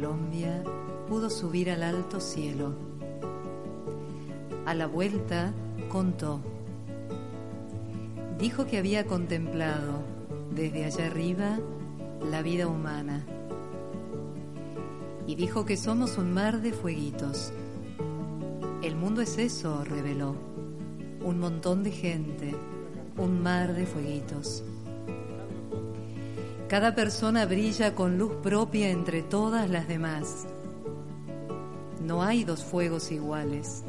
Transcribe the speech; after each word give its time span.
Colombia, 0.00 0.64
pudo 1.10 1.28
subir 1.28 1.70
al 1.70 1.82
alto 1.82 2.20
cielo. 2.20 2.72
A 4.64 4.72
la 4.72 4.86
vuelta 4.86 5.52
contó. 5.90 6.40
Dijo 8.38 8.64
que 8.64 8.78
había 8.78 9.04
contemplado 9.04 10.02
desde 10.54 10.86
allá 10.86 11.08
arriba 11.08 11.58
la 12.30 12.40
vida 12.40 12.66
humana. 12.66 13.26
Y 15.26 15.34
dijo 15.34 15.66
que 15.66 15.76
somos 15.76 16.16
un 16.16 16.32
mar 16.32 16.62
de 16.62 16.72
fueguitos. 16.72 17.52
El 18.82 18.96
mundo 18.96 19.20
es 19.20 19.36
eso, 19.36 19.84
reveló. 19.84 20.34
Un 21.22 21.38
montón 21.38 21.82
de 21.82 21.90
gente, 21.90 22.54
un 23.18 23.42
mar 23.42 23.74
de 23.74 23.84
fueguitos. 23.84 24.64
Cada 26.70 26.94
persona 26.94 27.46
brilla 27.46 27.96
con 27.96 28.16
luz 28.16 28.32
propia 28.44 28.90
entre 28.90 29.24
todas 29.24 29.68
las 29.68 29.88
demás. 29.88 30.46
No 32.00 32.22
hay 32.22 32.44
dos 32.44 32.62
fuegos 32.62 33.10
iguales. 33.10 33.82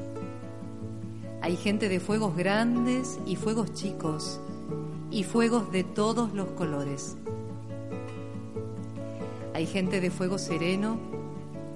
Hay 1.43 1.57
gente 1.57 1.89
de 1.89 1.99
fuegos 1.99 2.35
grandes 2.35 3.19
y 3.27 3.35
fuegos 3.35 3.71
chicos 3.73 4.39
y 5.11 5.23
fuegos 5.23 5.71
de 5.71 5.83
todos 5.83 6.33
los 6.33 6.47
colores. 6.53 7.17
Hay 9.53 9.67
gente 9.67 10.01
de 10.01 10.09
fuego 10.09 10.39
sereno 10.39 10.97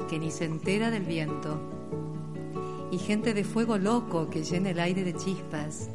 que 0.09 0.17
ni 0.17 0.31
se 0.31 0.45
entera 0.45 0.89
del 0.89 1.03
viento 1.03 1.59
y 2.89 2.97
gente 2.97 3.35
de 3.35 3.43
fuego 3.43 3.77
loco 3.77 4.31
que 4.31 4.43
llena 4.43 4.71
el 4.71 4.79
aire 4.79 5.03
de 5.03 5.13
chispas. 5.13 5.87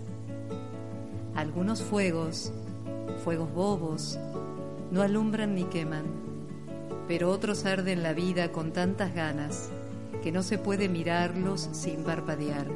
Algunos 1.35 1.83
fuegos, 1.83 2.53
fuegos 3.25 3.53
bobos, 3.53 4.17
no 4.91 5.03
alumbran 5.03 5.55
ni 5.55 5.65
queman, 5.65 6.05
pero 7.07 7.31
otros 7.31 7.65
arden 7.65 8.03
la 8.03 8.13
vida 8.13 8.51
con 8.53 8.73
tantas 8.73 9.15
ganas 9.15 9.71
que 10.23 10.33
no 10.33 10.43
se 10.43 10.59
puede 10.59 10.89
mirarlos 10.89 11.69
sin 11.73 12.05
parpadear, 12.05 12.67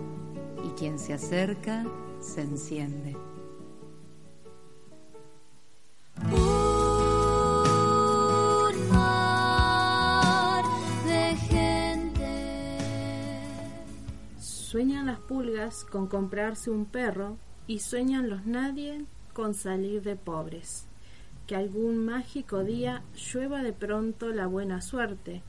y 0.65 0.71
quien 0.79 0.99
se 0.99 1.13
acerca 1.13 1.85
se 2.21 2.43
enciende. 2.43 3.17
de 11.05 11.37
gente. 11.49 12.79
Sueñan 14.39 15.07
las 15.07 15.19
pulgas 15.19 15.85
con 15.85 16.07
comprarse 16.07 16.71
un 16.71 16.87
perro 16.87 17.37
y 17.67 17.81
sueñan 17.81 18.31
los 18.31 18.47
nadie 18.47 19.05
con 19.33 19.55
salir 19.55 20.03
de 20.03 20.17
pobres 20.17 20.87
que 21.47 21.57
algún 21.57 22.05
mágico 22.05 22.65
día 22.65 23.03
llueva 23.15 23.63
de 23.63 23.73
pronto 23.73 24.31
la 24.31 24.47
buena 24.47 24.81
suerte, 24.81 25.43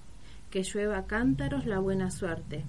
que 0.49 0.63
llueva 0.63 1.05
cántaros 1.05 1.65
la 1.65 1.79
buena 1.79 2.11
suerte. 2.11 2.65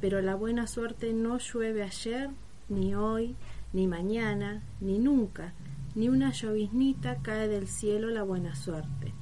Pero 0.00 0.20
la 0.20 0.34
buena 0.34 0.66
suerte 0.66 1.12
no 1.12 1.38
llueve 1.38 1.82
ayer, 1.82 2.30
ni 2.68 2.94
hoy, 2.94 3.36
ni 3.72 3.86
mañana, 3.86 4.62
ni 4.80 4.98
nunca, 4.98 5.52
ni 5.94 6.08
una 6.08 6.32
lloviznita 6.32 7.16
cae 7.22 7.48
del 7.48 7.68
cielo 7.68 8.10
la 8.10 8.22
buena 8.22 8.54
suerte. 8.54 9.12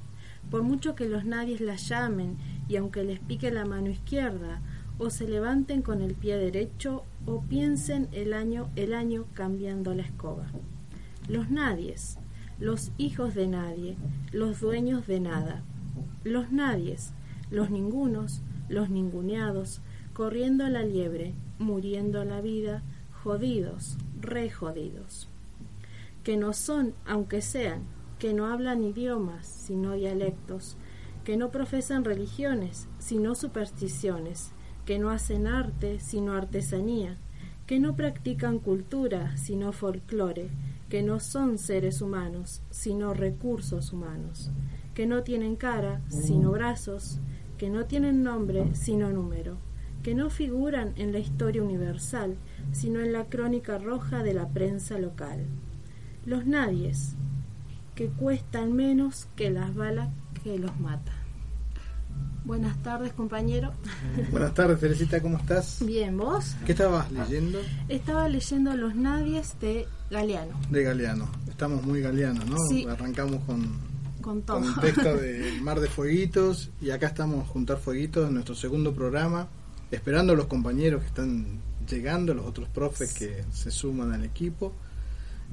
Por 0.51 0.63
mucho 0.63 0.95
que 0.95 1.09
los 1.09 1.25
nadies 1.25 1.61
la 1.61 1.77
llamen, 1.77 2.37
y 2.69 2.77
aunque 2.77 3.05
les 3.05 3.21
pique 3.21 3.51
la 3.51 3.65
mano 3.65 3.91
izquierda, 3.91 4.61
o 4.99 5.11
se 5.11 5.27
levanten 5.27 5.83
con 5.83 6.01
el 6.01 6.15
pie 6.15 6.37
derecho, 6.37 7.05
o 7.27 7.43
piensen 7.43 8.09
el 8.13 8.33
año, 8.35 8.71
el 8.77 8.95
año 8.95 9.27
cambiando 9.35 9.95
la 9.95 10.03
escoba. 10.03 10.47
Los 11.29 11.51
nadies, 11.51 12.19
los 12.63 12.93
hijos 12.97 13.35
de 13.35 13.49
nadie, 13.49 13.97
los 14.31 14.61
dueños 14.61 15.09
de 15.09 15.19
nada, 15.19 15.65
los 16.23 16.53
nadies, 16.53 17.13
los 17.51 17.71
ningunos, 17.71 18.41
los 18.69 18.89
ninguneados, 18.89 19.81
corriendo 20.13 20.69
la 20.69 20.85
liebre, 20.85 21.35
muriendo 21.59 22.25
la 22.25 22.41
vida, 22.41 22.85
jodidos, 23.25 23.99
re 24.21 24.49
jodidos. 24.49 25.29
Que 26.23 26.37
no 26.37 26.53
son, 26.53 26.95
aunque 27.05 27.43
sean, 27.43 27.83
que 28.21 28.33
no 28.33 28.47
hablan 28.47 28.85
idiomas, 28.85 29.45
sino 29.45 29.95
dialectos, 29.95 30.77
que 31.25 31.37
no 31.37 31.51
profesan 31.51 32.05
religiones, 32.05 32.87
sino 33.01 33.35
supersticiones, 33.35 34.53
que 34.87 35.01
no 35.01 35.11
hacen 35.11 35.49
arte, 35.49 35.99
sino 35.99 36.35
artesanía, 36.35 37.17
que 37.67 37.81
no 37.81 37.97
practican 37.97 38.61
cultura, 38.61 39.37
sino 39.37 39.73
folclore, 39.73 40.49
que 40.93 41.03
no 41.03 41.21
son 41.21 41.57
seres 41.57 42.03
humanos, 42.03 42.61
sino 42.69 43.15
recursos 43.15 43.95
humanos, 43.95 44.51
que 44.93 45.07
no 45.07 45.23
tienen 45.23 45.57
cara, 45.57 46.03
sino 46.09 46.51
brazos, 46.51 47.19
que 47.57 47.71
no 47.71 47.87
tienen 47.87 48.23
nombre, 48.23 48.75
sino 48.75 49.11
número, 49.11 49.57
que 50.03 50.15
no 50.15 50.29
figuran 50.29 50.93
en 50.97 51.13
la 51.13 51.19
historia 51.19 51.63
universal, 51.63 52.37
sino 52.73 53.01
en 53.01 53.15
la 53.15 53.25
crónica 53.25 53.79
roja 53.79 54.23
de 54.23 54.35
la 54.35 54.51
prensa 54.51 54.99
local. 54.99 55.47
Los 56.27 56.45
nadies, 56.45 57.15
que 57.95 58.09
cuestan 58.09 58.75
menos 58.75 59.29
que 59.35 59.49
las 59.49 59.75
balas 59.75 60.11
que 60.45 60.59
los 60.59 60.79
matan. 60.79 61.22
Buenas 62.45 62.77
tardes, 62.83 63.13
compañero. 63.13 63.73
Buenas 64.33 64.53
tardes, 64.55 64.81
Teresita, 64.81 65.21
¿cómo 65.23 65.39
estás? 65.39 65.79
Bien, 65.87 66.17
¿vos? 66.17 66.57
¿Qué 66.67 66.73
estabas 66.73 67.11
leyendo? 67.13 67.61
Estaba 67.89 68.29
leyendo 68.29 68.75
Los 68.77 68.97
Nadies 68.97 69.55
de 69.61 69.87
Galeano. 70.11 70.53
De 70.71 70.83
Galeano. 70.83 71.31
Estamos 71.49 71.85
muy 71.85 72.01
galeanos, 72.01 72.45
¿no? 72.47 72.57
Sí. 72.69 72.85
Arrancamos 72.89 73.45
con, 73.45 73.65
Con 74.21 74.43
todo. 74.43 74.59
con 74.59 74.69
un 74.69 74.75
texto 74.81 75.17
de 75.21 75.53
Mar 75.63 75.79
de 75.79 75.89
Fueguitos 75.89 76.71
y 76.81 76.91
acá 76.91 77.07
estamos 77.07 77.47
Juntar 77.49 77.79
Fueguitos 77.79 78.27
en 78.27 78.35
nuestro 78.35 78.57
segundo 78.57 78.93
programa, 78.93 79.47
esperando 79.93 80.33
a 80.33 80.37
los 80.37 80.47
compañeros 80.47 81.03
que 81.03 81.07
están 81.09 81.61
llegando, 81.89 82.35
los 82.35 82.47
otros 82.47 82.69
profes 82.69 83.15
que 83.15 83.45
se 83.53 83.71
suman 83.71 84.13
al 84.13 84.25
equipo. 84.25 84.73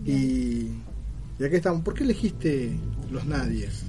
Y, 0.03 0.69
y 1.37 1.43
aquí 1.43 1.55
estamos. 1.57 1.83
¿Por 1.83 1.93
qué 1.93 2.03
elegiste 2.03 2.75
Los 3.11 3.25
Nadies? 3.25 3.83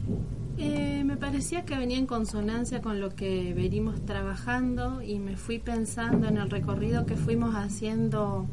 Eh, 0.62 1.04
me 1.06 1.16
parecía 1.16 1.64
que 1.64 1.74
venía 1.74 1.96
en 1.96 2.04
consonancia 2.04 2.82
con 2.82 3.00
lo 3.00 3.14
que 3.14 3.54
venimos 3.54 4.04
trabajando 4.04 5.00
y 5.00 5.18
me 5.18 5.38
fui 5.38 5.58
pensando 5.58 6.28
en 6.28 6.36
el 6.36 6.50
recorrido 6.50 7.06
que 7.06 7.16
fuimos 7.16 7.54
haciendo 7.54 8.46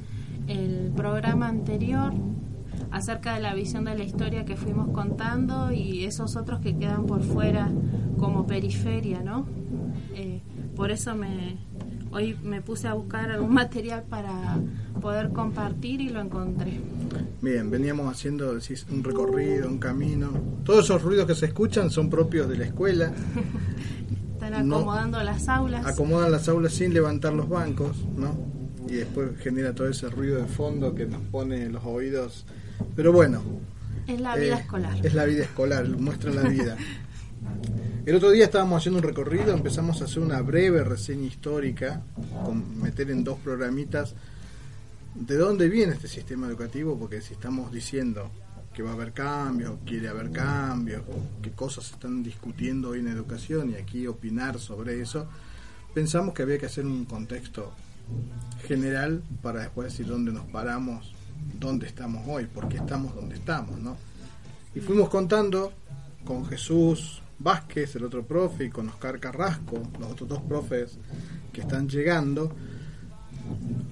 el 0.48 0.94
programa 0.96 1.50
anterior 1.50 2.14
acerca 2.92 3.34
de 3.34 3.42
la 3.42 3.54
visión 3.54 3.84
de 3.84 3.96
la 3.96 4.06
historia 4.06 4.46
que 4.46 4.56
fuimos 4.56 4.88
contando 4.92 5.74
y 5.74 6.06
esos 6.06 6.38
otros 6.38 6.62
que 6.62 6.78
quedan 6.78 7.08
por 7.08 7.24
fuera 7.24 7.70
como 8.18 8.48
periferia, 8.48 9.22
¿no? 9.22 9.46
Eh, 10.16 10.42
por 10.78 10.92
eso 10.92 11.14
me 11.14 11.58
hoy 12.12 12.38
me 12.44 12.62
puse 12.62 12.88
a 12.88 12.94
buscar 12.94 13.32
algún 13.32 13.54
material 13.54 14.04
para 14.10 14.58
poder 15.02 15.30
compartir 15.30 16.02
y 16.02 16.10
lo 16.10 16.22
encontré. 16.22 16.80
Bien, 17.42 17.70
veníamos 17.70 18.12
haciendo 18.12 18.54
decís, 18.56 18.86
un 18.90 19.04
recorrido, 19.04 19.68
un 19.68 19.78
camino. 19.78 20.30
Todos 20.64 20.86
esos 20.86 21.02
ruidos 21.04 21.28
que 21.28 21.36
se 21.36 21.48
escuchan 21.48 21.90
son 21.90 22.10
propios 22.10 22.50
de 22.50 22.58
la 22.58 22.66
escuela. 22.66 23.12
Están 24.34 24.68
No. 24.68 24.78
acomodando 24.78 25.22
las 25.24 25.48
aulas. 25.50 25.86
Acomodan 25.86 26.32
las 26.32 26.48
aulas 26.48 26.74
sin 26.74 26.94
levantar 26.94 27.34
los 27.34 27.50
bancos, 27.50 27.98
¿no? 28.16 28.36
Y 28.88 28.94
después 28.94 29.32
genera 29.40 29.74
todo 29.74 29.90
ese 29.90 30.10
ruido 30.10 30.38
de 30.38 30.46
fondo 30.48 30.96
que 30.96 31.06
nos 31.06 31.22
pone 31.24 31.64
en 31.64 31.74
los 31.74 31.84
oídos. 31.84 32.46
Pero 32.96 33.12
bueno, 33.12 33.42
es 34.08 34.22
la 34.22 34.36
vida 34.36 34.58
eh, 34.58 34.62
escolar. 34.62 35.06
Es 35.06 35.14
la 35.14 35.26
vida 35.26 35.44
escolar, 35.44 35.88
muestra 35.90 36.32
la 36.32 36.44
vida. 36.44 36.78
El 38.08 38.16
otro 38.16 38.32
día 38.32 38.46
estábamos 38.46 38.78
haciendo 38.78 39.00
un 39.00 39.04
recorrido, 39.04 39.54
empezamos 39.54 40.02
a 40.02 40.06
hacer 40.06 40.20
una 40.20 40.42
breve 40.42 40.82
reseña 40.82 41.28
histórica, 41.28 42.04
meter 42.82 43.12
en 43.12 43.26
dos 43.26 43.38
programitas 43.38 44.16
de 45.14 45.36
dónde 45.36 45.68
viene 45.68 45.92
este 45.92 46.08
sistema 46.08 46.48
educativo, 46.48 46.98
porque 46.98 47.20
si 47.20 47.34
estamos 47.34 47.70
diciendo 47.70 48.32
que 48.74 48.82
va 48.82 48.92
a 48.92 48.94
haber 48.94 49.12
cambios, 49.12 49.80
quiere 49.86 50.08
haber 50.08 50.32
cambios, 50.32 51.02
qué 51.42 51.52
cosas 51.52 51.84
se 51.84 51.96
están 51.96 52.24
discutiendo 52.24 52.92
hoy 52.92 53.00
en 53.00 53.10
educación 53.10 53.72
y 53.72 53.76
aquí 53.76 54.08
opinar 54.08 54.58
sobre 54.58 55.02
eso, 55.02 55.28
pensamos 55.94 56.34
que 56.34 56.44
había 56.44 56.58
que 56.58 56.68
hacer 56.68 56.86
un 56.86 57.04
contexto 57.04 57.74
general 58.66 59.22
para 59.42 59.60
después 59.60 59.92
decir 59.92 60.08
dónde 60.08 60.32
nos 60.32 60.46
paramos, 60.46 61.14
dónde 61.60 61.88
estamos 61.88 62.26
hoy, 62.26 62.46
por 62.46 62.70
qué 62.70 62.78
estamos 62.78 63.14
donde 63.14 63.36
estamos, 63.36 63.78
¿no? 63.82 63.98
Y 64.74 64.80
fuimos 64.80 65.10
contando 65.10 65.74
con 66.24 66.46
Jesús 66.46 67.22
Vázquez, 67.40 67.96
el 67.96 68.06
otro 68.06 68.26
profe, 68.26 68.66
y 68.66 68.70
con 68.70 68.90
Oscar 68.90 69.20
Carrasco, 69.20 69.82
los 70.00 70.12
otros 70.12 70.30
dos 70.30 70.42
profes 70.42 70.98
que 71.54 71.62
están 71.62 71.88
llegando, 71.88 72.52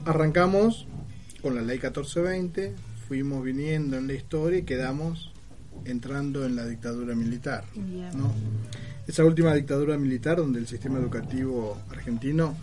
arrancamos 0.06 0.88
con 1.42 1.56
la 1.56 1.62
ley 1.62 1.78
1420, 1.78 2.74
fuimos 3.08 3.44
viniendo 3.44 3.98
en 3.98 4.08
la 4.08 4.14
historia 4.14 4.60
y 4.60 4.64
quedamos 4.64 5.32
entrando 5.86 6.46
en 6.46 6.56
la 6.56 6.66
dictadura 6.66 7.16
militar. 7.16 7.64
¿no? 8.16 8.32
Esa 9.08 9.24
última 9.24 9.54
dictadura 9.54 9.98
militar 9.98 10.38
donde 10.38 10.60
el 10.60 10.68
sistema 10.68 10.98
educativo 10.98 11.78
argentino 11.92 12.56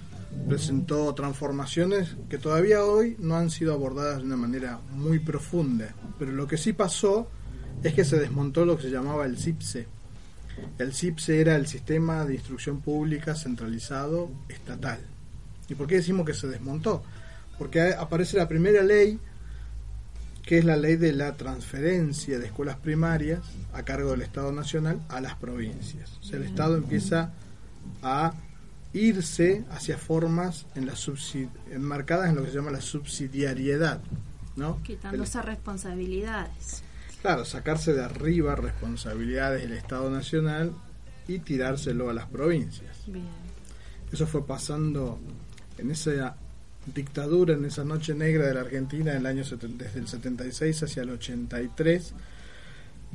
presentó 0.49 1.15
transformaciones 1.15 2.17
que 2.29 2.39
todavía 2.39 2.85
hoy 2.85 3.17
no 3.19 3.37
han 3.37 3.51
sido 3.51 3.73
abordadas 3.75 4.19
de 4.19 4.25
una 4.25 4.37
manera 4.37 4.81
muy 4.93 5.19
profunda. 5.19 5.95
Pero 6.19 6.33
lo 6.33 6.47
que 6.47 6.57
sí 6.57 6.73
pasó 6.73 7.29
es 7.83 7.95
que 7.95 8.05
se 8.05 8.19
desmontó 8.19 8.65
lo 8.65 8.77
que 8.77 8.85
se 8.85 8.91
llamaba 8.91 9.27
el 9.27 9.39
CIPSE. 9.39 9.87
El 10.79 10.93
CIPSE 10.93 11.41
era 11.41 11.57
el 11.57 11.67
sistema 11.67 12.25
de 12.25 12.35
instrucción 12.35 12.81
pública 12.81 13.35
centralizado 13.35 14.31
estatal. 14.49 15.01
¿Y 15.69 15.75
por 15.75 15.87
qué 15.87 15.97
decimos 15.97 16.27
que 16.27 16.35
se 16.35 16.49
desmontó? 16.49 17.03
Porque 17.59 17.95
aparece 17.95 18.37
la 18.37 18.49
primera 18.49 18.83
ley, 18.83 19.19
que 20.43 20.59
es 20.59 20.65
la 20.65 20.77
ley 20.77 20.97
de 20.97 21.13
la 21.13 21.37
transferencia 21.37 22.39
de 22.39 22.47
escuelas 22.47 22.77
primarias 22.77 23.41
a 23.73 23.85
cargo 23.85 24.11
del 24.11 24.23
Estado 24.23 24.53
Nacional 24.53 25.01
a 25.09 25.21
las 25.21 25.37
provincias. 25.37 26.19
O 26.21 26.25
sea, 26.25 26.39
el 26.39 26.45
Estado 26.45 26.77
empieza 26.77 27.33
a 28.03 28.35
irse 28.93 29.65
hacia 29.71 29.97
formas 29.97 30.67
en 30.75 30.87
la 30.87 30.95
enmarcadas 31.71 32.29
en 32.29 32.37
lo 32.37 32.43
que 32.43 32.51
se 32.51 32.57
llama 32.57 32.71
la 32.71 32.81
subsidiariedad, 32.81 34.01
¿no? 34.57 34.83
Quitándose 34.83 35.41
responsabilidades. 35.41 36.83
Claro, 37.23 37.45
sacarse 37.45 37.93
de 37.93 38.03
arriba 38.03 38.57
responsabilidades 38.57 39.63
del 39.63 39.75
Estado 39.75 40.11
Nacional 40.11 40.73
y 41.29 41.39
tirárselo 41.39 42.11
a 42.11 42.13
las 42.13 42.27
provincias. 42.27 42.97
Eso 44.13 44.27
fue 44.27 44.45
pasando 44.45 45.21
en 45.79 45.93
esa 45.93 46.37
dictadura, 46.93 47.55
en 47.55 47.65
esa 47.65 47.85
noche 47.85 48.13
negra 48.15 48.49
de 48.49 48.55
la 48.55 48.63
Argentina, 48.63 49.13
en 49.13 49.19
el 49.19 49.27
año 49.27 49.45
desde 49.45 50.01
el 50.01 50.09
76 50.09 50.83
hacia 50.83 51.05
el 51.05 51.11
83, 51.11 52.13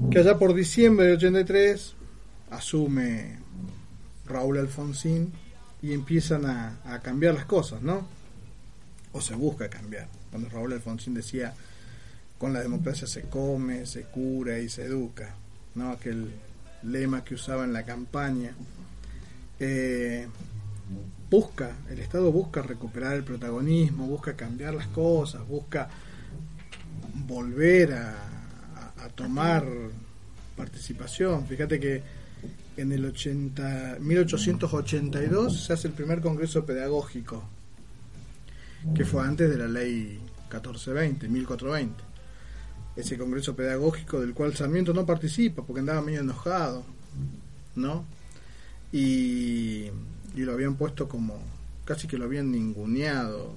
que 0.09 0.19
allá 0.19 0.37
por 0.37 0.53
diciembre 0.53 1.07
del 1.07 1.17
83 1.17 1.93
asume 2.51 3.39
Raúl 4.25 4.57
Alfonsín 4.57 5.33
y 5.81 5.91
empiezan 5.91 6.45
a, 6.45 7.01
cambiar 7.03 7.35
las 7.35 7.45
cosas, 7.45 7.81
¿no? 7.81 8.07
O 9.11 9.19
se 9.19 9.35
busca 9.35 9.69
cambiar. 9.69 10.07
Cuando 10.31 10.47
Raúl 10.47 10.71
Alfonsín 10.71 11.13
decía, 11.13 11.53
con 12.37 12.53
la 12.53 12.61
democracia 12.61 13.07
se 13.07 13.23
come, 13.23 13.85
se 13.85 14.03
cura 14.03 14.59
y 14.59 14.69
se 14.69 14.83
educa, 14.83 15.35
¿no? 15.75 15.91
Aquel 15.91 16.31
lema 16.83 17.23
que 17.23 17.35
usaba 17.35 17.63
en 17.63 17.73
la 17.73 17.83
campaña. 17.83 18.53
Eh, 19.59 20.27
busca, 21.29 21.75
el 21.89 21.99
Estado 21.99 22.31
busca 22.31 22.61
recuperar 22.61 23.15
el 23.15 23.23
protagonismo, 23.23 24.07
busca 24.07 24.35
cambiar 24.35 24.75
las 24.75 24.87
cosas, 24.87 25.47
busca 25.47 25.89
volver 27.25 27.93
a, 27.93 28.15
a 29.03 29.09
tomar 29.09 29.65
participación. 30.55 31.45
Fíjate 31.47 31.79
que 31.79 32.03
en 32.77 32.91
el 32.91 33.05
80, 33.05 33.97
1882 33.99 35.65
se 35.65 35.73
hace 35.73 35.87
el 35.87 35.93
primer 35.93 36.21
congreso 36.21 36.65
pedagógico, 36.65 37.43
que 38.95 39.03
fue 39.03 39.23
antes 39.23 39.49
de 39.49 39.57
la 39.57 39.67
ley 39.67 40.19
1420, 40.49 41.27
1420. 41.27 42.06
Ese 42.97 43.17
congreso 43.17 43.55
pedagógico 43.55 44.19
del 44.19 44.33
cual 44.33 44.55
Sarmiento 44.55 44.93
no 44.93 45.05
participa 45.05 45.63
porque 45.63 45.79
andaba 45.79 46.01
medio 46.01 46.19
enojado, 46.21 46.83
¿no? 47.75 48.05
Y, 48.91 49.91
y 50.35 50.41
lo 50.41 50.53
habían 50.53 50.75
puesto 50.75 51.07
como, 51.07 51.39
casi 51.85 52.07
que 52.07 52.17
lo 52.17 52.25
habían 52.25 52.51
ninguneado. 52.51 53.53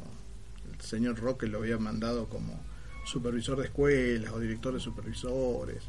El 0.72 0.80
señor 0.80 1.18
Roque 1.18 1.46
lo 1.46 1.58
había 1.58 1.78
mandado 1.78 2.28
como 2.28 2.60
supervisor 3.04 3.58
de 3.58 3.64
escuelas 3.64 4.32
o 4.32 4.38
director 4.38 4.72
de 4.72 4.80
supervisores 4.80 5.82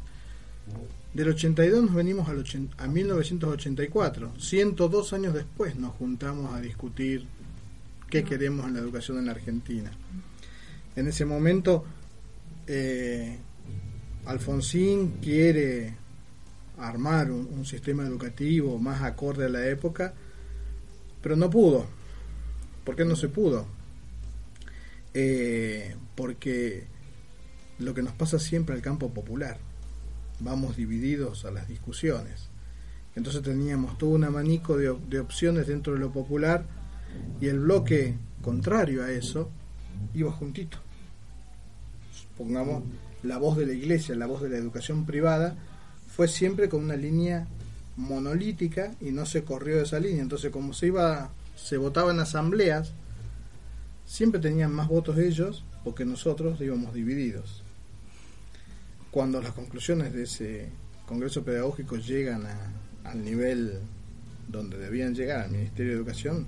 del 1.14 1.28
82 1.28 1.84
nos 1.84 1.94
venimos 1.94 2.28
a 2.78 2.86
1984. 2.86 4.32
102 4.38 5.12
años 5.12 5.34
después 5.34 5.76
nos 5.76 5.92
juntamos 5.94 6.54
a 6.54 6.60
discutir 6.60 7.26
qué 8.08 8.24
queremos 8.24 8.66
en 8.66 8.74
la 8.74 8.80
educación 8.80 9.18
en 9.18 9.26
la 9.26 9.32
Argentina. 9.32 9.90
En 10.96 11.08
ese 11.08 11.24
momento, 11.24 11.84
eh, 12.66 13.38
Alfonsín 14.26 15.18
quiere 15.20 15.94
armar 16.78 17.30
un, 17.30 17.64
sistema 17.64 18.04
educativo 18.04 18.78
más 18.78 19.02
acorde 19.02 19.46
a 19.46 19.48
la 19.48 19.66
época, 19.66 20.14
pero 21.20 21.36
no 21.36 21.50
pudo. 21.50 21.86
¿Por 22.84 22.96
qué 22.96 23.04
no 23.04 23.16
se 23.16 23.28
pudo? 23.28 23.66
Eh, 25.14 25.94
porque 26.14 26.86
lo 27.78 27.94
que 27.94 28.02
nos 28.02 28.14
pasa 28.14 28.38
siempre 28.38 28.74
al 28.74 28.82
campo 28.82 29.12
popular 29.12 29.58
vamos 30.40 30.76
divididos 30.76 31.44
a 31.44 31.50
las 31.50 31.68
discusiones. 31.68 32.48
Entonces 33.14 33.42
teníamos 33.42 33.98
todo 33.98 34.10
un 34.10 34.24
abanico 34.24 34.76
de, 34.76 34.96
de 35.08 35.20
opciones 35.20 35.66
dentro 35.66 35.92
de 35.92 36.00
lo 36.00 36.12
popular 36.12 36.64
y 37.40 37.46
el 37.46 37.60
bloque 37.60 38.16
contrario 38.40 39.04
a 39.04 39.10
eso 39.10 39.50
iba 40.14 40.32
juntito. 40.32 40.78
Pongamos 42.36 42.82
la 43.22 43.38
voz 43.38 43.56
de 43.56 43.66
la 43.66 43.72
iglesia, 43.72 44.14
la 44.14 44.26
voz 44.26 44.42
de 44.42 44.48
la 44.48 44.56
educación 44.56 45.06
privada, 45.06 45.56
fue 46.08 46.28
siempre 46.28 46.68
con 46.68 46.84
una 46.84 46.96
línea 46.96 47.46
monolítica 47.96 48.94
y 49.00 49.10
no 49.10 49.26
se 49.26 49.44
corrió 49.44 49.76
de 49.76 49.84
esa 49.84 50.00
línea. 50.00 50.22
Entonces, 50.22 50.50
como 50.50 50.72
se 50.72 50.88
iba, 50.88 51.30
se 51.56 51.76
votaba 51.76 52.12
en 52.12 52.20
asambleas, 52.20 52.92
siempre 54.06 54.40
tenían 54.40 54.72
más 54.72 54.88
votos 54.88 55.18
ellos 55.18 55.64
porque 55.84 56.04
nosotros 56.04 56.60
íbamos 56.60 56.94
divididos 56.94 57.62
cuando 59.12 59.42
las 59.42 59.52
conclusiones 59.52 60.14
de 60.14 60.24
ese 60.24 60.68
Congreso 61.06 61.44
Pedagógico 61.44 61.96
llegan 61.96 62.44
al 63.04 63.22
nivel 63.22 63.78
donde 64.48 64.78
debían 64.78 65.14
llegar, 65.14 65.42
al 65.42 65.50
Ministerio 65.50 65.92
de 65.92 65.98
Educación, 65.98 66.46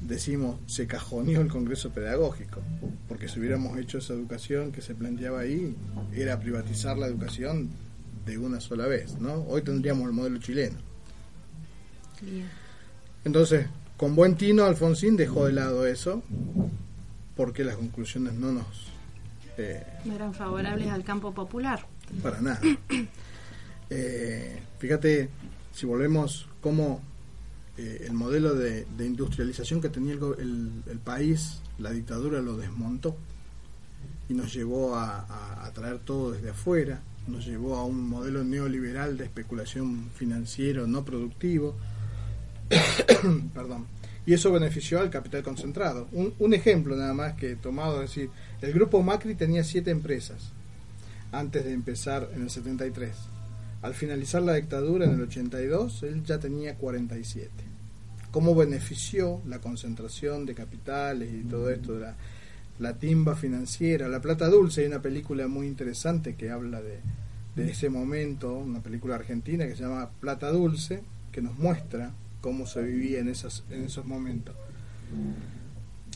decimos, 0.00 0.58
se 0.66 0.86
cajoneó 0.86 1.40
el 1.40 1.48
Congreso 1.48 1.90
Pedagógico, 1.90 2.60
porque 3.08 3.28
si 3.28 3.38
hubiéramos 3.40 3.78
hecho 3.78 3.98
esa 3.98 4.14
educación 4.14 4.72
que 4.72 4.82
se 4.82 4.94
planteaba 4.94 5.40
ahí, 5.40 5.74
era 6.14 6.38
privatizar 6.40 6.96
la 6.98 7.06
educación 7.06 7.70
de 8.24 8.38
una 8.38 8.60
sola 8.60 8.86
vez, 8.86 9.18
¿no? 9.20 9.42
Hoy 9.48 9.62
tendríamos 9.62 10.06
el 10.06 10.12
modelo 10.12 10.38
chileno. 10.38 10.76
Entonces, 13.24 13.66
con 13.96 14.14
buen 14.14 14.36
tino, 14.36 14.64
Alfonsín 14.64 15.16
dejó 15.16 15.46
de 15.46 15.52
lado 15.52 15.86
eso, 15.86 16.22
porque 17.36 17.64
las 17.64 17.76
conclusiones 17.76 18.34
no 18.34 18.52
nos 18.52 18.88
este, 19.58 19.84
no 20.04 20.14
eran 20.14 20.32
favorables 20.32 20.88
al 20.88 21.02
campo 21.02 21.32
popular. 21.32 21.84
Para 22.22 22.40
nada. 22.40 22.60
Eh, 23.90 24.60
fíjate, 24.78 25.30
si 25.72 25.86
volvemos 25.86 26.46
como 26.60 27.00
eh, 27.78 28.04
el 28.06 28.12
modelo 28.12 28.54
de, 28.54 28.86
industrialización 28.98 29.80
que 29.80 29.88
tenía 29.88 30.12
el, 30.14 31.00
país, 31.04 31.60
la 31.78 31.90
dictadura 31.90 32.42
lo 32.42 32.56
desmontó 32.56 33.16
y 34.28 34.34
nos 34.34 34.52
llevó 34.52 34.96
a, 34.96 35.70
traer 35.74 36.00
todo 36.00 36.32
desde 36.32 36.50
afuera, 36.50 37.00
nos 37.26 37.46
llevó 37.46 37.76
a 37.76 37.84
un 37.84 38.08
modelo 38.08 38.42
neoliberal 38.42 39.16
de 39.16 39.24
especulación 39.24 40.10
financiero 40.14 40.86
no 40.86 41.04
productivo. 41.04 41.76
Perdón 43.54 43.86
y 44.26 44.34
eso 44.34 44.52
benefició 44.52 45.00
al 45.00 45.08
capital 45.08 45.42
concentrado. 45.42 46.06
Un, 46.12 46.34
un 46.38 46.52
ejemplo 46.52 46.94
nada 46.94 47.14
más 47.14 47.32
que 47.32 47.52
he 47.52 47.56
tomado, 47.56 48.02
es 48.02 48.10
decir, 48.10 48.28
el 48.60 48.74
grupo 48.74 49.02
Macri 49.02 49.34
tenía 49.34 49.64
siete 49.64 49.90
empresas 49.90 50.52
antes 51.32 51.64
de 51.64 51.72
empezar 51.72 52.28
en 52.34 52.42
el 52.42 52.50
73. 52.50 53.10
Al 53.80 53.94
finalizar 53.94 54.42
la 54.42 54.54
dictadura 54.54 55.06
en 55.06 55.12
el 55.12 55.22
82, 55.22 56.02
él 56.02 56.24
ya 56.24 56.38
tenía 56.38 56.74
47. 56.74 57.67
¿Cómo 58.30 58.54
benefició 58.54 59.40
la 59.46 59.58
concentración 59.58 60.44
de 60.44 60.54
capitales 60.54 61.32
y 61.32 61.48
todo 61.48 61.70
esto 61.70 61.98
de 61.98 62.12
la, 62.78 62.94
timba 62.94 63.34
financiera? 63.34 64.08
La 64.08 64.20
Plata 64.20 64.48
Dulce, 64.48 64.82
hay 64.82 64.88
una 64.88 65.00
película 65.00 65.48
muy 65.48 65.66
interesante 65.66 66.34
que 66.34 66.50
habla 66.50 66.82
de, 66.82 67.00
ese 67.56 67.88
momento, 67.88 68.54
una 68.54 68.80
película 68.80 69.16
argentina 69.16 69.66
que 69.66 69.74
se 69.74 69.82
llama 69.82 70.10
Plata 70.20 70.50
Dulce, 70.50 71.02
que 71.32 71.42
nos 71.42 71.58
muestra 71.58 72.12
cómo 72.40 72.66
se 72.66 72.82
vivía 72.82 73.18
en, 73.18 73.28
esas, 73.28 73.64
en 73.70 73.84
esos 73.84 74.04
momentos. 74.04 74.54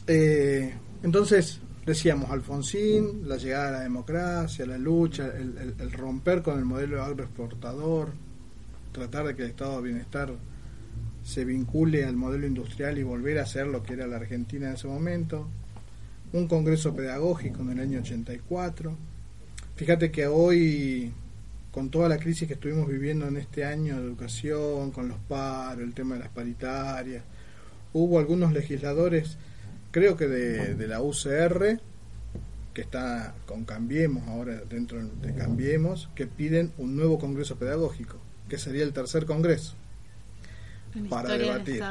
Eh, 0.06 0.72
entonces, 1.02 1.60
decíamos, 1.84 2.30
Alfonsín, 2.30 3.28
la 3.28 3.36
llegada 3.36 3.66
de 3.66 3.72
la 3.72 3.80
democracia, 3.80 4.66
la 4.66 4.78
lucha, 4.78 5.26
el, 5.26 5.92
romper 5.92 6.42
con 6.42 6.58
el 6.58 6.64
modelo 6.64 7.02
agroexportador, 7.02 8.10
tratar 8.92 9.26
de 9.26 9.34
que 9.34 9.42
el 9.42 9.50
estado 9.50 9.76
de 9.76 9.88
bienestar 9.88 10.32
se 11.24 11.44
vincule 11.44 12.04
al 12.04 12.16
modelo 12.16 12.46
industrial 12.46 12.98
y 12.98 13.02
volver 13.02 13.38
a 13.38 13.46
ser 13.46 13.66
lo 13.66 13.82
que 13.82 13.94
era 13.94 14.06
la 14.06 14.16
Argentina 14.16 14.68
en 14.68 14.74
ese 14.74 14.88
momento, 14.88 15.48
un 16.32 16.48
congreso 16.48 16.94
pedagógico 16.94 17.62
en 17.62 17.70
el 17.70 17.80
año 17.80 18.00
84. 18.00 18.96
Fíjate 19.76 20.10
que 20.10 20.26
hoy 20.26 21.12
con 21.72 21.90
toda 21.90 22.08
la 22.08 22.18
crisis 22.18 22.46
que 22.46 22.54
estuvimos 22.54 22.86
viviendo 22.86 23.26
en 23.26 23.38
este 23.38 23.64
año 23.64 23.96
de 23.96 24.06
educación, 24.06 24.90
con 24.90 25.08
los 25.08 25.18
paros, 25.20 25.82
el 25.82 25.94
tema 25.94 26.14
de 26.14 26.20
las 26.20 26.28
paritarias, 26.28 27.24
hubo 27.94 28.18
algunos 28.18 28.52
legisladores, 28.52 29.38
creo 29.90 30.16
que 30.16 30.28
de, 30.28 30.86
la 30.86 31.00
UCR, 31.00 31.80
que 32.74 32.82
está 32.82 33.34
con 33.46 33.64
Cambiemos, 33.64 34.28
ahora 34.28 34.60
dentro 34.68 35.02
de 35.02 35.34
Cambiemos, 35.34 36.10
que 36.14 36.26
piden 36.26 36.72
un 36.76 36.94
nuevo 36.94 37.18
Congreso 37.18 37.56
Pedagógico, 37.56 38.18
que 38.48 38.58
sería 38.58 38.84
el 38.84 38.92
tercer 38.92 39.24
Congreso. 39.24 39.74
Para 41.08 41.36
debatir. 41.36 41.82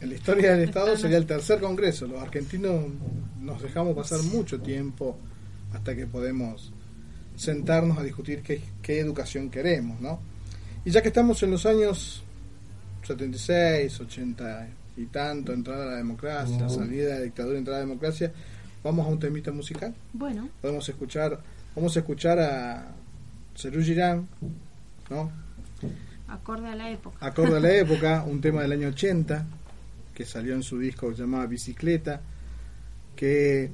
En 0.00 0.08
la 0.08 0.14
historia 0.14 0.52
del 0.52 0.64
Estado 0.68 0.96
sería 0.96 1.18
el 1.18 1.26
tercer 1.26 1.60
Congreso. 1.60 2.06
Los 2.06 2.22
argentinos 2.22 2.86
nos 3.40 3.62
dejamos 3.62 3.96
pasar 3.96 4.22
mucho 4.24 4.60
tiempo 4.60 5.18
hasta 5.72 5.94
que 5.94 6.06
podemos 6.06 6.72
sentarnos 7.36 7.98
a 7.98 8.02
discutir 8.02 8.42
qué, 8.42 8.60
qué 8.82 8.98
educación 9.00 9.50
queremos, 9.50 10.00
¿no? 10.00 10.20
Y 10.84 10.90
ya 10.90 11.02
que 11.02 11.08
estamos 11.08 11.42
en 11.42 11.50
los 11.50 11.66
años 11.66 12.22
76, 13.06 14.00
80 14.00 14.68
y 14.96 15.06
tanto, 15.06 15.52
entrada 15.52 15.84
a 15.84 15.86
la 15.86 15.96
democracia, 15.96 16.68
salida 16.68 17.14
de 17.14 17.14
la 17.14 17.20
dictadura, 17.20 17.58
entrada 17.58 17.78
a 17.78 17.82
la 17.82 17.88
democracia, 17.88 18.32
vamos 18.82 19.06
a 19.06 19.10
un 19.10 19.18
temita 19.18 19.52
musical. 19.52 19.94
Bueno, 20.12 20.48
Podemos 20.60 20.88
escuchar, 20.88 21.38
vamos 21.74 21.96
a 21.96 22.00
escuchar 22.00 22.38
a 22.38 22.88
Serú 23.54 23.82
Girán, 23.82 24.28
¿no? 25.10 25.30
Acorde 26.28 26.68
a 26.68 26.74
la 26.74 26.90
época. 26.90 27.24
acorde 27.26 27.56
a 27.56 27.60
la 27.60 27.72
época, 27.76 28.24
un 28.26 28.40
tema 28.40 28.62
del 28.62 28.72
año 28.72 28.88
80 28.88 29.46
que 30.14 30.24
salió 30.24 30.54
en 30.54 30.62
su 30.62 30.78
disco 30.78 31.12
llamaba 31.12 31.46
Bicicleta, 31.46 32.20
que 33.14 33.70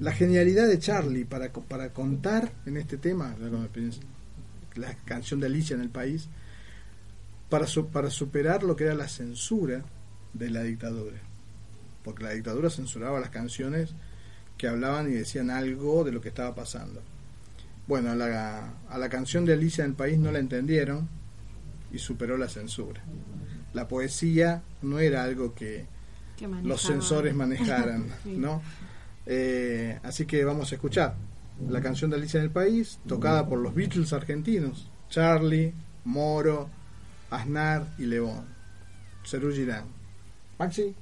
la 0.00 0.12
genialidad 0.12 0.66
de 0.66 0.78
Charlie 0.78 1.24
para, 1.24 1.52
para 1.52 1.90
contar 1.92 2.52
en 2.66 2.76
este 2.76 2.96
tema, 2.98 3.34
la, 3.40 3.48
la 4.76 4.94
canción 5.04 5.38
de 5.40 5.46
Alicia 5.46 5.74
en 5.74 5.82
el 5.82 5.90
país, 5.90 6.28
para, 7.48 7.66
su- 7.66 7.88
para 7.88 8.10
superar 8.10 8.62
lo 8.62 8.76
que 8.76 8.84
era 8.84 8.94
la 8.94 9.08
censura 9.08 9.82
de 10.34 10.50
la 10.50 10.62
dictadura. 10.62 11.18
Porque 12.04 12.24
la 12.24 12.30
dictadura 12.30 12.68
censuraba 12.70 13.20
las 13.20 13.30
canciones 13.30 13.90
que 14.56 14.66
hablaban 14.68 15.08
y 15.08 15.14
decían 15.14 15.50
algo 15.50 16.02
de 16.04 16.12
lo 16.12 16.20
que 16.20 16.28
estaba 16.30 16.54
pasando. 16.54 17.00
Bueno, 17.86 18.10
a 18.10 18.14
la, 18.16 18.72
a 18.88 18.98
la 18.98 19.08
canción 19.08 19.44
de 19.44 19.52
Alicia 19.54 19.84
en 19.84 19.90
el 19.90 19.96
país 19.96 20.18
no 20.18 20.30
la 20.32 20.40
entendieron 20.40 21.08
y 21.92 21.98
superó 21.98 22.36
la 22.38 22.48
censura. 22.48 23.02
La 23.72 23.88
poesía 23.88 24.62
no 24.82 24.98
era 24.98 25.24
algo 25.24 25.54
que 25.54 25.86
que 26.36 26.46
los 26.46 26.82
censores 26.82 27.34
manejaran, 27.34 28.06
Sí. 28.22 28.36
¿no? 28.36 28.62
Eh, 29.26 29.98
así 30.04 30.24
que 30.24 30.44
vamos 30.44 30.70
a 30.70 30.76
escuchar 30.76 31.16
la 31.68 31.80
canción 31.80 32.10
de 32.10 32.16
Alicia 32.16 32.38
en 32.38 32.44
el 32.44 32.50
País, 32.50 33.00
tocada 33.08 33.48
por 33.48 33.58
los 33.58 33.74
Beatles 33.74 34.12
argentinos, 34.12 34.88
Charlie, 35.10 35.74
Moro, 36.04 36.68
Aznar 37.30 37.86
y 37.98 38.04
León. 38.06 38.44
Cerú 39.24 39.52
Girán. 39.52 39.84
Maxi. 40.58 40.94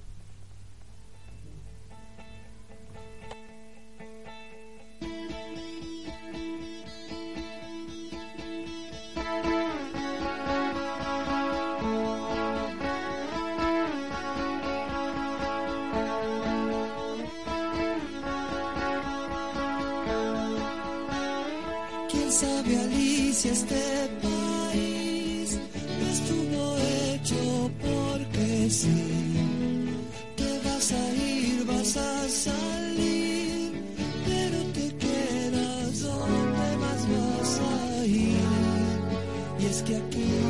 Alicia, 23.36 23.52
este 23.52 24.08
país 24.22 25.60
no 26.00 26.06
estuvo 26.08 26.78
hecho 27.12 27.70
porque 27.82 28.70
sí? 28.70 28.96
Te 30.36 30.58
vas 30.64 30.92
a 30.92 31.14
ir, 31.14 31.66
vas 31.66 31.96
a 31.98 32.28
salir, 32.30 33.72
pero 34.24 34.64
te 34.72 34.96
quedas 34.96 36.00
donde 36.00 36.76
más 36.78 37.06
vas 37.12 37.60
a 37.60 38.06
ir. 38.06 38.40
Y 39.58 39.66
es 39.66 39.82
que 39.82 39.96
aquí, 39.96 40.40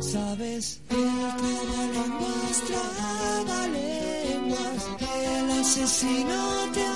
sabes, 0.00 0.80
el 0.88 0.96
trabalenguas, 1.36 2.62
trabalenguas, 2.66 4.88
el 5.36 5.50
asesino 5.60 6.72
te 6.72 6.86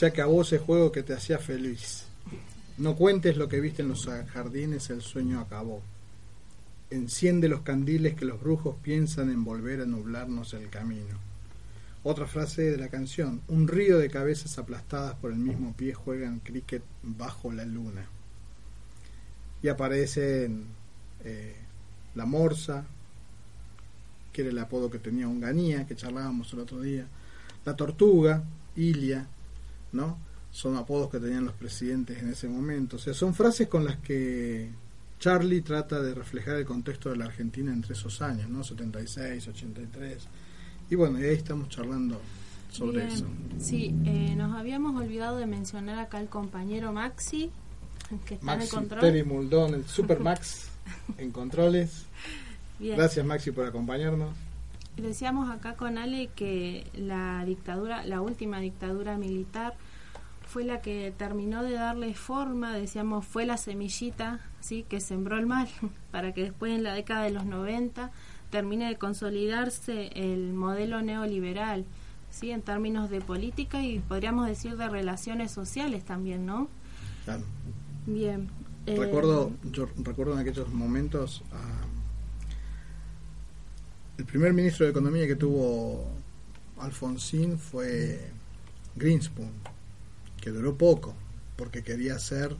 Se 0.00 0.06
acabó 0.06 0.40
ese 0.40 0.56
juego 0.56 0.90
que 0.90 1.02
te 1.02 1.12
hacía 1.12 1.36
feliz. 1.36 2.06
No 2.78 2.96
cuentes 2.96 3.36
lo 3.36 3.48
que 3.48 3.60
viste 3.60 3.82
en 3.82 3.88
los 3.88 4.08
jardines, 4.32 4.88
el 4.88 5.02
sueño 5.02 5.40
acabó. 5.40 5.82
Enciende 6.88 7.48
los 7.48 7.60
candiles 7.60 8.14
que 8.14 8.24
los 8.24 8.40
brujos 8.40 8.76
piensan 8.82 9.28
en 9.28 9.44
volver 9.44 9.82
a 9.82 9.84
nublarnos 9.84 10.54
el 10.54 10.70
camino. 10.70 11.18
Otra 12.02 12.26
frase 12.26 12.62
de 12.62 12.78
la 12.78 12.88
canción. 12.88 13.42
Un 13.46 13.68
río 13.68 13.98
de 13.98 14.08
cabezas 14.08 14.56
aplastadas 14.56 15.16
por 15.16 15.32
el 15.32 15.38
mismo 15.38 15.74
pie 15.76 15.92
juegan 15.92 16.40
cricket 16.40 16.82
bajo 17.02 17.52
la 17.52 17.66
luna. 17.66 18.06
Y 19.62 19.68
aparecen 19.68 20.64
eh, 21.26 21.56
la 22.14 22.24
morsa, 22.24 22.86
que 24.32 24.40
era 24.40 24.50
el 24.50 24.58
apodo 24.60 24.90
que 24.90 24.98
tenía 24.98 25.28
Onganía, 25.28 25.86
que 25.86 25.94
charlábamos 25.94 26.50
el 26.54 26.60
otro 26.60 26.80
día. 26.80 27.06
La 27.66 27.76
tortuga, 27.76 28.42
Ilia, 28.76 29.28
¿no? 29.92 30.18
Son 30.50 30.76
apodos 30.76 31.10
que 31.10 31.20
tenían 31.20 31.44
los 31.44 31.54
presidentes 31.54 32.18
en 32.18 32.30
ese 32.30 32.48
momento. 32.48 32.96
O 32.96 32.98
sea, 32.98 33.14
son 33.14 33.34
frases 33.34 33.68
con 33.68 33.84
las 33.84 33.98
que 33.98 34.70
Charlie 35.20 35.60
trata 35.60 36.00
de 36.00 36.14
reflejar 36.14 36.56
el 36.56 36.64
contexto 36.64 37.10
de 37.10 37.16
la 37.16 37.26
Argentina 37.26 37.72
entre 37.72 37.92
esos 37.92 38.20
años, 38.22 38.48
¿no? 38.48 38.64
76, 38.64 39.48
83. 39.48 40.26
Y 40.90 40.94
bueno, 40.96 41.20
y 41.20 41.24
ahí 41.24 41.34
estamos 41.34 41.68
charlando 41.68 42.20
sobre 42.72 43.04
Bien. 43.04 43.08
eso. 43.08 43.26
Sí, 43.60 43.94
eh, 44.04 44.34
nos 44.36 44.56
habíamos 44.56 45.00
olvidado 45.00 45.36
de 45.36 45.46
mencionar 45.46 45.98
acá 45.98 46.18
al 46.18 46.28
compañero 46.28 46.92
Maxi, 46.92 47.50
que 48.26 48.34
está 48.34 48.54
en 48.54 48.60
el 48.62 48.68
control. 48.68 49.00
Terry 49.00 49.22
Muldón, 49.22 49.74
el 49.74 49.86
Super 49.86 50.20
Max 50.20 50.68
en 51.18 51.30
controles. 51.30 52.06
Bien. 52.78 52.96
Gracias 52.96 53.24
Maxi 53.24 53.50
por 53.50 53.66
acompañarnos. 53.66 54.30
Decíamos 54.96 55.48
acá 55.50 55.74
con 55.74 55.96
Ale 55.98 56.28
que 56.34 56.86
la 56.94 57.44
dictadura, 57.44 58.04
la 58.04 58.20
última 58.20 58.60
dictadura 58.60 59.16
militar, 59.16 59.74
fue 60.46 60.64
la 60.64 60.80
que 60.82 61.14
terminó 61.16 61.62
de 61.62 61.72
darle 61.72 62.12
forma, 62.14 62.74
decíamos, 62.74 63.24
fue 63.24 63.46
la 63.46 63.56
semillita, 63.56 64.40
sí, 64.60 64.84
que 64.88 65.00
sembró 65.00 65.38
el 65.38 65.46
mal, 65.46 65.68
para 66.10 66.32
que 66.34 66.42
después 66.42 66.72
en 66.74 66.82
la 66.82 66.92
década 66.94 67.22
de 67.22 67.30
los 67.30 67.44
90 67.46 68.10
termine 68.50 68.88
de 68.88 68.96
consolidarse 68.96 70.08
el 70.14 70.52
modelo 70.52 71.02
neoliberal, 71.02 71.84
sí, 72.30 72.50
en 72.50 72.62
términos 72.62 73.08
de 73.10 73.20
política 73.20 73.82
y 73.82 74.00
podríamos 74.00 74.48
decir 74.48 74.76
de 74.76 74.88
relaciones 74.88 75.52
sociales 75.52 76.04
también, 76.04 76.46
¿no? 76.46 76.68
Claro. 77.24 77.44
Bien. 78.06 78.48
eh, 78.86 78.96
Recuerdo, 78.98 79.52
yo 79.70 79.86
recuerdo 79.98 80.32
en 80.34 80.40
aquellos 80.40 80.68
momentos 80.72 81.42
a- 81.52 81.86
el 84.20 84.26
primer 84.26 84.52
ministro 84.52 84.84
de 84.84 84.90
Economía 84.90 85.26
que 85.26 85.34
tuvo 85.34 86.06
Alfonsín 86.78 87.58
fue 87.58 88.20
Greenspoon, 88.94 89.50
que 90.42 90.50
duró 90.50 90.76
poco, 90.76 91.14
porque 91.56 91.82
quería 91.82 92.16
hacer 92.16 92.54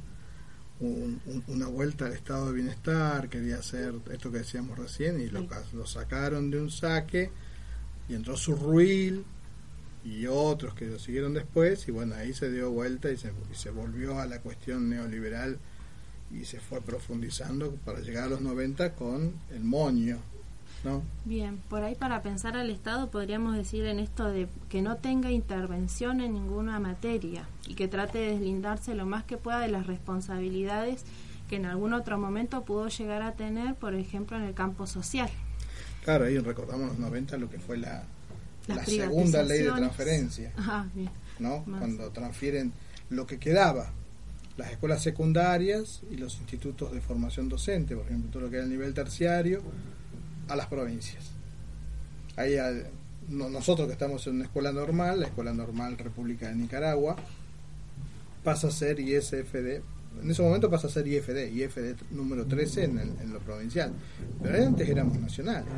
un- 0.80 1.20
un- 1.26 1.44
una 1.48 1.66
vuelta 1.66 2.06
al 2.06 2.14
estado 2.14 2.46
de 2.46 2.54
bienestar, 2.54 3.28
quería 3.28 3.58
hacer 3.58 3.92
esto 4.10 4.32
que 4.32 4.38
decíamos 4.38 4.78
recién, 4.78 5.20
y 5.20 5.26
lo, 5.28 5.46
lo 5.74 5.86
sacaron 5.86 6.50
de 6.50 6.58
un 6.62 6.70
saque, 6.70 7.30
y 8.08 8.14
entró 8.14 8.38
Surruil 8.38 9.22
y 10.02 10.26
otros 10.26 10.74
que 10.74 10.86
lo 10.86 10.98
siguieron 10.98 11.34
después, 11.34 11.86
y 11.88 11.90
bueno, 11.90 12.14
ahí 12.14 12.32
se 12.32 12.50
dio 12.50 12.70
vuelta 12.70 13.10
y 13.10 13.18
se, 13.18 13.32
y 13.52 13.54
se 13.54 13.68
volvió 13.68 14.18
a 14.18 14.24
la 14.26 14.40
cuestión 14.40 14.88
neoliberal 14.88 15.58
y 16.32 16.46
se 16.46 16.58
fue 16.58 16.80
profundizando 16.80 17.72
para 17.84 18.00
llegar 18.00 18.24
a 18.24 18.28
los 18.28 18.40
90 18.40 18.94
con 18.94 19.34
el 19.50 19.60
moño, 19.62 20.20
¿no? 20.84 21.02
Bien, 21.24 21.58
por 21.68 21.82
ahí 21.82 21.94
para 21.94 22.22
pensar 22.22 22.56
al 22.56 22.70
Estado 22.70 23.10
podríamos 23.10 23.56
decir 23.56 23.84
en 23.86 23.98
esto 23.98 24.30
de 24.30 24.48
que 24.68 24.82
no 24.82 24.96
tenga 24.96 25.30
intervención 25.30 26.20
en 26.20 26.32
ninguna 26.34 26.80
materia 26.80 27.44
y 27.66 27.74
que 27.74 27.88
trate 27.88 28.18
de 28.18 28.30
deslindarse 28.32 28.94
lo 28.94 29.06
más 29.06 29.24
que 29.24 29.36
pueda 29.36 29.60
de 29.60 29.68
las 29.68 29.86
responsabilidades 29.86 31.04
que 31.48 31.56
en 31.56 31.66
algún 31.66 31.92
otro 31.92 32.16
momento 32.18 32.62
pudo 32.62 32.88
llegar 32.88 33.22
a 33.22 33.32
tener, 33.32 33.74
por 33.74 33.94
ejemplo, 33.94 34.36
en 34.36 34.44
el 34.44 34.54
campo 34.54 34.86
social. 34.86 35.28
Claro, 36.04 36.24
ahí 36.26 36.38
recordamos 36.38 36.90
los 36.90 36.98
90 36.98 37.36
lo 37.36 37.50
que 37.50 37.58
fue 37.58 37.76
la, 37.76 38.04
la 38.68 38.84
segunda 38.86 39.42
ley 39.42 39.62
de 39.62 39.72
transferencia, 39.72 40.52
Ah, 40.56 40.86
bien. 40.94 41.10
¿no? 41.40 41.62
Más. 41.66 41.80
Cuando 41.80 42.10
transfieren 42.10 42.72
lo 43.10 43.26
que 43.26 43.38
quedaba, 43.38 43.90
las 44.56 44.70
escuelas 44.70 45.02
secundarias 45.02 46.02
y 46.10 46.16
los 46.16 46.38
institutos 46.38 46.92
de 46.92 47.00
formación 47.00 47.48
docente, 47.48 47.96
por 47.96 48.06
ejemplo, 48.06 48.30
todo 48.30 48.42
lo 48.44 48.50
que 48.50 48.56
era 48.56 48.64
el 48.64 48.70
nivel 48.70 48.94
terciario, 48.94 49.60
a 50.50 50.56
las 50.56 50.66
provincias. 50.66 51.24
Ahí 52.36 52.56
nosotros 53.28 53.86
que 53.86 53.92
estamos 53.92 54.26
en 54.26 54.36
una 54.36 54.44
escuela 54.44 54.72
normal, 54.72 55.20
la 55.20 55.26
Escuela 55.26 55.52
Normal 55.54 55.96
República 55.98 56.48
de 56.48 56.56
Nicaragua, 56.56 57.16
pasa 58.44 58.68
a 58.68 58.70
ser 58.70 58.98
ISFD, 59.00 59.80
en 60.22 60.30
ese 60.30 60.42
momento 60.42 60.68
pasa 60.70 60.88
a 60.88 60.90
ser 60.90 61.06
IFD, 61.06 61.52
IFD 61.52 61.94
número 62.10 62.44
13 62.46 62.84
en, 62.84 62.98
el- 62.98 63.12
en 63.20 63.32
lo 63.32 63.38
provincial, 63.40 63.92
pero 64.42 64.66
antes 64.66 64.88
éramos 64.88 65.18
nacionales. 65.20 65.68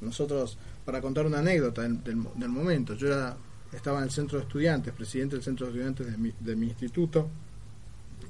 Nosotros, 0.00 0.58
para 0.84 1.00
contar 1.00 1.26
una 1.26 1.38
anécdota 1.38 1.82
del, 1.82 2.02
del 2.02 2.16
mo- 2.16 2.32
del 2.36 2.48
momento, 2.48 2.94
yo 2.94 3.06
era, 3.08 3.36
estaba 3.72 3.98
en 3.98 4.04
el 4.04 4.10
centro 4.10 4.38
de 4.38 4.44
estudiantes, 4.44 4.92
presidente 4.92 5.36
del 5.36 5.44
centro 5.44 5.66
de 5.66 5.72
estudiantes 5.72 6.06
de 6.40 6.56
mi 6.56 6.66
instituto, 6.66 7.28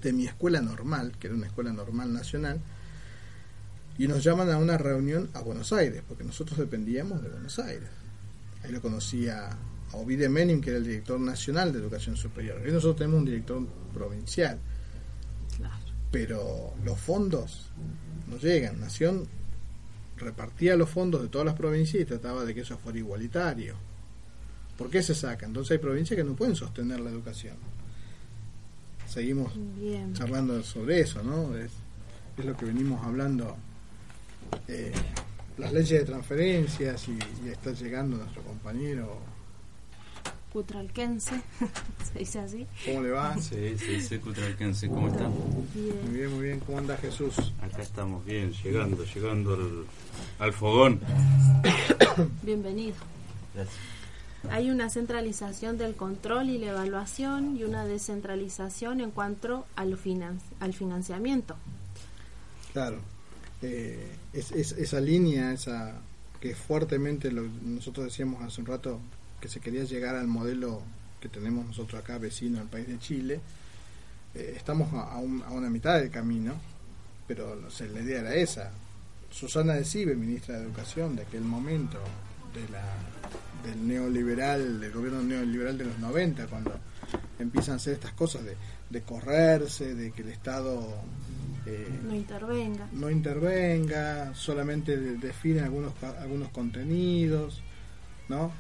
de 0.03 0.13
mi 0.13 0.27
escuela 0.27 0.61
normal, 0.61 1.13
que 1.19 1.29
era 1.29 1.37
una 1.37 1.47
escuela 1.47 1.73
normal 1.73 2.13
nacional, 2.13 2.61
y 3.99 4.09
nos 4.09 4.23
llaman 4.25 4.51
a 4.51 4.59
una 4.59 4.79
reunión 4.79 5.29
a 5.35 5.41
Buenos 5.41 5.73
Aires, 5.73 6.03
porque 6.07 6.25
nosotros 6.25 6.59
dependíamos 6.59 7.23
de 7.23 7.29
Buenos 7.29 7.59
Aires. 7.59 7.89
Ahí 8.65 8.73
lo 8.73 8.81
conocía 8.81 9.49
a 9.93 9.97
Ovide 9.97 10.29
que 10.61 10.71
era 10.71 10.79
el 10.79 10.85
director 10.85 11.21
nacional 11.21 11.73
de 11.73 11.79
educación 11.81 12.17
superior. 12.17 12.61
Hoy 12.65 12.73
nosotros 12.73 12.97
tenemos 12.97 13.19
un 13.21 13.27
director 13.27 13.67
provincial, 13.93 14.59
Claro. 15.57 15.75
pero 16.11 16.73
los 16.85 16.99
fondos 16.99 17.71
no 18.31 18.39
llegan. 18.39 18.81
Nación 18.81 19.27
repartía 20.17 20.77
los 20.77 20.89
fondos 20.89 21.21
de 21.23 21.29
todas 21.29 21.45
las 21.47 21.57
provincias 21.57 22.03
y 22.03 22.07
trataba 22.07 22.45
de 22.45 22.55
que 22.55 22.61
eso 22.63 22.79
fuera 22.79 22.99
igualitario. 22.99 23.75
¿Por 24.79 24.89
qué 24.89 25.03
se 25.03 25.15
saca? 25.15 25.45
Entonces 25.45 25.73
hay 25.73 25.79
provincias 25.79 26.17
que 26.17 26.25
no 26.25 26.35
pueden 26.35 26.57
sostener 26.57 27.01
la 27.01 27.11
educación. 27.11 27.57
Seguimos 29.07 29.53
Bien. 29.79 30.15
charlando 30.15 30.63
sobre 30.63 31.01
eso, 31.01 31.23
¿no? 31.23 31.55
Es, 31.57 31.71
es 32.39 32.45
lo 32.45 32.57
que 32.57 32.65
venimos 32.65 33.05
hablando. 33.05 33.57
Eh, 34.69 34.93
las 35.59 35.73
leyes 35.73 36.01
de 36.01 36.05
transferencias 36.05 37.09
y, 37.09 37.19
y 37.45 37.49
está 37.51 37.73
llegando 37.73 38.17
nuestro 38.17 38.43
compañero. 38.43 39.19
Cutralquense, 40.53 41.41
se 42.13 42.19
dice 42.19 42.39
así. 42.41 42.67
¿Cómo 42.85 43.01
le 43.03 43.11
va? 43.11 43.37
Sí, 43.39 43.75
sí, 43.79 44.03
soy 44.03 44.19
Cutralquense, 44.19 44.87
¿cómo 44.89 45.09
están? 45.09 45.31
Muy 45.31 45.67
Bien. 45.75 46.13
bien, 46.13 46.31
muy 46.35 46.45
bien. 46.45 46.61
¿Cómo 46.61 46.77
anda 46.79 46.97
Jesús? 46.99 47.35
Acá 47.63 47.81
estamos 47.81 48.23
bien, 48.27 48.53
llegando, 48.53 49.03
llegando 49.05 49.55
al, 49.55 49.85
al 50.39 50.53
fogón. 50.53 51.01
Bienvenido. 52.43 52.95
Hay 54.51 54.71
una 54.71 54.91
centralización 54.91 55.79
del 55.79 55.95
control 55.95 56.51
y 56.51 56.59
la 56.59 56.73
evaluación 56.73 57.57
y 57.57 57.65
una 57.65 57.87
descentralización 57.87 59.01
en 59.01 59.11
cuanto 59.11 59.65
al, 59.77 59.97
finan- 59.97 60.41
al 60.61 60.75
financiamiento. 60.75 61.57
Claro. 62.75 62.99
Eh, 63.63 64.07
es, 64.33 64.51
es- 64.53 64.73
esa 64.73 65.01
línea, 65.01 65.53
esa 65.53 65.95
que 66.41 66.55
fuertemente 66.55 67.31
lo, 67.31 67.43
nosotros 67.63 68.07
decíamos 68.07 68.43
hace 68.43 68.61
un 68.61 68.67
rato 68.67 68.99
que 69.41 69.49
se 69.49 69.61
quería 69.61 69.85
llegar 69.85 70.17
al 70.17 70.27
modelo 70.27 70.83
que 71.21 71.29
tenemos 71.29 71.65
nosotros 71.67 72.01
acá 72.03 72.19
vecino 72.19 72.61
al 72.61 72.67
país 72.69 72.89
de 72.89 72.99
Chile. 72.99 73.41
eh, 74.35 74.55
estamos 74.57 74.93
a, 74.95 75.19
un- 75.19 75.43
a 75.43 75.51
una 75.51 75.69
mitad 75.71 75.99
del 76.01 76.11
camino, 76.11 76.55
pero 77.29 77.55
no 77.57 77.71
sé, 77.71 77.89
la 77.89 78.01
idea 78.01 78.21
era 78.21 78.35
esa. 78.35 78.71
Susana 79.31 79.75
de 79.75 79.85
Cibe, 79.85 80.15
ministra 80.17 80.57
de 80.59 80.65
Educación 80.65 81.15
de 81.17 81.23
aquel 81.23 81.43
momento, 81.43 81.99
de 82.55 82.69
la, 82.71 82.83
del 83.65 83.87
neoliberal, 83.87 84.81
del 84.81 84.91
gobierno 84.93 85.23
neoliberal 85.23 85.79
de 85.79 85.85
los 85.85 85.99
90, 85.99 86.47
cuando 86.49 86.73
empiezan 87.39 87.75
a 87.75 87.77
hacer 87.77 87.95
estas 87.95 88.13
cosas 88.15 88.45
de, 88.45 88.57
de 88.91 89.03
correrse, 89.03 89.95
de 89.95 90.11
que 90.13 90.23
el 90.23 90.29
Estado 90.31 90.83
eh, 91.67 92.01
No 92.05 92.15
intervenga. 92.15 92.89
no 92.93 93.11
intervenga, 93.11 94.35
solamente 94.35 94.97
de- 94.97 95.17
define 95.17 95.61
algunos, 95.61 95.95
ca- 95.95 96.21
algunos 96.21 96.49
contenidos, 96.51 97.63
¿no? 98.29 98.53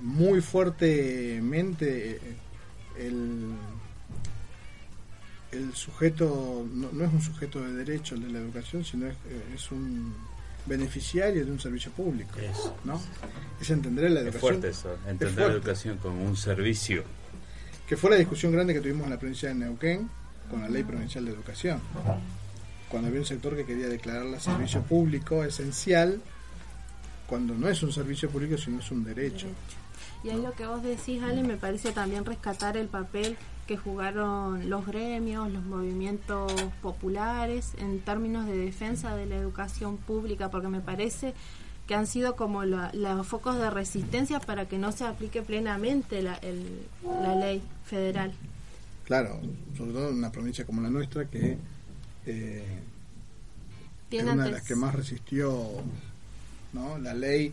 Muy 0.00 0.40
fuertemente 0.40 2.16
eh, 2.16 2.20
el, 2.98 3.54
el 5.52 5.72
sujeto 5.74 6.66
no, 6.72 6.90
no 6.92 7.04
es 7.04 7.12
un 7.12 7.20
sujeto 7.22 7.62
de 7.62 7.72
derecho 7.74 8.14
el 8.16 8.22
de 8.22 8.30
la 8.30 8.38
educación, 8.40 8.84
sino 8.84 9.06
es, 9.06 9.14
eh, 9.28 9.42
es 9.54 9.70
un 9.70 10.14
beneficiario 10.66 11.44
de 11.44 11.52
un 11.52 11.60
servicio 11.60 11.92
público, 11.92 12.38
Eso. 12.40 12.74
¿no? 12.84 13.00
Es 13.60 13.70
entender 13.70 14.10
la 14.10 14.20
Es 14.20 14.26
educación. 14.26 14.40
fuerte 14.40 14.68
eso, 14.70 14.92
entender 15.06 15.28
fuerte. 15.30 15.42
la 15.52 15.52
educación 15.58 15.98
como 15.98 16.24
un 16.24 16.36
servicio. 16.36 17.04
que 17.86 17.96
fue 17.96 18.10
la 18.10 18.16
discusión 18.16 18.50
grande 18.50 18.72
que 18.74 18.80
tuvimos 18.80 19.04
en 19.04 19.10
la 19.10 19.18
provincia 19.18 19.50
de 19.50 19.54
Neuquén 19.56 20.08
con 20.50 20.60
la 20.62 20.68
ley 20.68 20.82
provincial 20.84 21.24
de 21.24 21.32
educación. 21.32 21.80
Cuando 22.88 23.08
había 23.08 23.20
un 23.20 23.26
sector 23.26 23.56
que 23.56 23.64
quería 23.64 23.88
declararla 23.88 24.38
servicio 24.40 24.82
público 24.82 25.42
esencial, 25.44 26.20
cuando 27.26 27.54
no 27.54 27.68
es 27.68 27.82
un 27.82 27.92
servicio 27.92 28.28
público, 28.30 28.56
sino 28.58 28.78
es 28.78 28.90
un 28.90 29.04
derecho. 29.04 29.46
Y 30.22 30.30
ahí 30.30 30.40
lo 30.40 30.52
que 30.52 30.66
vos 30.66 30.82
decís, 30.82 31.22
Ale, 31.22 31.42
me 31.42 31.56
parece 31.56 31.92
también 31.92 32.24
rescatar 32.24 32.76
el 32.76 32.86
papel 32.88 33.36
que 33.66 33.76
jugaron 33.78 34.68
los 34.68 34.86
gremios, 34.86 35.50
los 35.50 35.64
movimientos 35.64 36.52
populares 36.82 37.72
en 37.78 38.00
términos 38.00 38.46
de 38.46 38.56
defensa 38.56 39.16
de 39.16 39.26
la 39.26 39.36
educación 39.36 39.96
pública, 39.96 40.50
porque 40.50 40.68
me 40.68 40.80
parece 40.80 41.34
que 41.86 41.94
han 41.94 42.06
sido 42.06 42.36
como 42.36 42.64
la- 42.64 42.90
los 42.94 43.26
focos 43.26 43.58
de 43.58 43.70
resistencia 43.70 44.40
para 44.40 44.66
que 44.66 44.78
no 44.78 44.92
se 44.92 45.04
aplique 45.04 45.42
plenamente 45.42 46.22
la, 46.22 46.34
el- 46.36 46.86
la 47.22 47.34
ley 47.36 47.62
federal. 47.84 48.32
Claro, 49.04 49.40
sobre 49.76 49.92
todo 49.92 50.10
en 50.10 50.16
una 50.16 50.32
provincia 50.32 50.64
como 50.64 50.80
la 50.80 50.90
nuestra, 50.90 51.26
que 51.26 51.58
eh, 52.26 52.80
es 54.10 54.22
una 54.22 54.44
de 54.44 54.52
las 54.52 54.62
que 54.62 54.74
más 54.76 54.94
resistió 54.94 55.62
¿no? 56.72 56.98
la 56.98 57.14
ley 57.14 57.52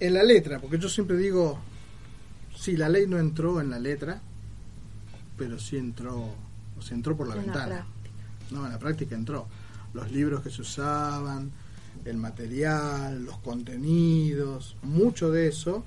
en 0.00 0.14
la 0.14 0.22
letra, 0.22 0.60
porque 0.60 0.78
yo 0.78 0.88
siempre 0.88 1.16
digo, 1.16 1.58
sí, 2.56 2.76
la 2.76 2.88
ley 2.88 3.06
no 3.06 3.18
entró 3.18 3.60
en 3.60 3.70
la 3.70 3.78
letra, 3.78 4.20
pero 5.36 5.58
sí 5.58 5.76
entró, 5.76 6.34
o 6.78 6.82
sea, 6.82 6.96
entró 6.96 7.16
por 7.16 7.26
la 7.28 7.34
en 7.34 7.40
la 7.40 7.44
ventana. 7.46 7.66
práctica. 7.66 8.14
No, 8.50 8.64
en 8.66 8.72
la 8.72 8.78
práctica 8.78 9.14
entró. 9.16 9.46
Los 9.94 10.12
libros 10.12 10.42
que 10.42 10.50
se 10.50 10.62
usaban, 10.62 11.50
el 12.04 12.16
material, 12.16 13.24
los 13.24 13.38
contenidos, 13.38 14.76
mucho 14.82 15.30
de 15.30 15.48
eso. 15.48 15.84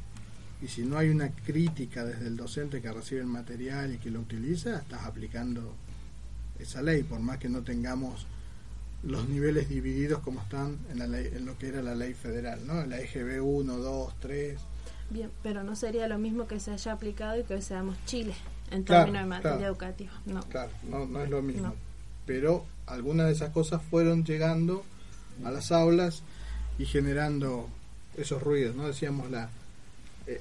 Y 0.62 0.68
si 0.68 0.84
no 0.84 0.98
hay 0.98 1.10
una 1.10 1.32
crítica 1.32 2.06
desde 2.06 2.28
el 2.28 2.38
docente 2.38 2.82
que 2.82 2.92
recibe 2.92 3.22
el 3.22 3.28
material 3.28 3.94
y 3.94 3.98
que 3.98 4.12
lo 4.12 4.20
utiliza, 4.20 4.78
estás 4.78 5.06
aplicando 5.06 5.74
esa 6.60 6.82
ley, 6.82 7.04
por 7.04 7.20
más 7.20 7.40
que 7.40 7.50
no 7.50 7.62
tengamos 7.62 8.28
los 9.04 9.28
niveles 9.28 9.68
divididos 9.68 10.20
como 10.20 10.42
están 10.42 10.78
en, 10.92 11.00
la 11.00 11.08
ley, 11.08 11.32
en 11.34 11.46
lo 11.46 11.58
que 11.58 11.70
era 11.70 11.82
la 11.82 11.96
ley 11.96 12.14
federal, 12.14 12.60
¿no? 12.68 12.82
En 12.82 12.92
la 12.92 13.00
EGB 13.00 13.44
1, 13.44 13.78
2, 13.78 14.14
3. 14.20 14.60
Bien, 15.10 15.32
pero 15.42 15.64
no 15.64 15.76
sería 15.76 16.08
lo 16.08 16.20
mismo 16.20 16.48
que 16.48 16.60
se 16.60 16.72
haya 16.72 16.92
aplicado 16.92 17.40
y 17.40 17.44
que 17.44 17.56
hoy 17.56 17.62
seamos 17.64 17.98
Chile 18.06 18.36
en 18.70 18.84
Claro, 18.84 19.06
términos 19.06 19.24
de 19.24 19.30
materia 19.30 19.58
claro. 19.58 19.74
educativa. 19.74 20.12
No. 20.26 20.42
Claro, 20.44 20.72
no, 20.88 21.06
no 21.08 21.24
es 21.24 21.30
lo 21.30 21.42
mismo. 21.42 21.70
No. 21.70 21.74
Pero 22.28 22.66
algunas 22.86 23.26
de 23.26 23.34
esas 23.34 23.50
cosas 23.50 23.82
fueron 23.90 24.24
llegando 24.24 24.84
a 25.44 25.50
las 25.50 25.72
aulas 25.72 26.22
y 26.78 26.86
generando 26.86 27.68
esos 28.16 28.44
ruidos, 28.44 28.76
¿no? 28.76 28.88
Decíamos 28.88 29.32
la 29.32 29.50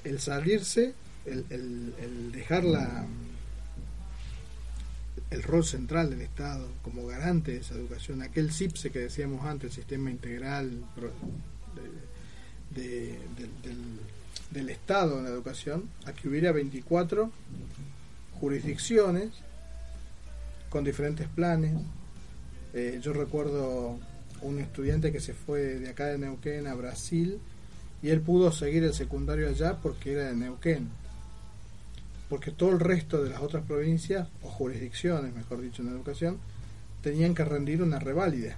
el 0.03 0.19
salirse, 0.19 0.93
el, 1.25 2.31
dejar 2.31 2.63
la 2.63 3.05
el 5.29 5.43
rol 5.43 5.63
central 5.63 6.09
del 6.09 6.21
Estado 6.21 6.67
como 6.81 7.05
garante 7.07 7.53
de 7.53 7.59
esa 7.59 7.75
educación, 7.75 8.21
aquel 8.21 8.51
CIPSE 8.51 8.91
que 8.91 8.99
decíamos 8.99 9.45
antes, 9.45 9.69
el 9.69 9.75
sistema 9.83 10.11
integral 10.11 10.83
del, 12.69 13.17
del 14.51 14.69
Estado 14.69 15.17
en 15.17 15.23
la 15.23 15.29
educación, 15.29 15.89
a 16.05 16.11
que 16.13 16.27
hubiera 16.27 16.51
24 16.51 17.31
jurisdicciones 18.39 19.29
con 20.69 20.83
diferentes 20.83 21.27
planes. 21.27 21.73
Eh, 22.73 22.99
yo 23.01 23.13
recuerdo 23.13 23.99
un 24.41 24.59
estudiante 24.59 25.11
que 25.11 25.19
se 25.19 25.33
fue 25.33 25.61
de 25.79 25.89
acá 25.89 26.07
de 26.07 26.17
Neuquén 26.17 26.65
a 26.65 26.73
Brasil 26.73 27.39
y 28.01 28.09
él 28.09 28.21
pudo 28.21 28.51
seguir 28.51 28.83
el 28.83 28.93
secundario 28.93 29.47
allá 29.47 29.77
porque 29.81 30.13
era 30.13 30.25
de 30.25 30.35
Neuquén. 30.35 30.89
Porque 32.29 32.51
todo 32.51 32.71
el 32.71 32.79
resto 32.79 33.23
de 33.23 33.29
las 33.29 33.41
otras 33.41 33.63
provincias, 33.65 34.27
o 34.41 34.49
jurisdicciones, 34.49 35.35
mejor 35.35 35.61
dicho, 35.61 35.81
en 35.81 35.89
educación, 35.89 36.37
tenían 37.01 37.35
que 37.35 37.43
rendir 37.43 37.81
una 37.83 37.99
reválida. 37.99 38.57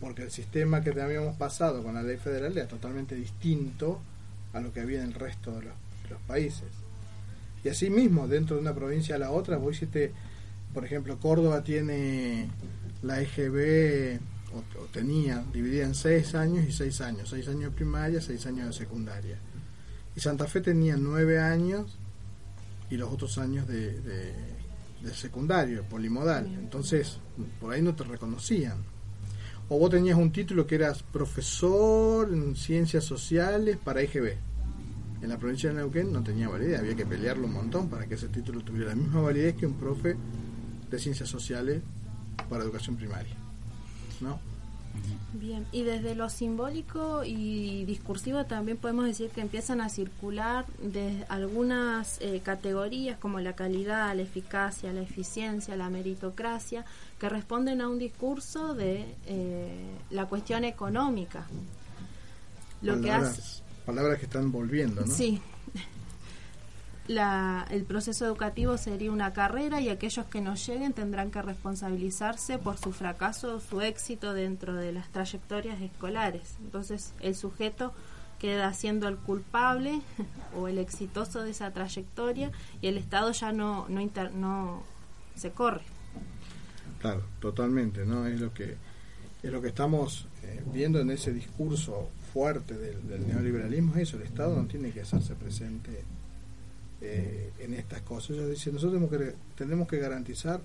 Porque 0.00 0.22
el 0.22 0.30
sistema 0.30 0.82
que 0.82 0.90
habíamos 0.90 1.36
pasado 1.36 1.82
con 1.82 1.94
la 1.94 2.02
ley 2.02 2.16
federal 2.16 2.56
era 2.56 2.66
totalmente 2.66 3.14
distinto 3.14 4.00
a 4.52 4.60
lo 4.60 4.72
que 4.72 4.80
había 4.80 5.02
en 5.02 5.08
el 5.08 5.14
resto 5.14 5.50
de 5.52 5.66
los, 5.66 5.74
de 6.04 6.10
los 6.10 6.20
países. 6.22 6.68
Y 7.62 7.68
así 7.68 7.90
mismo, 7.90 8.26
dentro 8.26 8.56
de 8.56 8.62
una 8.62 8.74
provincia 8.74 9.16
a 9.16 9.18
la 9.18 9.30
otra, 9.30 9.58
vos 9.58 9.76
hiciste, 9.76 10.12
por 10.72 10.84
ejemplo, 10.84 11.18
Córdoba 11.18 11.62
tiene 11.62 12.48
la 13.02 13.20
EGB, 13.20 14.18
o, 14.54 14.80
o 14.80 14.84
tenía, 14.86 15.44
dividida 15.52 15.84
en 15.84 15.94
seis 15.94 16.34
años 16.34 16.64
y 16.66 16.72
seis 16.72 17.00
años, 17.00 17.28
seis 17.28 17.48
años 17.48 17.70
de 17.70 17.70
primaria, 17.70 18.20
seis 18.20 18.44
años 18.46 18.66
de 18.66 18.72
secundaria. 18.72 19.38
Y 20.14 20.20
Santa 20.20 20.46
Fe 20.46 20.60
tenía 20.60 20.96
nueve 20.96 21.40
años 21.40 21.96
y 22.90 22.96
los 22.96 23.12
otros 23.12 23.38
años 23.38 23.66
de, 23.68 24.00
de, 24.00 24.34
de 25.02 25.14
secundario, 25.14 25.84
polimodal. 25.84 26.46
Entonces, 26.46 27.18
por 27.60 27.72
ahí 27.72 27.82
no 27.82 27.94
te 27.94 28.04
reconocían. 28.04 28.78
O 29.68 29.78
vos 29.78 29.90
tenías 29.90 30.18
un 30.18 30.32
título 30.32 30.66
que 30.66 30.74
eras 30.74 31.04
profesor 31.04 32.28
en 32.32 32.56
ciencias 32.56 33.04
sociales 33.04 33.76
para 33.76 34.02
EGB. 34.02 34.36
En 35.22 35.28
la 35.28 35.38
provincia 35.38 35.68
de 35.70 35.76
Neuquén 35.76 36.12
no 36.12 36.22
tenía 36.22 36.48
validez, 36.48 36.80
había 36.80 36.96
que 36.96 37.06
pelearlo 37.06 37.46
un 37.46 37.52
montón 37.52 37.88
para 37.88 38.06
que 38.06 38.14
ese 38.14 38.28
título 38.28 38.62
tuviera 38.62 38.88
la 38.88 38.96
misma 38.96 39.20
validez 39.20 39.54
que 39.54 39.66
un 39.66 39.74
profe 39.74 40.16
de 40.90 40.98
ciencias 40.98 41.28
sociales 41.28 41.82
para 42.48 42.64
educación 42.64 42.96
primaria. 42.96 43.39
¿No? 44.20 44.38
Bien, 45.32 45.64
y 45.70 45.84
desde 45.84 46.16
lo 46.16 46.28
simbólico 46.28 47.22
y 47.24 47.84
discursivo 47.84 48.44
también 48.44 48.76
podemos 48.76 49.06
decir 49.06 49.30
que 49.30 49.40
empiezan 49.40 49.80
a 49.80 49.88
circular 49.88 50.66
de 50.82 51.24
algunas 51.28 52.20
eh, 52.20 52.40
categorías 52.44 53.16
como 53.16 53.38
la 53.38 53.54
calidad, 53.54 54.14
la 54.16 54.22
eficacia, 54.22 54.92
la 54.92 55.02
eficiencia, 55.02 55.76
la 55.76 55.88
meritocracia, 55.88 56.84
que 57.20 57.28
responden 57.28 57.80
a 57.80 57.88
un 57.88 58.00
discurso 58.00 58.74
de 58.74 59.14
eh, 59.26 59.90
la 60.10 60.26
cuestión 60.26 60.64
económica. 60.64 61.46
Lo 62.82 63.00
que 63.00 63.12
hace, 63.12 63.40
palabras, 63.40 63.62
palabras 63.86 64.18
que 64.18 64.24
están 64.24 64.50
volviendo, 64.50 65.02
¿no? 65.02 65.12
Sí. 65.12 65.40
La, 67.10 67.66
el 67.70 67.82
proceso 67.82 68.24
educativo 68.24 68.78
sería 68.78 69.10
una 69.10 69.32
carrera 69.32 69.80
y 69.80 69.88
aquellos 69.88 70.26
que 70.26 70.40
no 70.40 70.54
lleguen 70.54 70.92
tendrán 70.92 71.32
que 71.32 71.42
responsabilizarse 71.42 72.58
por 72.58 72.78
su 72.78 72.92
fracaso 72.92 73.56
o 73.56 73.60
su 73.60 73.80
éxito 73.80 74.32
dentro 74.32 74.74
de 74.76 74.92
las 74.92 75.08
trayectorias 75.08 75.80
escolares. 75.80 76.54
Entonces 76.60 77.12
el 77.18 77.34
sujeto 77.34 77.92
queda 78.38 78.72
siendo 78.74 79.08
el 79.08 79.16
culpable 79.16 80.02
o 80.56 80.68
el 80.68 80.78
exitoso 80.78 81.42
de 81.42 81.50
esa 81.50 81.72
trayectoria 81.72 82.52
y 82.80 82.86
el 82.86 82.96
Estado 82.96 83.32
ya 83.32 83.50
no, 83.50 83.86
no, 83.88 84.00
inter- 84.00 84.32
no 84.32 84.84
se 85.34 85.50
corre. 85.50 85.82
Claro, 87.00 87.24
totalmente, 87.40 88.06
¿no? 88.06 88.24
Es 88.28 88.40
lo 88.40 88.54
que 88.54 88.76
es 89.42 89.50
lo 89.50 89.60
que 89.60 89.68
estamos 89.68 90.28
eh, 90.44 90.62
viendo 90.72 91.00
en 91.00 91.10
ese 91.10 91.32
discurso 91.32 92.08
fuerte 92.32 92.78
del, 92.78 93.08
del 93.08 93.26
neoliberalismo, 93.26 93.94
es 93.96 94.02
eso, 94.02 94.18
el 94.18 94.24
Estado 94.24 94.54
no 94.54 94.66
tiene 94.68 94.92
que 94.92 95.00
hacerse 95.00 95.34
presente 95.34 96.04
eh, 97.00 97.52
en 97.60 97.74
estas 97.74 98.00
cosas. 98.02 98.30
Ellos 98.36 98.50
dicen, 98.50 98.74
nosotros 98.74 99.00
tenemos 99.00 99.10
que, 99.32 99.36
tenemos 99.56 99.88
que 99.88 99.98
garantizar 99.98 100.60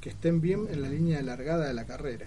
que 0.00 0.10
estén 0.10 0.40
bien 0.40 0.66
en 0.70 0.82
la 0.82 0.88
línea 0.88 1.16
de 1.18 1.22
largada 1.22 1.66
de 1.66 1.74
la 1.74 1.84
carrera. 1.86 2.26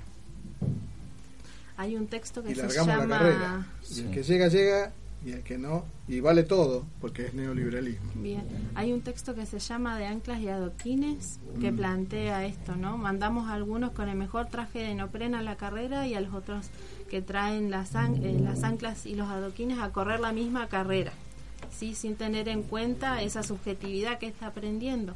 Hay 1.78 1.96
un 1.96 2.08
texto 2.08 2.44
que 2.44 2.52
Y 2.52 2.56
se 2.56 2.62
largamos 2.64 3.08
la 3.08 3.20
llama... 3.20 3.68
Y 3.96 4.00
el 4.00 4.10
que 4.12 4.24
llega, 4.24 4.48
llega, 4.48 4.92
y 5.24 5.32
el 5.32 5.42
que 5.44 5.58
no, 5.60 5.86
y 6.08 6.20
vale 6.22 6.42
todo, 6.44 6.86
porque 7.00 7.26
es 7.28 7.34
neoliberalismo. 7.36 8.12
Bien, 8.16 8.44
hay 8.74 8.92
un 8.94 9.02
texto 9.02 9.36
que 9.36 9.46
se 9.46 9.60
llama 9.60 9.98
De 10.00 10.06
anclas 10.08 10.40
y 10.40 10.48
adoquines 10.48 11.40
que 11.62 11.72
Mm. 11.72 11.76
plantea 11.78 12.46
esto, 12.46 12.76
¿no? 12.76 12.98
Mandamos 12.98 13.48
a 13.50 13.54
algunos 13.54 13.92
con 13.92 14.10
el 14.10 14.16
mejor 14.18 14.48
traje 14.48 14.80
de 14.80 14.96
neoprena 14.96 15.40
a 15.40 15.44
la 15.44 15.56
carrera 15.56 16.08
y 16.08 16.16
a 16.16 16.22
los 16.22 16.34
otros 16.34 16.68
que 17.12 17.22
traen 17.22 17.70
las, 17.70 17.96
an- 17.96 18.24
eh, 18.24 18.40
las 18.42 18.64
anclas 18.64 19.06
y 19.06 19.14
los 19.16 19.28
adoquines 19.28 19.78
a 19.80 19.92
correr 19.92 20.20
la 20.20 20.32
misma 20.34 20.68
carrera, 20.70 21.14
¿sí? 21.72 21.96
Sin 21.96 22.16
tener 22.16 22.48
en 22.50 22.64
cuenta 22.64 23.22
esa 23.22 23.44
subjetividad 23.44 24.20
que 24.20 24.28
está 24.28 24.48
aprendiendo. 24.48 25.14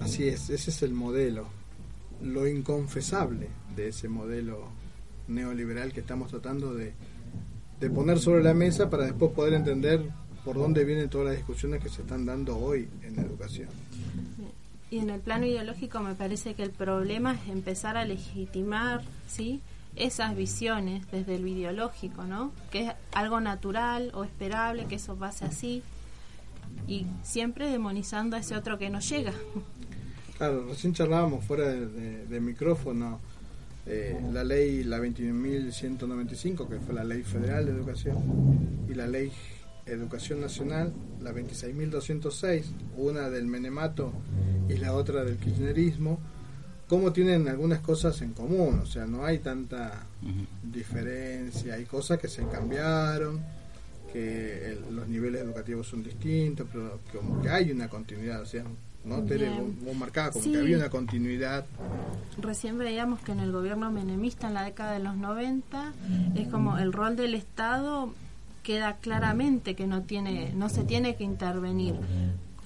Así 0.00 0.26
es, 0.28 0.50
ese 0.50 0.70
es 0.70 0.82
el 0.82 0.92
modelo, 0.92 1.46
lo 2.22 2.46
inconfesable 2.46 3.48
de 3.74 3.88
ese 3.88 4.08
modelo 4.08 4.68
neoliberal 5.28 5.92
que 5.92 6.00
estamos 6.00 6.28
tratando 6.28 6.74
de, 6.74 6.92
de 7.80 7.90
poner 7.90 8.18
sobre 8.18 8.42
la 8.42 8.54
mesa 8.54 8.90
para 8.90 9.04
después 9.04 9.32
poder 9.32 9.54
entender 9.54 10.10
por 10.44 10.56
dónde 10.56 10.84
vienen 10.84 11.08
todas 11.08 11.28
las 11.28 11.36
discusiones 11.36 11.82
que 11.82 11.88
se 11.88 12.02
están 12.02 12.24
dando 12.24 12.56
hoy 12.58 12.88
en 13.02 13.16
la 13.16 13.22
educación. 13.22 13.68
Y 14.90 14.98
en 14.98 15.10
el 15.10 15.20
plano 15.20 15.46
ideológico 15.46 15.98
me 16.00 16.14
parece 16.14 16.54
que 16.54 16.62
el 16.62 16.70
problema 16.70 17.34
es 17.34 17.48
empezar 17.48 17.96
a 17.96 18.04
legitimar, 18.04 19.02
¿sí? 19.26 19.60
Esas 19.96 20.36
visiones 20.36 21.10
desde 21.10 21.38
lo 21.38 21.46
ideológico, 21.46 22.24
¿no? 22.24 22.52
Que 22.70 22.86
es 22.86 22.92
algo 23.12 23.40
natural 23.40 24.12
o 24.14 24.24
esperable 24.24 24.86
que 24.86 24.96
eso 24.96 25.16
pase 25.16 25.44
así 25.46 25.82
y 26.86 27.06
siempre 27.22 27.70
demonizando 27.70 28.36
a 28.36 28.40
ese 28.40 28.54
otro 28.56 28.78
que 28.78 28.90
no 28.90 29.00
llega. 29.00 29.32
Claro, 30.36 30.66
recién 30.68 30.92
charlábamos 30.92 31.44
fuera 31.46 31.72
de, 31.72 32.40
micrófono 32.40 33.20
eh, 33.86 34.20
la 34.32 34.44
ley, 34.44 34.84
la 34.84 34.98
21.195, 34.98 36.68
que 36.68 36.78
fue 36.78 36.94
la 36.94 37.04
ley 37.04 37.22
federal 37.22 37.64
de 37.64 37.72
educación, 37.72 38.18
y 38.86 38.94
la 38.94 39.06
ley 39.06 39.32
educación 39.86 40.40
nacional, 40.40 40.92
la 41.22 41.32
26.206, 41.32 42.64
una 42.98 43.30
del 43.30 43.46
menemato 43.46 44.12
y 44.68 44.76
la 44.76 44.92
otra 44.92 45.24
del 45.24 45.38
kirchnerismo, 45.38 46.18
cómo 46.88 47.12
tienen 47.12 47.48
algunas 47.48 47.80
cosas 47.80 48.20
en 48.22 48.32
común, 48.32 48.80
o 48.82 48.86
sea, 48.86 49.06
no 49.06 49.24
hay 49.24 49.38
tanta 49.40 50.04
diferencia, 50.62 51.74
hay 51.74 51.84
cosas 51.84 52.18
que 52.18 52.28
se 52.28 52.44
cambiaron, 52.46 53.40
que 54.12 54.72
el- 54.72 54.94
los 54.94 55.08
niveles 55.08 55.42
educativos 55.42 55.86
son 55.88 56.02
distintos, 56.02 56.66
pero 56.72 57.00
como 57.12 57.42
que 57.42 57.48
hay 57.48 57.70
una 57.72 57.88
continuidad, 57.88 58.40
o 58.42 58.46
sea, 58.46 58.64
¿no? 59.04 59.22
Tere, 59.22 59.50
vos, 59.50 59.68
vos 59.84 59.96
marcabas 59.96 60.32
como 60.32 60.44
Sí. 60.44 60.52
que 60.52 60.58
había 60.58 60.76
una 60.78 60.90
continuidad, 60.90 61.64
Recién 62.38 62.76
veíamos 62.78 63.20
que 63.20 63.32
en 63.32 63.40
el 63.40 63.50
gobierno 63.50 63.90
menemista 63.90 64.48
en 64.48 64.54
la 64.54 64.62
década 64.64 64.92
de 64.92 64.98
los 65.00 65.16
90 65.16 65.92
es 66.34 66.48
como 66.48 66.76
el 66.78 66.92
rol 66.92 67.16
del 67.16 67.34
Estado 67.34 68.12
queda 68.62 68.96
claramente 68.96 69.74
que 69.74 69.86
no 69.86 70.02
tiene 70.02 70.52
no 70.54 70.68
se 70.68 70.82
tiene 70.84 71.16
que 71.16 71.24
intervenir. 71.24 71.94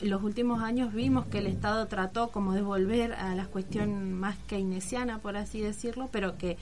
Los 0.02 0.22
últimos 0.22 0.62
años 0.62 0.94
vimos 0.94 1.26
que 1.26 1.38
el 1.38 1.46
Estado 1.46 1.86
trató 1.86 2.28
como 2.28 2.54
de 2.54 2.62
volver 2.62 3.12
a 3.12 3.34
la 3.34 3.46
cuestión 3.46 4.14
más 4.14 4.36
keynesiana, 4.46 5.18
por 5.18 5.36
así 5.36 5.60
decirlo, 5.60 6.08
pero 6.10 6.38
que 6.38 6.56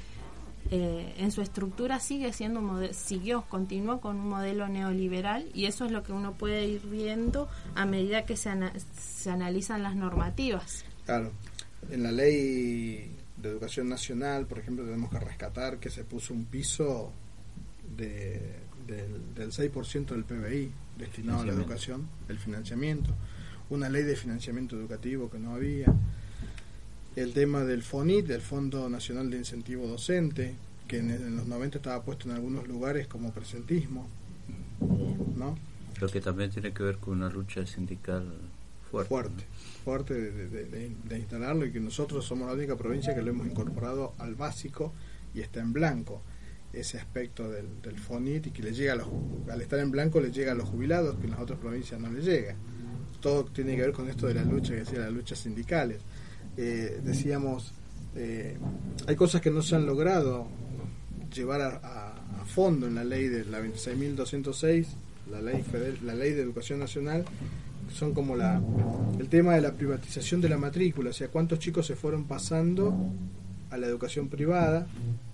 eh, 0.71 1.15
en 1.19 1.31
su 1.31 1.41
estructura 1.41 1.99
sigue 2.01 2.33
siendo 2.33 2.61
siguió, 2.93 3.43
continuó 3.49 4.01
con 4.01 4.17
un 4.17 4.29
modelo 4.29 4.69
neoliberal 4.69 5.49
y 5.55 5.65
eso 5.65 5.87
es 5.87 5.93
lo 5.93 6.03
que 6.03 6.13
uno 6.13 6.33
puede 6.33 6.67
ir 6.67 6.83
viendo 6.83 7.49
a 7.75 7.87
medida 7.87 8.27
que 8.27 8.37
se, 8.37 8.51
se 8.95 9.31
analizan 9.31 9.83
las 9.83 9.95
normativas. 9.95 10.85
Claro, 11.07 11.31
en 11.91 12.03
la 12.03 12.13
ley 12.13 13.17
de 13.37 13.49
educación 13.49 13.89
nacional, 13.89 14.47
por 14.47 14.59
ejemplo, 14.59 14.85
tenemos 14.85 15.11
que 15.11 15.21
rescatar 15.21 15.79
que 15.79 15.91
se 15.91 16.05
puso 16.05 16.35
un 16.35 16.45
piso 16.45 17.13
de, 17.97 18.57
del, 18.87 19.35
del 19.35 19.51
6% 19.51 20.07
del 20.07 20.25
PBI 20.25 20.73
destinado 20.99 21.41
a 21.41 21.45
la 21.47 21.53
educación, 21.63 22.09
el 22.29 22.39
financiamiento, 22.39 23.15
una 23.71 23.89
ley 23.89 24.03
de 24.03 24.17
financiamiento 24.17 24.77
educativo 24.77 25.31
que 25.31 25.39
no 25.39 25.55
había, 25.55 25.93
el 27.17 27.33
tema 27.33 27.65
del 27.65 27.83
FONIT, 27.83 28.27
del 28.27 28.41
Fondo 28.41 28.89
Nacional 28.89 29.31
de 29.31 29.39
Incentivo 29.39 29.87
Docente, 29.87 30.55
que 30.87 30.99
en, 30.99 31.11
en 31.11 31.37
los 31.37 31.47
90 31.47 31.79
estaba 31.79 32.03
puesto 32.03 32.29
en 32.29 32.35
algunos 32.37 32.67
lugares 32.69 33.07
como 33.07 33.33
presentismo, 33.33 34.09
¿no? 35.37 35.59
Lo 36.01 36.09
que 36.09 36.21
también 36.21 36.51
tiene 36.51 36.73
que 36.73 36.83
ver 36.83 36.99
con 36.99 37.15
una 37.15 37.29
lucha 37.29 37.67
sindical 37.67 38.25
fuerte. 38.91 39.09
fuerte, 39.09 39.45
fuerte 39.85 40.15
de, 40.15 40.31
de- 40.33 40.49
de- 40.49 40.65
de- 40.65 40.93
de 41.05 41.19
instalarlo 41.19 41.67
y 41.67 41.73
que 41.73 41.81
nosotros 41.81 42.25
somos 42.25 42.47
la 42.49 42.55
única 42.55 42.77
provincia 42.77 43.15
que 43.15 43.23
lo 43.23 43.31
hemos 43.31 43.47
incorporado 43.47 44.15
al 44.19 44.35
básico 44.35 44.93
y 45.35 45.41
está 45.41 45.61
en 45.61 45.73
blanco 45.73 46.23
ese 46.81 46.99
aspecto 46.99 47.51
del, 47.51 47.81
del 47.83 47.99
FONIT 47.99 48.49
y 48.49 48.51
que 48.51 48.63
le 48.63 48.73
llega 48.73 48.93
a 48.93 48.97
los, 48.97 49.09
al 49.51 49.61
estar 49.61 49.79
en 49.79 49.91
blanco 49.91 50.21
le 50.21 50.31
llega 50.31 50.53
a 50.53 50.55
los 50.55 50.69
jubilados 50.69 51.17
que 51.17 51.25
en 51.25 51.33
las 51.33 51.41
otras 51.41 51.59
provincias 51.59 52.01
no 52.01 52.11
le 52.11 52.21
llega. 52.21 52.55
Todo 53.21 53.45
tiene 53.47 53.75
que 53.75 53.83
ver 53.83 53.93
con 53.93 54.09
esto 54.09 54.27
de 54.27 54.35
la 54.35 54.45
lucha, 54.45 54.75
que 54.75 54.81
decía, 54.81 55.01
las 55.01 55.13
luchas 55.13 55.39
sindicales. 55.41 55.99
Eh, 56.57 57.01
decíamos, 57.03 57.73
eh, 58.15 58.57
hay 59.07 59.17
cosas 59.17 59.41
que 59.41 59.51
no 59.51 59.63
se 59.63 59.77
han 59.77 59.87
logrado 59.87 60.47
llevar 61.35 61.81
a, 61.83 62.15
fondo 62.47 62.87
en 62.87 62.95
la 62.95 63.05
ley 63.05 63.29
de 63.29 63.45
la 63.45 63.61
26.206, 63.61 64.87
la 65.31 65.43
ley, 65.43 65.63
federal, 65.63 65.99
la 66.03 66.15
ley 66.15 66.33
de 66.33 66.41
educación 66.41 66.79
nacional, 66.79 67.27
son 67.93 68.15
como 68.15 68.37
la 68.37 68.61
el 69.19 69.29
tema 69.29 69.55
de 69.55 69.61
la 69.61 69.73
privatización 69.73 70.41
de 70.41 70.49
la 70.49 70.57
matrícula, 70.57 71.11
o 71.11 71.13
sea, 71.13 71.29
cuántos 71.29 71.59
chicos 71.59 71.87
se 71.87 71.95
fueron 71.95 72.25
pasando 72.25 72.95
a 73.71 73.77
la 73.77 73.87
educación 73.87 74.29
privada 74.29 74.87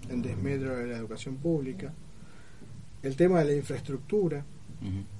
en 0.08 0.22
desmedro 0.22 0.76
de 0.76 0.86
la 0.86 0.96
educación 0.96 1.36
pública, 1.36 1.92
el 3.02 3.16
tema 3.16 3.40
de 3.40 3.46
la 3.46 3.54
infraestructura, 3.54 4.44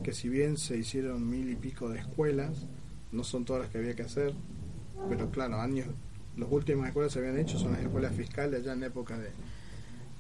que 0.03 0.13
si 0.13 0.29
bien 0.29 0.59
se 0.59 0.77
hicieron 0.77 1.29
mil 1.29 1.51
y 1.51 1.57
pico 1.57 1.89
de 1.89 1.99
escuelas, 1.99 2.67
no 3.13 3.25
son 3.25 3.45
todas 3.45 3.63
las 3.63 3.71
que 3.71 3.79
había 3.79 3.95
que 3.95 4.03
hacer, 4.03 4.35
pero 5.09 5.31
claro, 5.31 5.61
años, 5.61 5.87
las 6.37 6.51
últimas 6.51 6.89
escuelas 6.89 7.13
que 7.13 7.21
se 7.21 7.27
habían 7.27 7.41
hecho 7.41 7.59
son 7.59 7.73
las 7.73 7.81
escuelas 7.81 8.15
fiscales 8.15 8.61
allá 8.61 8.73
en 8.73 8.83
época 8.83 9.19
de, 9.19 9.31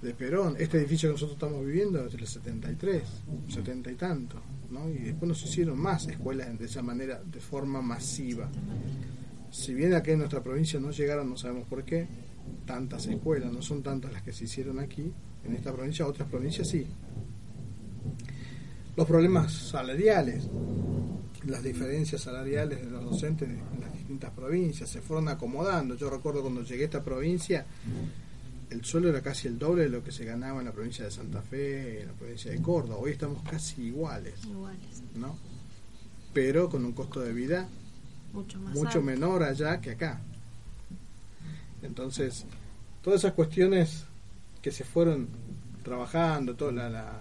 de 0.03 0.15
Perón. 0.15 0.57
Este 0.59 0.79
edificio 0.79 1.09
que 1.09 1.15
nosotros 1.15 1.37
estamos 1.37 1.65
viviendo 1.65 2.05
es 2.05 2.13
del 2.13 2.27
73, 2.27 3.03
70 3.49 3.91
y 3.91 3.95
tanto, 3.95 4.41
¿no? 4.71 4.89
Y 4.89 4.99
después 4.99 5.29
nos 5.29 5.43
hicieron 5.43 5.79
más 5.79 6.07
escuelas 6.07 6.57
de 6.59 6.67
esa 6.67 6.83
manera, 6.83 7.23
de 7.25 7.41
forma 7.41 7.81
masiva. 7.83 8.49
Si 9.51 9.75
bien 9.75 9.95
aquí 9.95 10.13
en 10.13 10.19
nuestra 10.19 10.43
provincia 10.43 10.79
no 10.79 10.91
llegaron, 10.91 11.31
no 11.31 11.37
sabemos 11.37 11.67
por 11.67 11.85
qué, 11.85 12.07
tantas 12.67 13.07
escuelas, 13.07 13.53
no 13.53 13.63
son 13.63 13.83
tantas 13.83 14.13
las 14.13 14.23
que 14.23 14.33
se 14.33 14.45
hicieron 14.45 14.79
aquí, 14.79 15.13
en 15.45 15.55
esta 15.55 15.73
provincia, 15.73 16.07
otras 16.07 16.29
provincias 16.29 16.69
sí. 16.69 16.87
Los 18.97 19.07
problemas 19.07 19.53
salariales, 19.53 20.49
las 21.47 21.63
diferencias 21.63 22.23
salariales 22.23 22.81
de 22.81 22.91
los 22.91 23.05
docentes 23.05 23.49
en 23.49 23.81
las 23.81 23.93
distintas 23.93 24.31
provincias 24.31 24.89
se 24.89 25.01
fueron 25.01 25.29
acomodando. 25.29 25.97
Yo 25.97 26.09
recuerdo 26.09 26.43
cuando 26.43 26.63
llegué 26.63 26.83
a 26.83 26.87
esta 26.87 27.03
provincia, 27.03 27.67
el 28.71 28.85
sueldo 28.85 29.09
era 29.09 29.21
casi 29.21 29.49
el 29.49 29.59
doble 29.59 29.85
de 29.85 29.89
lo 29.89 30.03
que 30.03 30.13
se 30.13 30.25
ganaba 30.25 30.61
en 30.61 30.67
la 30.67 30.73
provincia 30.73 31.05
de 31.05 31.11
Santa 31.11 31.43
Fe, 31.43 32.03
en 32.03 32.09
la 32.09 32.13
provincia 32.15 32.51
de 32.51 32.63
Córdoba. 32.63 32.97
Hoy 33.01 33.13
estamos 33.13 33.43
casi 33.43 33.83
iguales, 33.83 34.45
Iguales, 34.45 35.03
¿no? 35.17 35.37
Pero 36.33 36.69
con 36.69 36.85
un 36.85 36.93
costo 36.93 37.21
de 37.21 37.33
vida 37.33 37.69
mucho 38.33 38.59
más 38.59 38.75
mucho 38.75 38.99
alto. 38.99 39.03
menor 39.03 39.43
allá 39.43 39.81
que 39.81 39.93
acá. 39.93 40.21
Entonces, 41.85 42.45
todas 43.03 43.21
esas 43.21 43.33
cuestiones 43.35 44.05
que 44.63 44.73
se 44.73 44.85
fueron 44.85 45.29
trabajando, 45.83 46.55
toda 46.55 46.73
la, 46.73 46.89
la- 46.89 47.21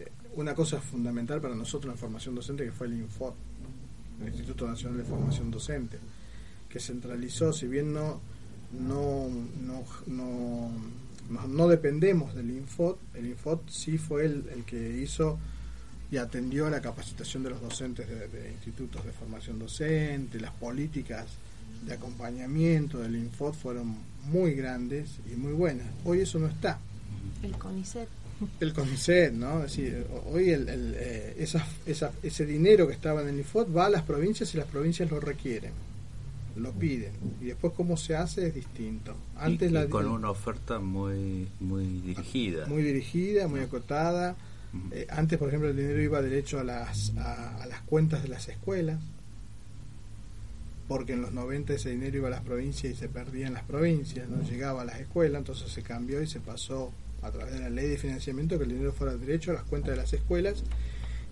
eh, 0.00 0.10
una 0.36 0.54
cosa 0.54 0.80
fundamental 0.80 1.40
para 1.40 1.54
nosotros 1.54 1.90
en 1.90 1.96
la 1.96 2.00
formación 2.00 2.34
docente 2.34 2.64
que 2.64 2.72
fue 2.72 2.86
el 2.86 2.94
INFOT, 2.94 3.34
el 4.22 4.28
Instituto 4.28 4.66
Nacional 4.66 4.98
de 4.98 5.04
Formación 5.04 5.50
Docente, 5.50 5.98
que 6.68 6.78
centralizó, 6.80 7.52
si 7.52 7.66
bien 7.66 7.92
no 7.92 8.20
no 8.72 9.28
no, 9.60 9.84
no, 10.06 11.46
no, 11.48 11.68
dependemos 11.68 12.34
del 12.34 12.50
Infot, 12.52 12.98
el 13.14 13.26
Infot 13.26 13.68
sí 13.68 13.98
fue 13.98 14.24
el, 14.24 14.48
el 14.54 14.64
que 14.64 14.98
hizo 15.02 15.38
y 16.10 16.16
atendió 16.18 16.66
a 16.66 16.70
la 16.70 16.80
capacitación 16.80 17.42
de 17.42 17.50
los 17.50 17.60
docentes 17.60 18.08
de, 18.08 18.28
de 18.28 18.52
institutos 18.52 19.04
de 19.04 19.12
formación 19.12 19.58
docente, 19.58 20.40
las 20.40 20.52
políticas 20.52 21.26
de 21.86 21.94
acompañamiento 21.94 22.98
del 22.98 23.16
Infot 23.16 23.54
fueron 23.54 23.96
muy 24.30 24.54
grandes 24.54 25.18
y 25.30 25.36
muy 25.36 25.52
buenas. 25.52 25.86
Hoy 26.04 26.20
eso 26.20 26.38
no 26.38 26.46
está. 26.46 26.78
El 27.42 27.52
CONICET. 27.58 28.08
El 28.60 28.72
CONICET, 28.72 29.32
¿no? 29.32 29.64
Es 29.64 29.76
decir, 29.76 30.06
hoy 30.30 30.50
el, 30.50 30.68
el, 30.68 30.94
eh, 30.96 31.36
esa, 31.38 31.66
esa, 31.86 32.12
ese 32.22 32.46
dinero 32.46 32.86
que 32.86 32.94
estaba 32.94 33.22
en 33.22 33.28
el 33.28 33.38
Infot 33.38 33.74
va 33.76 33.86
a 33.86 33.90
las 33.90 34.02
provincias 34.02 34.52
y 34.54 34.58
las 34.58 34.66
provincias 34.66 35.10
lo 35.10 35.20
requieren, 35.20 35.72
lo 36.56 36.72
piden. 36.72 37.12
Y 37.40 37.46
después 37.46 37.72
cómo 37.76 37.96
se 37.96 38.16
hace 38.16 38.48
es 38.48 38.54
distinto. 38.54 39.14
Antes 39.36 39.70
y, 39.70 39.74
la 39.74 39.84
y 39.84 39.88
con 39.88 40.06
una 40.08 40.30
oferta 40.30 40.78
muy 40.78 41.48
muy 41.60 41.84
dirigida. 42.00 42.66
muy 42.66 42.82
dirigida, 42.82 43.48
muy 43.48 43.60
acotada. 43.60 44.36
Eh, 44.90 45.06
antes, 45.10 45.38
por 45.38 45.48
ejemplo, 45.48 45.68
el 45.68 45.76
dinero 45.76 46.00
iba 46.00 46.22
derecho 46.22 46.58
a 46.58 46.64
las, 46.64 47.12
a, 47.18 47.62
a 47.62 47.66
las 47.66 47.82
cuentas 47.82 48.22
de 48.22 48.28
las 48.28 48.48
escuelas, 48.48 48.98
porque 50.88 51.12
en 51.12 51.22
los 51.22 51.32
90 51.32 51.74
ese 51.74 51.90
dinero 51.90 52.18
iba 52.18 52.28
a 52.28 52.30
las 52.30 52.42
provincias 52.42 52.92
y 52.92 52.96
se 52.96 53.08
perdía 53.08 53.46
en 53.46 53.54
las 53.54 53.64
provincias, 53.64 54.28
no 54.28 54.42
llegaba 54.42 54.82
a 54.82 54.84
las 54.84 55.00
escuelas, 55.00 55.40
entonces 55.40 55.70
se 55.70 55.82
cambió 55.82 56.22
y 56.22 56.26
se 56.26 56.40
pasó 56.40 56.92
a 57.22 57.30
través 57.30 57.54
de 57.54 57.60
la 57.60 57.70
ley 57.70 57.88
de 57.88 57.96
financiamiento 57.96 58.58
que 58.58 58.64
el 58.64 58.70
dinero 58.70 58.92
fuera 58.92 59.16
derecho 59.16 59.52
a 59.52 59.54
las 59.54 59.64
cuentas 59.64 59.92
de 59.92 59.96
las 59.96 60.12
escuelas 60.12 60.64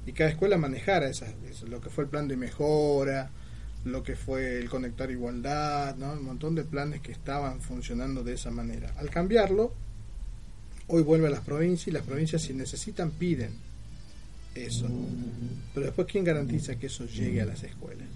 y 0.06 0.12
cada 0.12 0.30
escuela 0.30 0.56
manejara 0.56 1.08
esas, 1.08 1.34
eso, 1.48 1.66
lo 1.66 1.80
que 1.80 1.90
fue 1.90 2.04
el 2.04 2.10
plan 2.10 2.28
de 2.28 2.36
mejora, 2.36 3.30
lo 3.84 4.02
que 4.02 4.16
fue 4.16 4.58
el 4.58 4.68
conectar 4.68 5.10
igualdad, 5.10 5.96
¿no? 5.96 6.12
un 6.12 6.24
montón 6.24 6.54
de 6.54 6.64
planes 6.64 7.00
que 7.00 7.12
estaban 7.12 7.60
funcionando 7.60 8.22
de 8.22 8.34
esa 8.34 8.50
manera. 8.50 8.92
Al 8.98 9.10
cambiarlo, 9.10 9.72
hoy 10.86 11.02
vuelve 11.02 11.28
a 11.28 11.30
las 11.30 11.40
provincias 11.40 11.88
y 11.88 11.90
las 11.90 12.02
provincias 12.02 12.42
si 12.42 12.52
necesitan 12.52 13.10
piden 13.10 13.52
eso. 14.54 14.88
Pero 15.74 15.86
después, 15.86 16.08
¿quién 16.10 16.24
garantiza 16.24 16.76
que 16.76 16.86
eso 16.86 17.06
llegue 17.06 17.40
a 17.40 17.46
las 17.46 17.62
escuelas? 17.62 18.08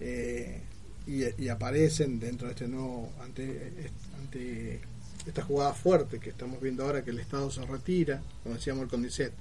Eh, 0.00 0.60
y, 1.06 1.48
aparecen 1.48 2.20
dentro 2.20 2.46
de 2.46 2.52
este 2.54 2.68
nuevo, 2.68 3.12
ante, 3.22 3.72
ante 4.20 4.80
esta 5.26 5.42
jugada 5.42 5.72
fuerte 5.74 6.18
que 6.20 6.30
estamos 6.30 6.60
viendo 6.60 6.84
ahora 6.84 7.02
que 7.02 7.10
el 7.10 7.18
Estado 7.18 7.50
se 7.50 7.64
retira, 7.66 8.22
como 8.42 8.54
decíamos 8.54 8.84
el 8.84 8.88
CONDICET, 8.88 9.32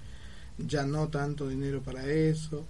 ya 0.57 0.85
no 0.85 1.07
tanto 1.09 1.47
dinero 1.47 1.81
para 1.81 2.05
eso, 2.05 2.65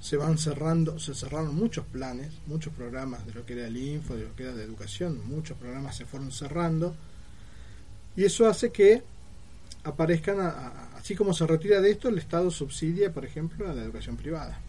se 0.00 0.16
van 0.16 0.38
cerrando, 0.38 0.98
se 0.98 1.14
cerraron 1.14 1.54
muchos 1.54 1.84
planes, 1.86 2.32
muchos 2.46 2.72
programas 2.72 3.24
de 3.26 3.34
lo 3.34 3.44
que 3.46 3.52
era 3.54 3.66
el 3.66 3.76
info, 3.76 4.16
de 4.16 4.24
lo 4.24 4.34
que 4.34 4.44
era 4.44 4.52
de 4.54 4.64
educación, 4.64 5.20
muchos 5.28 5.56
programas 5.56 5.96
se 5.96 6.04
fueron 6.04 6.32
cerrando 6.32 6.94
y 8.16 8.24
eso 8.24 8.48
hace 8.48 8.70
que 8.70 9.02
aparezcan, 9.84 10.40
a- 10.40 10.90
así 10.96 11.14
como 11.14 11.32
se 11.32 11.46
retira 11.46 11.80
de 11.80 11.90
esto, 11.90 12.08
el 12.08 12.18
Estado 12.18 12.50
subsidia, 12.50 13.12
por 13.12 13.24
ejemplo, 13.24 13.68
a 13.68 13.74
la 13.74 13.82
educación 13.82 14.16
privada 14.16 14.60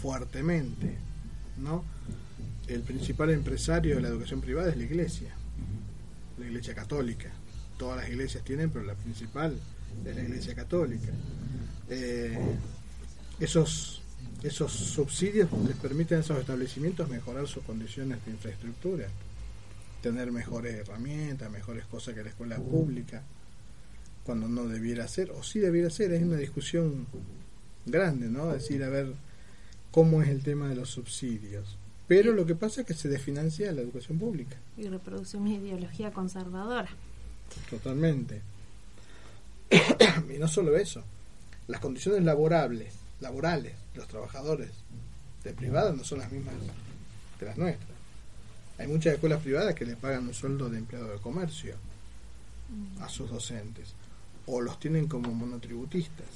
fuertemente, 0.00 0.96
¿no? 1.58 1.84
El 2.66 2.82
principal 2.82 3.30
empresario 3.30 3.96
de 3.96 4.02
la 4.02 4.08
educación 4.08 4.40
privada 4.40 4.70
es 4.70 4.76
la 4.76 4.84
Iglesia, 4.84 5.34
la 6.38 6.46
Iglesia 6.46 6.74
Católica. 6.74 7.30
Todas 7.78 7.98
las 7.98 8.08
iglesias 8.08 8.44
tienen, 8.44 8.70
pero 8.70 8.84
la 8.84 8.94
principal 8.94 9.58
es 10.04 10.16
la 10.16 10.22
Iglesia 10.22 10.54
Católica. 10.54 11.08
Eh, 11.88 12.38
esos 13.40 14.02
esos 14.42 14.72
subsidios 14.72 15.48
les 15.66 15.76
permiten 15.76 16.18
a 16.18 16.20
esos 16.20 16.38
establecimientos 16.38 17.08
mejorar 17.08 17.46
sus 17.46 17.62
condiciones 17.62 18.24
de 18.24 18.32
infraestructura, 18.32 19.06
tener 20.02 20.32
mejores 20.32 20.74
herramientas, 20.74 21.50
mejores 21.50 21.84
cosas 21.84 22.14
que 22.14 22.24
la 22.24 22.30
escuela 22.30 22.56
pública, 22.56 23.22
cuando 24.24 24.48
no 24.48 24.66
debiera 24.66 25.06
ser, 25.06 25.30
o 25.30 25.44
sí 25.44 25.60
debiera 25.60 25.90
ser, 25.90 26.12
es 26.12 26.22
una 26.22 26.36
discusión 26.36 27.06
grande, 27.86 28.28
¿no? 28.28 28.52
Decir, 28.52 28.82
a 28.82 28.88
ver, 28.88 29.12
cómo 29.92 30.22
es 30.22 30.28
el 30.28 30.42
tema 30.42 30.68
de 30.68 30.74
los 30.74 30.90
subsidios. 30.90 31.76
Pero 32.08 32.32
lo 32.32 32.44
que 32.44 32.56
pasa 32.56 32.80
es 32.80 32.86
que 32.86 32.94
se 32.94 33.08
desfinancia 33.08 33.70
la 33.70 33.82
educación 33.82 34.18
pública, 34.18 34.56
Y 34.76 34.88
reproduce 34.88 35.36
una 35.36 35.54
ideología 35.54 36.10
conservadora. 36.10 36.88
totalmente. 37.70 38.42
y 40.34 40.38
no 40.38 40.48
solo 40.48 40.76
eso, 40.76 41.02
las 41.68 41.80
condiciones 41.80 42.24
laborables, 42.24 42.94
laborales 43.20 43.74
de 43.92 43.98
los 43.98 44.08
trabajadores 44.08 44.70
de 45.44 45.52
privadas 45.52 45.96
no 45.96 46.04
son 46.04 46.18
las 46.18 46.32
mismas 46.32 46.54
que 47.38 47.44
las 47.44 47.56
nuestras. 47.56 47.90
Hay 48.78 48.88
muchas 48.88 49.14
escuelas 49.14 49.40
privadas 49.42 49.74
que 49.74 49.86
le 49.86 49.96
pagan 49.96 50.26
un 50.26 50.34
sueldo 50.34 50.68
de 50.68 50.78
empleado 50.78 51.12
de 51.12 51.18
comercio 51.18 51.74
a 53.00 53.08
sus 53.08 53.30
docentes, 53.30 53.92
o 54.46 54.60
los 54.60 54.80
tienen 54.80 55.06
como 55.06 55.32
monotributistas, 55.32 56.26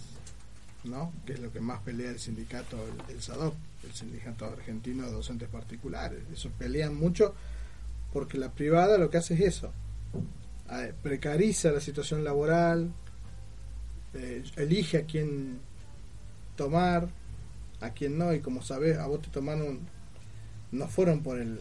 ¿no? 0.87 1.13
que 1.25 1.35
es 1.35 1.41
lo 1.41 1.53
que 1.53 1.61
más 1.61 1.81
pelea 1.81 2.11
el 2.11 2.19
sindicato, 2.19 2.77
el, 3.09 3.15
el 3.15 3.21
el 3.87 3.93
Sindicato 3.93 4.47
Argentino 4.47 5.07
de 5.07 5.13
Docentes 5.13 5.49
Particulares. 5.49 6.21
Eso 6.33 6.51
pelean 6.59 6.97
mucho 6.97 7.35
porque 8.13 8.39
la 8.39 8.51
privada 8.51 8.99
lo 8.99 9.11
que 9.11 9.19
hace 9.19 9.35
es 9.35 9.41
eso, 9.41 9.73
precariza 11.03 11.71
la 11.71 11.81
situación 11.81 12.25
laboral, 12.25 12.93
eh, 14.15 14.43
elige 14.57 14.99
a 14.99 15.05
quién 15.05 15.59
tomar, 16.57 17.09
a 17.81 17.91
quién 17.91 18.17
no, 18.17 18.33
y 18.33 18.41
como 18.41 18.63
sabes, 18.63 18.99
a 18.99 19.07
vos 19.07 19.23
te 19.23 19.29
tomaron, 19.29 19.81
no 20.73 20.89
fueron 20.89 21.23
por 21.23 21.39
el, 21.39 21.61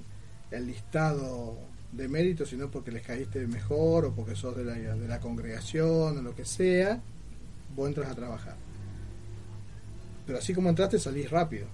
el 0.52 0.68
listado 0.68 1.58
de 1.92 2.08
méritos, 2.08 2.50
sino 2.50 2.72
porque 2.72 2.92
les 2.92 3.06
caíste 3.06 3.46
mejor 3.48 4.06
o 4.06 4.14
porque 4.14 4.36
sos 4.36 4.56
de 4.56 4.64
la, 4.64 4.74
de 4.76 5.08
la 5.08 5.20
congregación 5.20 6.18
o 6.18 6.22
lo 6.22 6.36
que 6.36 6.46
sea, 6.46 7.02
vos 7.76 7.88
entras 7.88 8.12
a 8.12 8.16
trabajar. 8.16 8.65
Pero 10.26 10.40
así 10.40 10.54
como 10.54 10.70
entraste, 10.70 11.00
salís 11.00 11.30
rápido, 11.30 11.68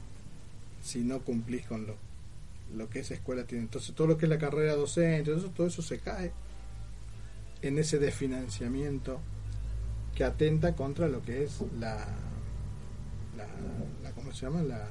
si 0.83 0.99
no 1.01 1.19
cumplís 1.19 1.65
con 1.65 1.87
lo, 1.87 1.95
lo 2.75 2.89
que 2.89 2.99
esa 2.99 3.13
escuela 3.13 3.43
tiene. 3.45 3.63
Entonces, 3.63 3.95
todo 3.95 4.07
lo 4.07 4.17
que 4.17 4.25
es 4.25 4.29
la 4.29 4.37
carrera 4.37 4.75
docente, 4.75 5.31
todo 5.31 5.37
eso, 5.37 5.49
todo 5.49 5.67
eso 5.67 5.81
se 5.81 5.99
cae 5.99 6.31
en 7.61 7.77
ese 7.77 7.99
desfinanciamiento 7.99 9.19
que 10.15 10.23
atenta 10.23 10.75
contra 10.75 11.07
lo 11.07 11.21
que 11.21 11.43
es 11.43 11.61
la, 11.79 12.05
la, 13.37 13.47
la 14.03 14.11
¿cómo 14.11 14.33
se 14.33 14.45
llama? 14.45 14.61
La, 14.63 14.89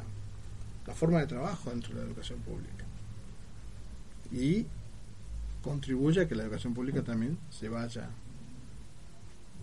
la 0.86 0.94
forma 0.94 1.20
de 1.20 1.26
trabajo 1.26 1.70
dentro 1.70 1.94
de 1.94 2.00
la 2.00 2.06
educación 2.06 2.40
pública. 2.40 2.84
Y 4.32 4.66
contribuye 5.62 6.22
a 6.22 6.28
que 6.28 6.34
la 6.34 6.44
educación 6.44 6.74
pública 6.74 7.02
también 7.02 7.38
se 7.50 7.68
vaya 7.68 8.08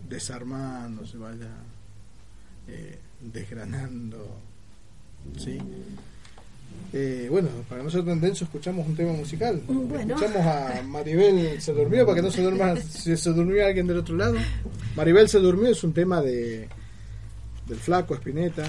desarmando, 0.08 1.06
se 1.06 1.18
vaya 1.18 1.50
eh, 2.68 3.00
desgranando. 3.22 4.40
¿sí? 5.38 5.58
Eh, 6.94 7.28
bueno, 7.30 7.50
para 7.68 7.84
no 7.84 7.90
ser 7.90 8.06
tan 8.06 8.22
denso, 8.22 8.46
escuchamos 8.46 8.88
un 8.88 8.96
tema 8.96 9.12
musical. 9.14 9.62
Bueno. 9.68 10.16
Escuchamos 10.16 10.46
a 10.46 10.82
Maribel 10.84 11.62
se 11.62 11.74
durmió 11.74 12.06
para 12.06 12.16
que 12.16 12.22
no 12.22 12.32
se 12.32 12.42
duerma 12.42 12.76
si 12.78 13.16
se 13.18 13.30
durmió 13.32 13.66
alguien 13.66 13.88
del 13.88 13.98
otro 13.98 14.16
lado. 14.16 14.36
Maribel 14.96 15.28
se 15.28 15.40
durmió 15.40 15.70
es 15.70 15.84
un 15.84 15.94
tema 15.94 16.22
de 16.22 16.70
del 17.68 17.78
flaco 17.78 18.14
Espineta, 18.16 18.64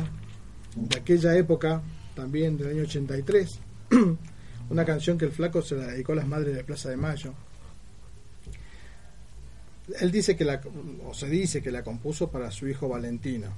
de 0.75 0.99
aquella 0.99 1.37
época, 1.37 1.81
también 2.15 2.57
del 2.57 2.71
año 2.71 2.83
83. 2.83 3.59
Una 4.71 4.85
canción 4.85 5.17
que 5.17 5.25
el 5.25 5.31
flaco 5.31 5.63
se 5.63 5.77
la 5.77 5.87
dedicó 5.87 6.13
a 6.13 6.17
las 6.17 6.27
madres 6.27 6.57
de 6.57 6.65
Plaza 6.65 6.91
de 6.91 6.97
Mayo. 6.97 7.33
Él 10.01 10.11
dice 10.11 10.37
que 10.37 10.45
la, 10.45 10.61
o 11.07 11.15
se 11.15 11.29
dice 11.29 11.63
que 11.63 11.71
la 11.71 11.83
compuso 11.83 12.29
para 12.31 12.51
su 12.51 12.69
hijo 12.69 12.89
Valentino, 12.89 13.55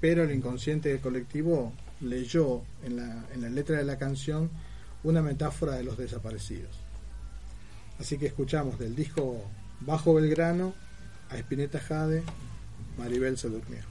pero 0.00 0.24
el 0.24 0.32
inconsciente 0.32 0.98
colectivo 1.00 1.72
leyó 2.00 2.62
en 2.84 2.96
la, 2.96 3.24
en 3.32 3.42
la 3.42 3.48
letra 3.48 3.78
de 3.78 3.84
la 3.84 3.98
canción 3.98 4.50
una 5.02 5.22
metáfora 5.22 5.74
de 5.74 5.84
los 5.84 5.96
desaparecidos. 5.96 6.70
Así 7.98 8.18
que 8.18 8.26
escuchamos 8.26 8.78
del 8.78 8.94
disco 8.94 9.44
Bajo 9.80 10.14
Belgrano 10.14 10.74
a 11.30 11.36
Espineta 11.36 11.80
Jade, 11.80 12.22
Maribel 12.96 13.36
se 13.36 13.48
durmió. 13.48 13.87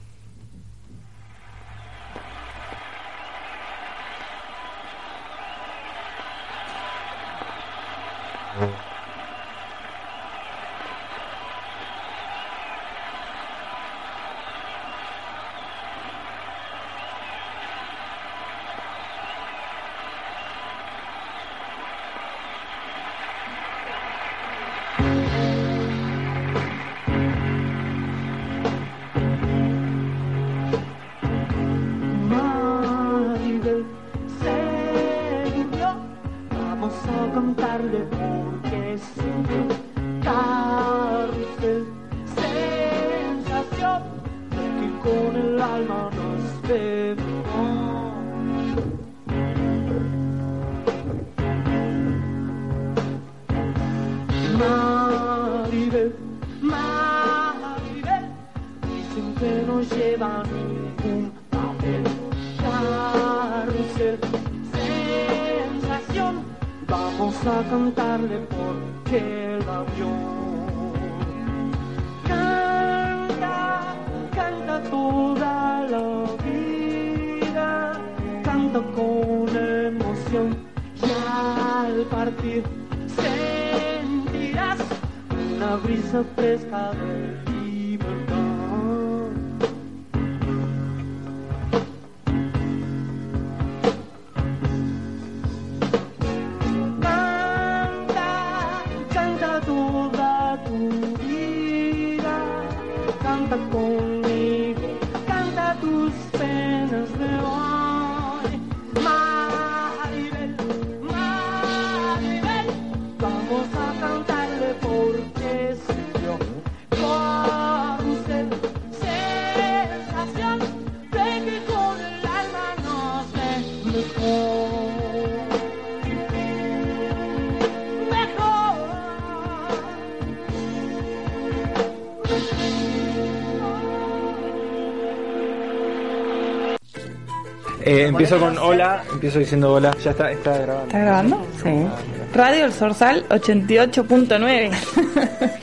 Empiezo 138.18 138.38
con 138.40 138.58
hola, 138.58 139.04
empiezo 139.12 139.38
diciendo 139.38 139.72
hola. 139.72 139.96
Ya 140.02 140.10
está, 140.10 140.30
está 140.32 140.58
grabando. 140.58 140.86
¿Está 140.86 140.98
grabando? 140.98 141.46
Sí. 141.62 141.86
Radio 142.34 142.64
El 142.64 142.72
Sorsal 142.72 143.28
88.9. 143.28 144.70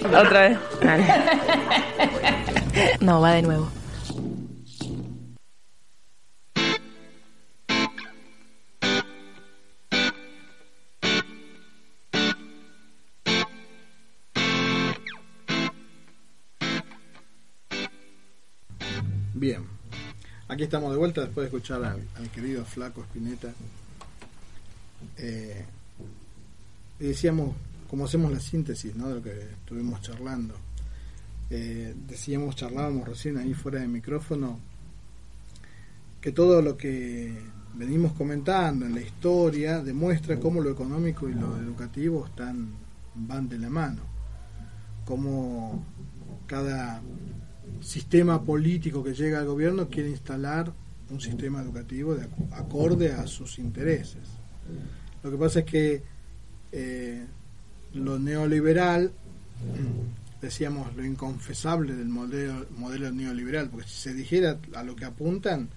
Otra 0.25 0.41
vez. 0.41 0.57
Dale. 0.81 1.05
No, 2.99 3.21
va 3.21 3.31
de 3.31 3.41
nuevo. 3.41 3.69
Estamos 20.65 20.91
de 20.91 20.97
vuelta 20.97 21.21
después 21.21 21.49
de 21.49 21.57
escuchar 21.57 21.83
al, 21.83 22.01
al 22.15 22.29
querido 22.29 22.65
Flaco 22.65 23.01
Espineta. 23.01 23.53
Eh, 25.17 25.65
y 26.99 27.07
decíamos, 27.07 27.55
como 27.89 28.05
hacemos 28.05 28.31
la 28.31 28.39
síntesis 28.39 28.95
¿no? 28.95 29.09
de 29.09 29.15
lo 29.15 29.23
que 29.23 29.31
estuvimos 29.31 30.01
charlando. 30.01 30.55
Eh, 31.49 31.93
decíamos, 32.07 32.55
charlábamos 32.55 33.07
recién 33.07 33.37
ahí 33.37 33.53
fuera 33.53 33.79
de 33.79 33.87
micrófono, 33.87 34.59
que 36.19 36.31
todo 36.31 36.61
lo 36.61 36.75
que 36.75 37.37
venimos 37.75 38.13
comentando 38.13 38.85
en 38.85 38.95
la 38.95 39.01
historia 39.01 39.81
demuestra 39.81 40.39
cómo 40.39 40.61
lo 40.61 40.71
económico 40.71 41.29
y 41.29 41.33
lo 41.33 41.57
educativo 41.57 42.25
están 42.25 42.69
van 43.13 43.47
de 43.47 43.59
la 43.59 43.69
mano, 43.69 44.01
cómo 45.05 45.85
cada 46.47 47.01
sistema 47.81 48.43
político 48.43 49.03
que 49.03 49.13
llega 49.13 49.39
al 49.39 49.45
gobierno 49.45 49.87
quiere 49.89 50.09
instalar 50.09 50.71
un 51.09 51.21
sistema 51.21 51.61
educativo 51.61 52.15
de 52.15 52.27
acorde 52.51 53.11
a 53.11 53.27
sus 53.27 53.59
intereses. 53.59 54.23
Lo 55.23 55.31
que 55.31 55.37
pasa 55.37 55.59
es 55.59 55.65
que 55.65 56.03
eh, 56.71 57.25
lo 57.93 58.19
neoliberal, 58.19 59.11
decíamos 60.41 60.95
lo 60.95 61.03
inconfesable 61.03 61.93
del 61.95 62.09
modelo, 62.09 62.65
modelo 62.77 63.11
neoliberal, 63.11 63.69
porque 63.69 63.87
si 63.87 63.95
se 63.95 64.13
dijera 64.13 64.59
a 64.75 64.83
lo 64.83 64.95
que 64.95 65.05
apuntan, 65.05 65.69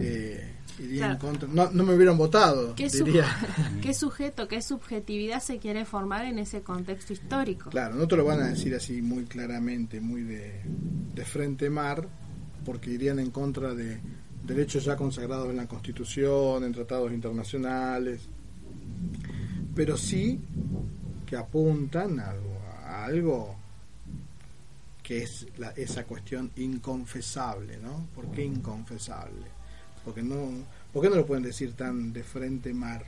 eh, 0.00 0.54
iría 0.78 0.92
en 1.12 1.16
Claro. 1.16 1.18
contra. 1.18 1.48
No, 1.48 1.70
no 1.70 1.82
me 1.84 1.94
hubieran 1.94 2.16
votado, 2.16 2.74
¿Qué, 2.74 2.88
su- 2.90 3.04
diría. 3.04 3.26
qué 3.82 3.92
sujeto, 3.94 4.48
qué 4.48 4.62
subjetividad 4.62 5.40
se 5.42 5.58
quiere 5.58 5.84
formar 5.84 6.24
en 6.24 6.38
ese 6.38 6.62
contexto 6.62 7.12
histórico? 7.12 7.70
Claro, 7.70 7.94
no 7.96 8.06
te 8.08 8.16
lo 8.16 8.24
van 8.24 8.40
a 8.40 8.46
decir 8.48 8.74
así 8.74 9.02
muy 9.02 9.24
claramente, 9.24 10.00
muy 10.00 10.22
de, 10.22 10.62
de 11.14 11.24
frente 11.24 11.68
mar, 11.70 12.08
porque 12.64 12.90
irían 12.90 13.18
en 13.18 13.30
contra 13.30 13.74
de 13.74 14.00
derechos 14.44 14.84
ya 14.84 14.96
consagrados 14.96 15.50
en 15.50 15.56
la 15.56 15.66
Constitución, 15.68 16.64
en 16.64 16.72
tratados 16.72 17.12
internacionales, 17.12 18.28
pero 19.74 19.96
sí 19.96 20.40
que 21.26 21.36
apuntan 21.36 22.18
a 22.20 22.30
algo, 22.30 22.58
a 22.86 23.04
algo 23.04 23.56
que 25.02 25.22
es 25.22 25.46
la- 25.58 25.70
esa 25.72 26.04
cuestión 26.04 26.50
inconfesable, 26.56 27.76
¿no? 27.78 28.06
¿Por 28.14 28.30
qué 28.30 28.44
inconfesable? 28.44 29.46
Porque 30.04 30.22
no, 30.22 30.50
¿Por 30.92 31.02
qué 31.02 31.08
no 31.08 31.16
lo 31.16 31.26
pueden 31.26 31.42
decir 31.42 31.72
tan 31.72 32.12
de 32.12 32.22
frente 32.22 32.74
mar? 32.74 33.04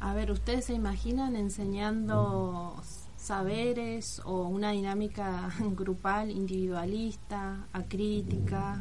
A 0.00 0.14
ver, 0.14 0.30
¿ustedes 0.30 0.66
se 0.66 0.74
imaginan 0.74 1.34
enseñando 1.34 2.80
saberes 3.16 4.22
o 4.24 4.46
una 4.46 4.70
dinámica 4.70 5.52
grupal, 5.76 6.30
individualista, 6.30 7.66
acrítica, 7.72 8.80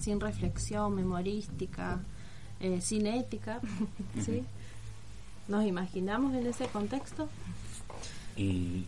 sin 0.00 0.18
reflexión, 0.18 0.96
memorística, 0.96 2.00
eh, 2.58 2.80
sin 2.80 3.06
ética? 3.06 3.60
¿Sí? 4.20 4.42
¿Nos 5.46 5.64
imaginamos 5.64 6.34
en 6.34 6.44
ese 6.44 6.66
contexto? 6.66 7.28
Y 8.36 8.84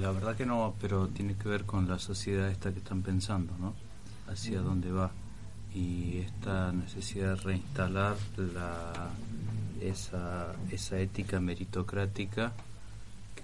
la 0.00 0.12
verdad 0.12 0.36
que 0.36 0.46
no, 0.46 0.74
pero 0.80 1.08
tiene 1.08 1.34
que 1.34 1.48
ver 1.48 1.64
con 1.64 1.88
la 1.88 1.98
sociedad 1.98 2.48
esta 2.48 2.72
que 2.72 2.78
están 2.78 3.02
pensando, 3.02 3.52
¿no? 3.58 3.74
Hacia 4.28 4.60
dónde 4.60 4.92
va. 4.92 5.10
Y 5.74 6.18
esta 6.18 6.70
necesidad 6.72 7.36
de 7.36 7.36
reinstalar 7.36 8.16
la, 8.36 9.10
esa, 9.80 10.54
esa 10.70 10.98
ética 10.98 11.40
meritocrática 11.40 12.52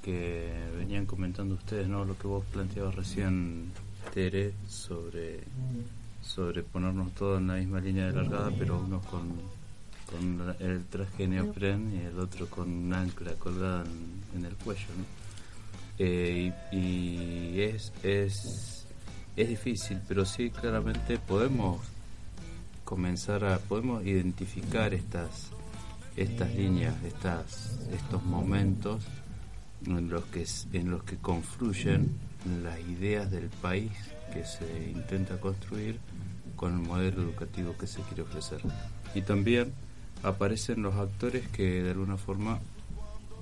que 0.03 0.53
venían 0.77 1.07
comentando 1.07 1.55
ustedes, 1.55 1.89
¿no? 1.89 2.05
Lo 2.05 2.17
que 2.19 2.27
vos 2.27 2.45
planteabas 2.53 2.95
recién, 2.95 3.73
Tere, 4.13 4.53
sobre, 4.69 5.41
sobre 6.23 6.63
ponernos 6.63 7.13
todos 7.15 7.41
en 7.41 7.49
la 7.49 7.55
misma 7.55 7.81
línea 7.81 8.07
de 8.07 8.13
largada, 8.13 8.51
pero 8.59 8.79
uno 8.79 9.01
con, 9.01 9.29
con 10.07 10.55
el 10.61 10.85
traje 10.85 11.27
neopren 11.27 11.93
y 11.95 12.07
el 12.07 12.19
otro 12.19 12.47
con 12.47 12.71
un 12.71 12.93
ancla 12.95 13.33
colgada 13.35 13.85
en, 13.85 14.39
en 14.39 14.45
el 14.47 14.55
cuello, 14.57 14.87
¿no? 14.97 15.05
Eh, 15.99 16.53
y, 16.71 16.77
y 16.77 17.61
es, 17.61 17.93
es, 18.05 18.87
es 19.37 19.49
difícil, 19.49 20.01
pero 20.07 20.25
sí 20.25 20.51
claramente 20.51 21.19
podemos 21.19 21.81
comenzar 22.89 23.45
a, 23.45 23.59
podemos 23.59 24.03
identificar 24.07 24.95
estas, 24.95 25.51
estas 26.17 26.55
líneas, 26.55 26.95
estas, 27.05 27.79
estos 27.93 28.25
momentos 28.25 29.05
en 29.85 30.09
los 30.09 30.25
que, 30.25 30.47
en 30.73 30.91
los 30.91 31.03
que 31.03 31.19
confluyen 31.19 32.17
las 32.63 32.81
ideas 32.81 33.31
del 33.31 33.51
país 33.51 33.93
que 34.33 34.43
se 34.47 34.89
intenta 34.89 35.39
construir 35.39 36.01
con 36.57 36.73
el 36.73 36.79
modelo 36.79 37.21
educativo 37.21 37.77
que 37.77 37.87
se 37.87 38.01
quiere 38.01 38.23
ofrecer. 38.23 38.63
Y 39.15 39.21
también 39.21 39.75
aparecen 40.23 40.81
los 40.81 40.95
actores 40.95 41.47
que 41.49 41.83
de 41.83 41.91
alguna 41.91 42.17
forma 42.17 42.59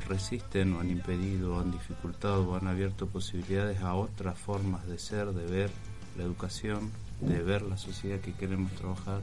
resisten 0.08 0.72
o 0.72 0.80
han 0.80 0.90
impedido 0.90 1.60
han 1.60 1.70
dificultado 1.70 2.50
o 2.50 2.56
han 2.56 2.66
abierto 2.66 3.06
posibilidades 3.06 3.80
a 3.80 3.94
otras 3.94 4.36
formas 4.36 4.88
de 4.88 4.98
ser, 4.98 5.32
de 5.32 5.46
ver 5.46 5.70
la 6.16 6.24
educación, 6.24 6.90
de 7.20 7.44
ver 7.44 7.62
la 7.62 7.76
sociedad 7.76 8.18
que 8.18 8.32
queremos 8.32 8.72
trabajar, 8.72 9.22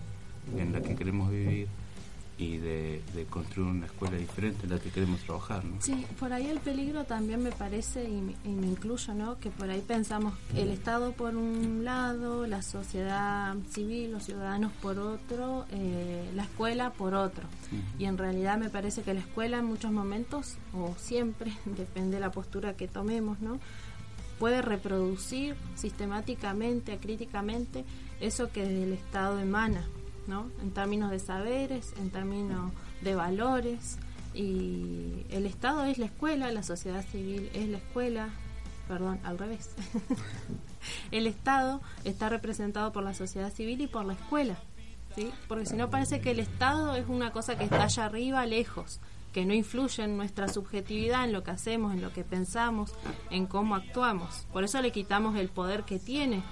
en 0.58 0.74
la 0.74 0.82
que 0.82 0.96
queremos 0.96 1.32
vivir 1.32 1.68
y 2.38 2.58
de, 2.58 3.02
de 3.14 3.26
construir 3.26 3.70
una 3.70 3.86
escuela 3.86 4.18
diferente 4.18 4.66
en 4.66 4.72
la 4.72 4.80
que 4.80 4.89
queremos 4.89 5.22
trabajar. 5.22 5.64
¿no? 5.64 5.76
Sí, 5.80 6.06
por 6.20 6.34
ahí 6.34 6.48
el 6.48 6.60
peligro 6.60 7.04
también 7.04 7.44
me 7.44 7.52
parece, 7.52 8.10
y 8.10 8.22
me, 8.22 8.36
y 8.44 8.50
me 8.50 8.68
incluyo, 8.68 9.14
¿no? 9.14 9.38
Que 9.39 9.50
por 9.50 9.70
ahí 9.70 9.82
pensamos 9.82 10.34
el 10.56 10.70
Estado 10.70 11.12
por 11.12 11.36
un 11.36 11.84
lado, 11.84 12.48
la 12.48 12.62
sociedad 12.62 13.56
civil, 13.70 14.12
los 14.12 14.24
ciudadanos 14.24 14.72
por 14.82 14.98
otro, 14.98 15.66
eh, 15.72 16.30
la 16.36 16.44
escuela 16.44 16.91
por 16.91 17.14
otro. 17.14 17.44
Y 18.00 18.06
en 18.06 18.18
realidad 18.18 18.58
me 18.58 18.70
parece 18.70 19.04
que 19.04 19.14
la 19.14 19.20
escuela 19.20 19.60
en 19.60 19.66
muchos 19.66 19.91
momentos, 19.91 20.58
o 20.74 20.96
siempre, 20.98 21.54
depende 21.66 22.16
de 22.16 22.22
la 22.22 22.32
postura 22.32 22.76
que 22.76 22.88
tomemos, 22.88 23.39
¿no? 23.41 23.60
Puede 24.39 24.62
reproducir 24.64 25.56
sistemáticamente, 25.76 26.98
críticamente, 26.98 27.86
eso 28.20 28.52
que 28.52 28.66
del 28.66 28.94
Estado 28.94 29.39
emana, 29.39 29.86
¿no? 30.28 30.49
En 30.61 30.71
términos 30.71 31.11
de 31.11 31.19
saberes, 31.19 31.93
en 31.97 32.09
términos 32.09 32.71
de 33.01 33.15
valores. 33.15 33.97
Y 34.34 35.26
el 35.30 35.45
Estado 35.45 35.86
es 35.86 35.97
la 35.97 36.05
escuela, 36.05 36.51
la 36.51 36.63
sociedad 36.63 37.05
civil 37.05 37.49
es 37.53 37.69
la 37.69 37.78
escuela, 37.78 38.30
perdón, 38.88 39.19
al 39.24 39.38
revés. 39.38 39.71
el 41.11 41.28
Estado 41.28 41.82
está 42.03 42.30
representado 42.30 42.91
por 42.91 43.03
la 43.03 43.13
sociedad 43.13 43.51
civil 43.51 43.82
y 43.82 43.88
por 43.88 44.05
la 44.05 44.13
escuela, 44.13 44.57
¿sí? 45.15 45.32
Porque 45.47 45.65
si 45.65 45.76
no 45.76 45.89
parece 45.89 46.19
que 46.19 46.32
el 46.32 46.39
Estado 46.39 46.95
es 46.95 47.07
una 47.07 47.32
cosa 47.32 47.57
que 47.57 47.65
está 47.65 47.84
allá 47.84 48.05
arriba, 48.05 48.45
lejos, 48.45 48.99
que 49.34 49.45
no 49.45 49.53
influye 49.53 50.03
en 50.03 50.15
nuestra 50.15 50.47
subjetividad, 50.47 51.26
en 51.26 51.34
lo 51.34 51.43
que 51.43 51.51
hacemos, 51.51 51.93
en 51.93 52.01
lo 52.01 52.13
que 52.13 52.24
pensamos, 52.24 52.93
en 53.30 53.47
cómo 53.47 53.76
actuamos. 53.76 54.47
Por 54.53 54.63
eso 54.63 54.82
le 54.82 54.91
quitamos 54.91 55.36
el 55.36 55.49
poder 55.49 55.84
que 55.84 55.99
tiene, 55.99 56.43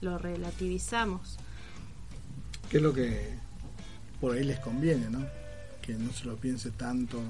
lo 0.00 0.18
relativizamos. 0.18 1.38
¿Qué 2.72 2.78
es 2.78 2.82
lo 2.82 2.94
que 2.94 3.28
por 4.18 4.34
ahí 4.34 4.44
les 4.44 4.58
conviene, 4.58 5.10
no? 5.10 5.26
Que 5.82 5.92
no 5.92 6.10
se 6.10 6.24
lo 6.24 6.36
piense 6.36 6.70
tanto 6.70 7.20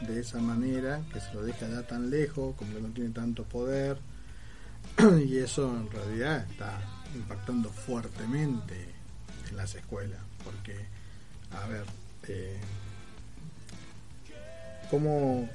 de 0.00 0.18
esa 0.18 0.40
manera, 0.40 1.00
que 1.12 1.20
se 1.20 1.32
lo 1.32 1.44
deje 1.44 1.64
allá 1.64 1.86
tan 1.86 2.10
lejos, 2.10 2.56
como 2.56 2.74
que 2.74 2.80
no 2.80 2.88
tiene 2.88 3.10
tanto 3.10 3.44
poder. 3.44 3.98
y 5.24 5.38
eso 5.38 5.70
en 5.76 5.88
realidad 5.92 6.44
está 6.50 6.80
impactando 7.14 7.70
fuertemente 7.70 8.88
en 9.48 9.56
las 9.56 9.76
escuelas, 9.76 10.18
porque, 10.42 10.74
a 11.52 11.68
ver, 11.68 11.84
eh, 12.26 12.58
cómo 14.90 15.48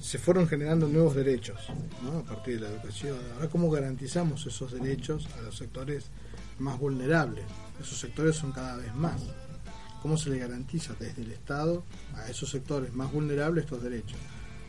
se 0.00 0.18
fueron 0.18 0.48
generando 0.48 0.88
nuevos 0.88 1.14
derechos 1.14 1.68
¿no? 2.02 2.20
a 2.20 2.22
partir 2.22 2.54
de 2.54 2.60
la 2.62 2.74
educación. 2.74 3.18
Ahora, 3.34 3.48
¿cómo 3.50 3.70
garantizamos 3.70 4.46
esos 4.46 4.72
derechos 4.72 5.28
a 5.38 5.42
los 5.42 5.54
sectores 5.54 6.06
más 6.58 6.78
vulnerables? 6.78 7.44
Esos 7.80 7.98
sectores 7.98 8.36
son 8.36 8.52
cada 8.52 8.76
vez 8.76 8.94
más. 8.94 9.20
¿Cómo 10.02 10.16
se 10.16 10.30
le 10.30 10.38
garantiza 10.38 10.94
desde 10.98 11.22
el 11.22 11.32
Estado 11.32 11.82
a 12.14 12.28
esos 12.28 12.50
sectores 12.50 12.92
más 12.92 13.10
vulnerables 13.12 13.64
estos 13.64 13.82
derechos? 13.82 14.18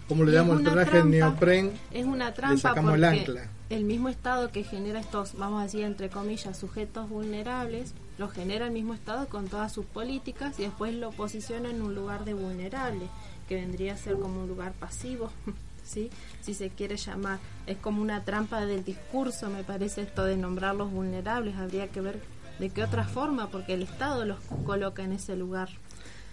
¿Cómo 0.08 0.24
le 0.24 0.32
damos 0.32 0.60
el 0.60 0.66
traje 0.66 0.92
trampa. 0.92 1.10
neopren? 1.10 1.72
Es 1.92 2.06
una 2.06 2.28
Le 2.28 2.32
trampa 2.34 2.58
sacamos 2.58 2.92
porque 2.92 2.96
el 2.96 3.04
ancla. 3.06 3.50
el 3.70 3.84
mismo 3.86 4.08
Estado 4.10 4.52
que 4.52 4.64
genera 4.64 5.00
estos, 5.00 5.36
vamos 5.36 5.60
a 5.62 5.64
decir, 5.64 5.84
entre 5.84 6.10
comillas, 6.10 6.58
sujetos 6.58 7.10
vulnerables, 7.10 7.94
lo 8.18 8.30
genera 8.30 8.68
el 8.68 8.72
mismo 8.72 8.94
Estado 8.94 9.28
con 9.28 9.48
todas 9.48 9.74
sus 9.74 9.86
políticas 9.86 10.60
y 10.60 10.64
después 10.64 10.94
lo 10.94 11.12
posiciona 11.12 11.70
en 11.72 11.82
un 11.82 11.96
lugar 11.96 12.24
de 12.24 12.34
vulnerable, 12.36 13.08
que 13.50 13.56
vendría 13.56 13.94
a 13.94 13.98
ser 13.98 14.14
como 14.20 14.42
un 14.44 14.48
lugar 14.48 14.74
pasivo, 14.74 15.32
¿sí? 15.84 16.12
Si 16.42 16.54
se 16.54 16.70
quiere 16.70 16.98
llamar. 16.98 17.40
Es 17.66 17.78
como 17.78 18.02
una 18.02 18.24
trampa 18.24 18.64
del 18.66 18.86
discurso, 18.86 19.50
me 19.50 19.64
parece 19.64 20.04
esto 20.04 20.24
de 20.24 20.38
nombrarlos 20.38 20.92
vulnerables. 20.92 21.56
Habría 21.58 21.88
que 21.90 22.02
ver 22.02 22.22
de 22.60 22.70
qué 22.70 22.84
otra 22.84 23.06
forma, 23.06 23.50
porque 23.50 23.74
el 23.74 23.82
Estado 23.84 24.26
los 24.26 24.40
coloca 24.66 25.04
en 25.04 25.12
ese 25.14 25.36
lugar. 25.36 25.70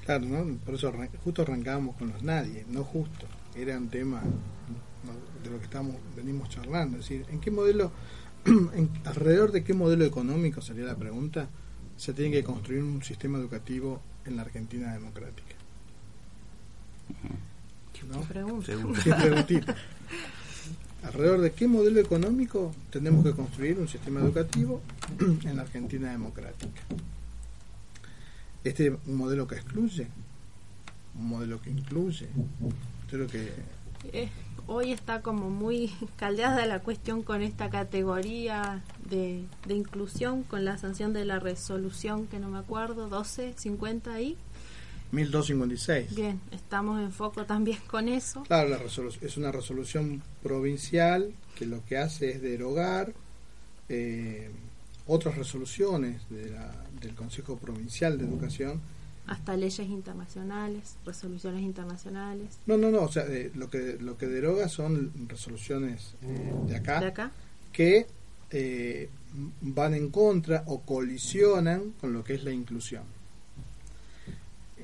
Claro, 0.04 0.24
¿no? 0.26 0.56
Por 0.64 0.74
eso 0.74 0.88
arran- 0.92 1.10
justo 1.24 1.42
arrancábamos 1.42 1.96
con 1.96 2.08
los 2.10 2.22
nadie, 2.22 2.64
no 2.68 2.84
justo. 2.84 3.26
Era 3.54 3.76
un 3.76 3.88
tema 3.88 4.20
¿no? 4.22 5.42
de 5.44 5.50
lo 5.50 5.58
que 5.58 5.64
estamos 5.64 5.96
venimos 6.16 6.48
charlando. 6.48 6.98
Es 6.98 7.08
decir, 7.08 7.26
¿en 7.30 7.40
qué 7.40 7.50
modelo, 7.50 7.92
en- 8.44 8.90
alrededor 9.04 9.52
de 9.52 9.62
qué 9.64 9.74
modelo 9.74 10.04
económico, 10.04 10.60
sería 10.60 10.84
la 10.84 10.96
pregunta, 10.96 11.48
se 11.96 12.12
tiene 12.14 12.32
que 12.32 12.42
construir 12.44 12.82
un 12.82 13.02
sistema 13.02 13.38
educativo 13.38 14.00
en 14.24 14.36
la 14.36 14.42
Argentina 14.42 14.92
democrática? 14.92 15.54
¿No? 18.08 18.20
Qué 18.20 18.26
pregunta. 18.26 18.66
Pregunta. 18.66 19.00
Sí, 19.02 19.10
preguntita. 19.12 19.76
¿Alrededor 21.02 21.40
de 21.40 21.52
qué 21.52 21.66
modelo 21.66 22.00
económico 22.00 22.72
tenemos 22.90 23.24
que 23.24 23.32
construir 23.32 23.78
un 23.78 23.88
sistema 23.88 24.20
educativo 24.20 24.80
en 25.44 25.56
la 25.56 25.62
Argentina 25.62 26.10
democrática? 26.10 26.80
¿Este 28.64 28.90
un 28.90 29.16
modelo 29.16 29.46
que 29.48 29.56
excluye? 29.56 30.06
¿Un 31.18 31.26
modelo 31.28 31.60
que 31.60 31.70
incluye? 31.70 32.28
Creo 33.10 33.26
que 33.26 33.52
Eh, 34.12 34.28
hoy 34.68 34.92
está 34.92 35.20
como 35.22 35.50
muy 35.50 35.92
caldeada 36.16 36.64
la 36.66 36.78
cuestión 36.80 37.22
con 37.22 37.42
esta 37.42 37.68
categoría 37.68 38.82
de, 39.10 39.44
de 39.66 39.74
inclusión, 39.74 40.44
con 40.44 40.64
la 40.64 40.78
sanción 40.78 41.12
de 41.12 41.24
la 41.24 41.40
resolución, 41.40 42.26
que 42.28 42.38
no 42.38 42.48
me 42.48 42.58
acuerdo, 42.58 43.06
1250 43.06 44.12
ahí. 44.14 44.36
1256. 45.12 46.14
Bien, 46.14 46.40
estamos 46.50 47.00
en 47.00 47.12
foco 47.12 47.44
también 47.44 47.78
con 47.86 48.08
eso. 48.08 48.42
Claro, 48.44 48.68
la 48.70 48.78
es 49.20 49.36
una 49.36 49.52
resolución 49.52 50.22
provincial 50.42 51.32
que 51.54 51.66
lo 51.66 51.84
que 51.84 51.98
hace 51.98 52.30
es 52.30 52.42
derogar 52.42 53.12
eh, 53.88 54.50
otras 55.06 55.36
resoluciones 55.36 56.22
de 56.30 56.50
la- 56.50 56.84
del 57.00 57.14
Consejo 57.14 57.56
Provincial 57.58 58.16
de 58.16 58.24
Educación 58.24 58.80
Hasta 59.26 59.56
leyes 59.56 59.86
internacionales, 59.88 60.96
resoluciones 61.04 61.62
internacionales. 61.62 62.58
No, 62.66 62.76
no, 62.76 62.90
no, 62.90 63.02
o 63.02 63.12
sea, 63.12 63.24
eh, 63.28 63.50
lo 63.54 63.68
que 63.70 63.98
lo 64.00 64.16
que 64.16 64.26
deroga 64.26 64.68
son 64.68 65.12
resoluciones 65.28 66.14
eh, 66.22 66.52
de 66.66 66.76
acá 66.76 67.00
De 67.00 67.06
acá, 67.06 67.30
que 67.72 68.06
eh, 68.50 69.08
van 69.60 69.94
en 69.94 70.10
contra 70.10 70.64
o 70.66 70.80
colisionan 70.80 71.92
con 72.00 72.12
lo 72.12 72.24
que 72.24 72.34
es 72.34 72.44
la 72.44 72.50
inclusión. 72.52 73.04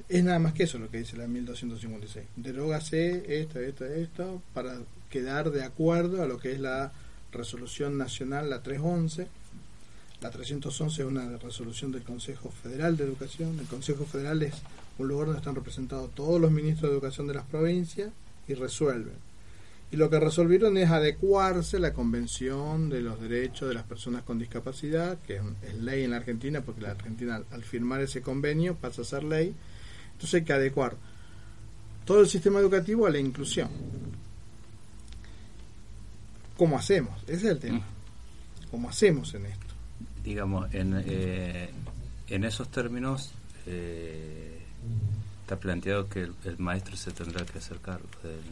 Es 0.08 0.24
nada 0.24 0.38
más 0.38 0.54
que 0.54 0.62
eso 0.62 0.78
lo 0.78 0.90
que 0.90 0.98
dice 0.98 1.16
la 1.16 1.26
1256. 1.26 2.26
Derógase 2.36 3.40
esto, 3.40 3.60
esto, 3.60 3.84
esto 3.84 4.42
para 4.54 4.78
quedar 5.10 5.50
de 5.50 5.64
acuerdo 5.64 6.22
a 6.22 6.26
lo 6.26 6.38
que 6.38 6.52
es 6.52 6.60
la 6.60 6.92
resolución 7.32 7.98
nacional, 7.98 8.48
la 8.48 8.62
311. 8.62 9.28
La 10.20 10.30
311 10.30 11.02
es 11.02 11.08
una 11.08 11.36
resolución 11.36 11.92
del 11.92 12.02
Consejo 12.02 12.50
Federal 12.50 12.96
de 12.96 13.04
Educación. 13.04 13.58
El 13.58 13.66
Consejo 13.66 14.04
Federal 14.04 14.42
es 14.42 14.54
un 14.98 15.08
lugar 15.08 15.26
donde 15.26 15.40
están 15.40 15.54
representados 15.54 16.14
todos 16.14 16.40
los 16.40 16.50
ministros 16.50 16.90
de 16.90 16.96
educación 16.96 17.26
de 17.26 17.34
las 17.34 17.44
provincias 17.44 18.10
y 18.48 18.54
resuelven. 18.54 19.28
Y 19.90 19.96
lo 19.96 20.10
que 20.10 20.20
resolvieron 20.20 20.76
es 20.76 20.90
adecuarse 20.90 21.78
a 21.78 21.80
la 21.80 21.94
Convención 21.94 22.90
de 22.90 23.00
los 23.00 23.20
Derechos 23.20 23.68
de 23.68 23.74
las 23.74 23.84
Personas 23.84 24.22
con 24.22 24.38
Discapacidad, 24.38 25.18
que 25.26 25.40
es, 25.62 25.74
ley 25.74 26.04
en 26.04 26.10
la 26.10 26.18
Argentina, 26.18 26.60
porque 26.60 26.82
la 26.82 26.90
Argentina 26.90 27.42
al 27.50 27.62
firmar 27.62 28.02
ese 28.02 28.20
convenio 28.20 28.74
pasa 28.74 29.02
a 29.02 29.04
ser 29.04 29.24
ley. 29.24 29.54
Entonces 30.18 30.34
hay 30.34 30.44
que 30.44 30.52
adecuar 30.52 30.96
todo 32.04 32.20
el 32.20 32.28
sistema 32.28 32.58
educativo 32.58 33.06
a 33.06 33.10
la 33.10 33.18
inclusión. 33.18 33.68
¿Cómo 36.56 36.76
hacemos? 36.76 37.22
Ese 37.22 37.34
es 37.34 37.44
el 37.44 37.58
tema. 37.60 37.86
¿Cómo 38.70 38.88
hacemos 38.88 39.32
en 39.34 39.46
esto? 39.46 39.68
digamos, 40.28 40.72
en, 40.74 41.02
eh, 41.06 41.70
en 42.28 42.44
esos 42.44 42.68
términos 42.68 43.30
eh, 43.66 44.58
está 45.40 45.56
planteado 45.56 46.08
que 46.08 46.20
el, 46.20 46.34
el 46.44 46.58
maestro 46.58 46.96
se 46.96 47.12
tendrá 47.12 47.44
que 47.46 47.58
hacer 47.58 47.78
cargo 47.78 48.08
de 48.22 48.34
él, 48.34 48.44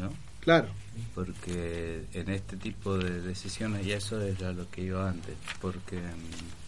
¿no? 0.00 0.10
Claro, 0.40 0.68
Porque 1.14 2.06
en 2.14 2.30
este 2.30 2.56
tipo 2.56 2.98
de 2.98 3.20
decisiones, 3.20 3.86
y 3.86 3.92
eso 3.92 4.20
era 4.20 4.52
lo 4.52 4.68
que 4.70 4.82
iba 4.82 5.08
antes, 5.08 5.36
porque 5.60 5.98
mm, 5.98 6.61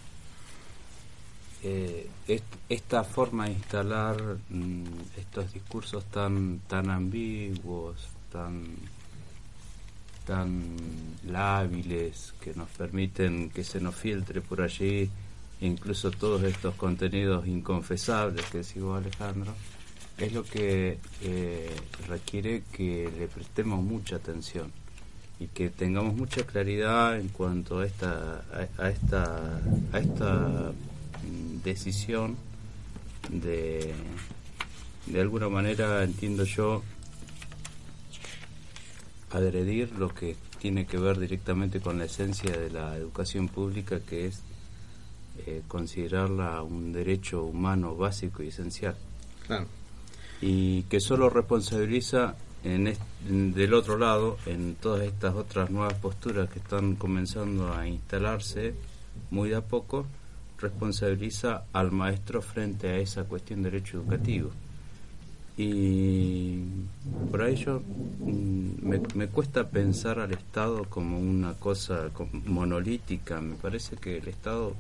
eh, 1.65 2.07
est- 2.29 2.45
esta 2.69 3.03
forma 3.05 3.47
de 3.47 3.53
instalar 3.53 4.17
mm, 4.51 4.85
estos 5.19 5.53
discursos 5.53 6.05
tan, 6.05 6.61
tan 6.69 6.91
ambiguos, 6.91 7.97
tan 8.31 8.65
tan 10.27 10.63
lábiles 11.29 12.33
que 12.41 12.55
nos 12.55 12.69
permiten 12.71 13.51
que 13.51 13.63
se 13.63 13.79
nos 13.81 13.95
filtre 13.95 14.41
por 14.41 14.63
allí 14.63 15.11
incluso 15.61 16.11
todos 16.11 16.43
estos 16.45 16.75
contenidos 16.77 17.47
inconfesables 17.47 18.45
que 18.47 18.59
decía 18.59 18.83
Alejandro 18.97 19.53
es 20.17 20.33
lo 20.33 20.43
que 20.45 20.99
eh, 21.23 21.71
requiere 22.09 22.63
que 22.73 23.11
le 23.19 23.27
prestemos 23.29 23.83
mucha 23.85 24.17
atención 24.17 24.73
y 25.39 25.49
que 25.49 25.69
tengamos 25.69 26.15
mucha 26.15 26.45
claridad 26.47 27.19
en 27.21 27.29
cuanto 27.29 27.81
a 27.81 27.87
esta 27.87 28.45
a, 28.79 28.89
esta 28.89 29.61
a 29.93 29.99
esta 29.99 30.73
decisión 31.63 32.37
de 33.31 33.93
de 35.07 35.21
alguna 35.21 35.49
manera 35.51 36.03
entiendo 36.03 36.45
yo 36.45 36.83
agredir 39.31 39.93
lo 39.93 40.09
que 40.15 40.37
tiene 40.61 40.87
que 40.87 40.97
ver 40.99 41.19
directamente 41.19 41.81
con 41.81 41.99
la 41.99 42.05
esencia 42.07 42.57
de 42.57 42.71
la 42.71 42.97
educación 42.97 43.49
pública, 43.49 44.01
que 44.01 44.27
es 44.27 44.41
eh, 45.47 45.63
considerarla 45.69 46.63
un 46.63 46.93
derecho 46.93 47.43
humano 47.45 47.97
básico 47.97 48.43
y 48.43 48.49
esencial, 48.49 48.95
claro. 49.47 49.67
y 50.41 50.85
que 50.85 51.01
solo 51.01 51.29
responsabiliza 51.29 52.37
en 52.63 52.87
est- 52.87 53.01
en- 53.29 53.53
del 53.53 53.75
otro 53.75 53.99
lado, 53.99 54.39
en 54.47 54.77
todas 54.77 55.03
estas 55.03 55.35
otras 55.35 55.71
nuevas 55.71 55.95
posturas 55.95 56.49
que 56.49 56.61
están 56.61 56.95
comenzando 56.97 57.75
a 57.75 57.87
instalarse 57.89 58.75
muy 59.31 59.49
de 59.51 59.57
a 59.57 59.61
poco, 59.61 60.07
responsabiliza 60.59 61.65
al 61.73 61.91
maestro 61.93 62.43
frente 62.43 62.89
a 62.89 62.97
esa 62.99 63.25
cuestión 63.25 63.63
de 63.63 63.71
derecho 63.71 63.99
educativo. 63.99 64.51
Y 65.57 66.59
por 67.31 67.43
ahí 67.43 67.55
yo 67.55 67.81
mm, 67.81 68.89
me, 69.15 69.29
cuesta 69.29 69.69
pensar 69.69 70.19
al 70.19 70.33
Estado 70.33 70.85
como 70.85 71.19
una 71.19 71.55
cosa 71.55 72.11
monolítica. 72.45 73.41
Me 73.41 73.55
parece 73.55 73.97
que 73.97 74.19
el 74.19 74.27
Estado 74.29 74.75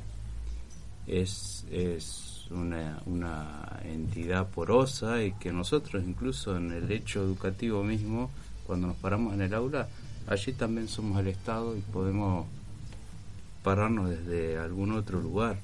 es, 1.06 1.64
es 1.70 2.48
una, 2.50 3.00
una 3.06 3.80
entidad 3.84 4.48
porosa 4.48 5.22
y 5.22 5.32
que 5.32 5.52
nosotros 5.52 6.02
incluso 6.04 6.56
en 6.56 6.72
el 6.72 6.90
hecho 6.90 7.22
educativo 7.22 7.84
mismo, 7.84 8.30
cuando 8.66 8.88
nos 8.88 8.96
paramos 8.96 9.34
en 9.34 9.42
el 9.42 9.54
aula, 9.54 9.88
allí 10.26 10.52
también 10.54 10.88
somos 10.88 11.20
el 11.20 11.28
Estado 11.28 11.76
y 11.76 11.80
podemos 11.80 12.46
pararnos 13.64 14.10
desde 14.10 14.58
algún 14.58 14.92
otro 14.92 15.20
lugar. 15.20 15.58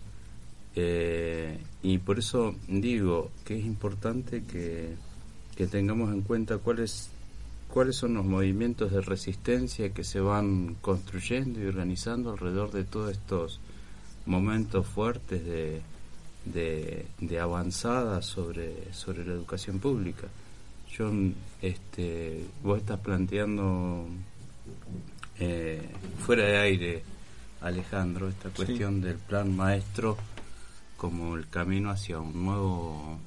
Eh, 0.74 1.60
y 1.82 1.98
por 1.98 2.18
eso 2.18 2.56
digo 2.66 3.30
que 3.44 3.58
es 3.58 3.64
importante 3.64 4.42
que, 4.42 4.94
que 5.56 5.66
tengamos 5.68 6.12
en 6.12 6.22
cuenta 6.22 6.58
cuáles 6.58 7.10
cuáles 7.72 7.96
son 7.96 8.14
los 8.14 8.24
movimientos 8.24 8.90
de 8.90 9.00
resistencia 9.00 9.90
que 9.90 10.02
se 10.02 10.20
van 10.20 10.76
construyendo 10.80 11.60
y 11.60 11.66
organizando 11.66 12.32
alrededor 12.32 12.72
de 12.72 12.84
todos 12.84 13.12
estos 13.12 13.60
momentos 14.26 14.86
fuertes 14.86 15.44
de, 15.44 15.80
de, 16.44 17.40
avanzada 17.40 18.22
sobre, 18.22 18.92
sobre 18.92 19.24
la 19.24 19.32
educación 19.32 19.78
pública. 19.78 20.26
Yo, 20.90 21.10
este, 21.62 22.44
vos 22.62 22.78
estás 22.78 22.98
planteando 23.00 24.06
eh, 25.38 25.88
fuera 26.18 26.44
de 26.44 26.56
aire, 26.58 27.02
Alejandro, 27.60 28.28
esta 28.28 28.48
cuestión 28.50 29.00
del 29.00 29.16
plan 29.16 29.54
maestro 29.54 30.16
como 30.96 31.36
el 31.36 31.48
camino 31.48 31.90
hacia 31.90 32.18
un 32.20 32.44
nuevo 32.44 33.18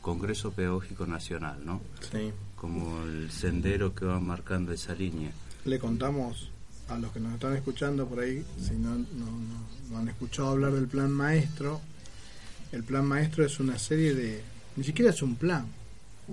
Congreso 0.00 0.52
Pedagógico 0.52 1.06
Nacional, 1.06 1.64
¿no? 1.64 1.80
Sí. 2.12 2.32
Como 2.56 3.02
el 3.02 3.30
sendero 3.30 3.94
que 3.94 4.04
va 4.04 4.20
marcando 4.20 4.72
esa 4.72 4.94
línea. 4.94 5.30
Le 5.64 5.78
contamos 5.78 6.50
a 6.88 6.96
los 6.98 7.10
que 7.12 7.18
nos 7.20 7.34
están 7.34 7.54
escuchando 7.56 8.06
por 8.06 8.20
ahí, 8.20 8.44
si 8.60 8.74
no, 8.74 8.90
no, 8.96 9.04
no- 9.26 9.66
no 9.90 9.98
han 9.98 10.08
escuchado 10.08 10.48
hablar 10.50 10.72
del 10.72 10.86
plan 10.88 11.10
maestro, 11.10 11.80
el 12.72 12.82
plan 12.84 13.04
maestro 13.06 13.44
es 13.44 13.58
una 13.60 13.78
serie 13.78 14.14
de, 14.14 14.42
ni 14.76 14.84
siquiera 14.84 15.10
es 15.10 15.22
un 15.22 15.34
plan, 15.36 15.66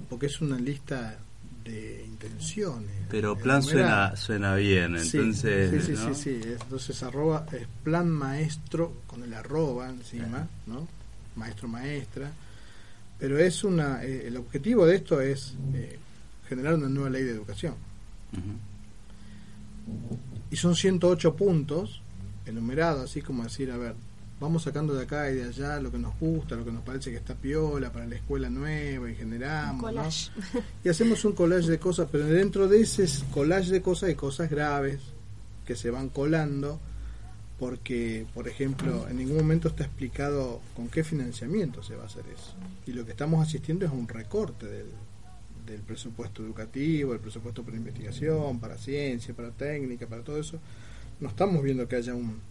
porque 0.10 0.28
es 0.28 0.42
una 0.42 0.58
lista 0.58 1.18
de 1.64 2.04
intenciones. 2.06 2.92
Pero 3.10 3.36
plan 3.36 3.62
suena, 3.62 4.16
suena 4.16 4.56
bien, 4.56 4.96
entonces... 4.96 5.86
Sí, 5.86 5.96
sí, 5.96 6.02
¿no? 6.04 6.14
sí, 6.14 6.22
sí. 6.24 6.42
Entonces 6.44 7.04
arroba 7.04 7.46
es 7.52 7.68
plan 7.84 8.10
maestro 8.10 9.02
con 9.08 9.24
el 9.24 9.34
arroba 9.34 9.90
encima, 9.90 10.48
¿no? 10.66 10.88
Maestro, 11.36 11.68
maestra. 11.68 12.32
Pero 13.20 13.40
es 13.40 13.64
una, 13.64 14.04
eh, 14.04 14.28
el 14.28 14.38
objetivo 14.38 14.86
de 14.86 14.96
esto 14.96 15.22
es 15.22 15.56
eh, 15.74 15.98
generar 16.48 16.76
una 16.76 16.90
nueva 16.90 17.10
ley 17.10 17.24
de 17.24 17.32
educación. 17.32 17.76
Y 20.50 20.56
son 20.56 20.76
108 20.76 21.36
puntos 21.36 22.02
enumerados, 22.46 23.10
así 23.10 23.22
como 23.22 23.44
decir, 23.44 23.72
a 23.72 23.78
ver, 23.78 23.96
vamos 24.44 24.64
sacando 24.64 24.94
de 24.94 25.04
acá 25.04 25.32
y 25.32 25.36
de 25.36 25.46
allá 25.46 25.80
lo 25.80 25.90
que 25.90 25.98
nos 25.98 26.20
gusta, 26.20 26.56
lo 26.56 26.66
que 26.66 26.72
nos 26.72 26.84
parece 26.84 27.12
que 27.12 27.16
está 27.16 27.34
piola 27.34 27.94
para 27.94 28.06
la 28.06 28.16
escuela 28.16 28.50
nueva 28.50 29.10
y 29.10 29.16
generamos. 29.16 30.32
Y 30.84 30.90
hacemos 30.90 31.24
un 31.24 31.32
collage 31.32 31.70
de 31.70 31.80
cosas, 31.80 32.10
pero 32.12 32.26
dentro 32.26 32.68
de 32.68 32.82
ese 32.82 33.08
collage 33.32 33.72
de 33.72 33.82
cosas 33.82 34.10
hay 34.10 34.16
cosas 34.16 34.50
graves 34.50 35.00
que 35.66 35.78
se 35.78 35.90
van 35.90 36.10
colando 36.10 36.78
porque, 37.58 38.26
por 38.34 38.50
ejemplo, 38.50 39.08
en 39.08 39.16
ningún 39.16 39.38
momento 39.38 39.70
está 39.70 39.86
explicado 39.86 40.60
con 40.76 40.90
qué 40.90 41.06
financiamiento 41.06 41.82
se 41.82 41.96
va 41.96 42.04
a 42.04 42.08
hacer 42.08 42.26
eso. 42.28 42.54
Y 42.86 42.92
lo 42.92 43.06
que 43.06 43.12
estamos 43.12 43.42
asistiendo 43.48 43.86
es 43.86 43.92
a 43.92 43.94
un 43.94 44.10
recorte 44.10 44.66
del, 44.66 44.88
del 45.66 45.80
presupuesto 45.80 46.44
educativo, 46.44 47.14
el 47.14 47.20
presupuesto 47.20 47.64
para 47.64 47.78
investigación, 47.78 48.60
para 48.60 48.78
ciencia, 48.78 49.34
para 49.34 49.52
técnica, 49.52 50.06
para 50.06 50.22
todo 50.22 50.38
eso. 50.38 50.60
No 51.22 51.30
estamos 51.30 51.64
viendo 51.64 51.88
que 51.88 51.96
haya 51.96 52.14
un, 52.14 52.42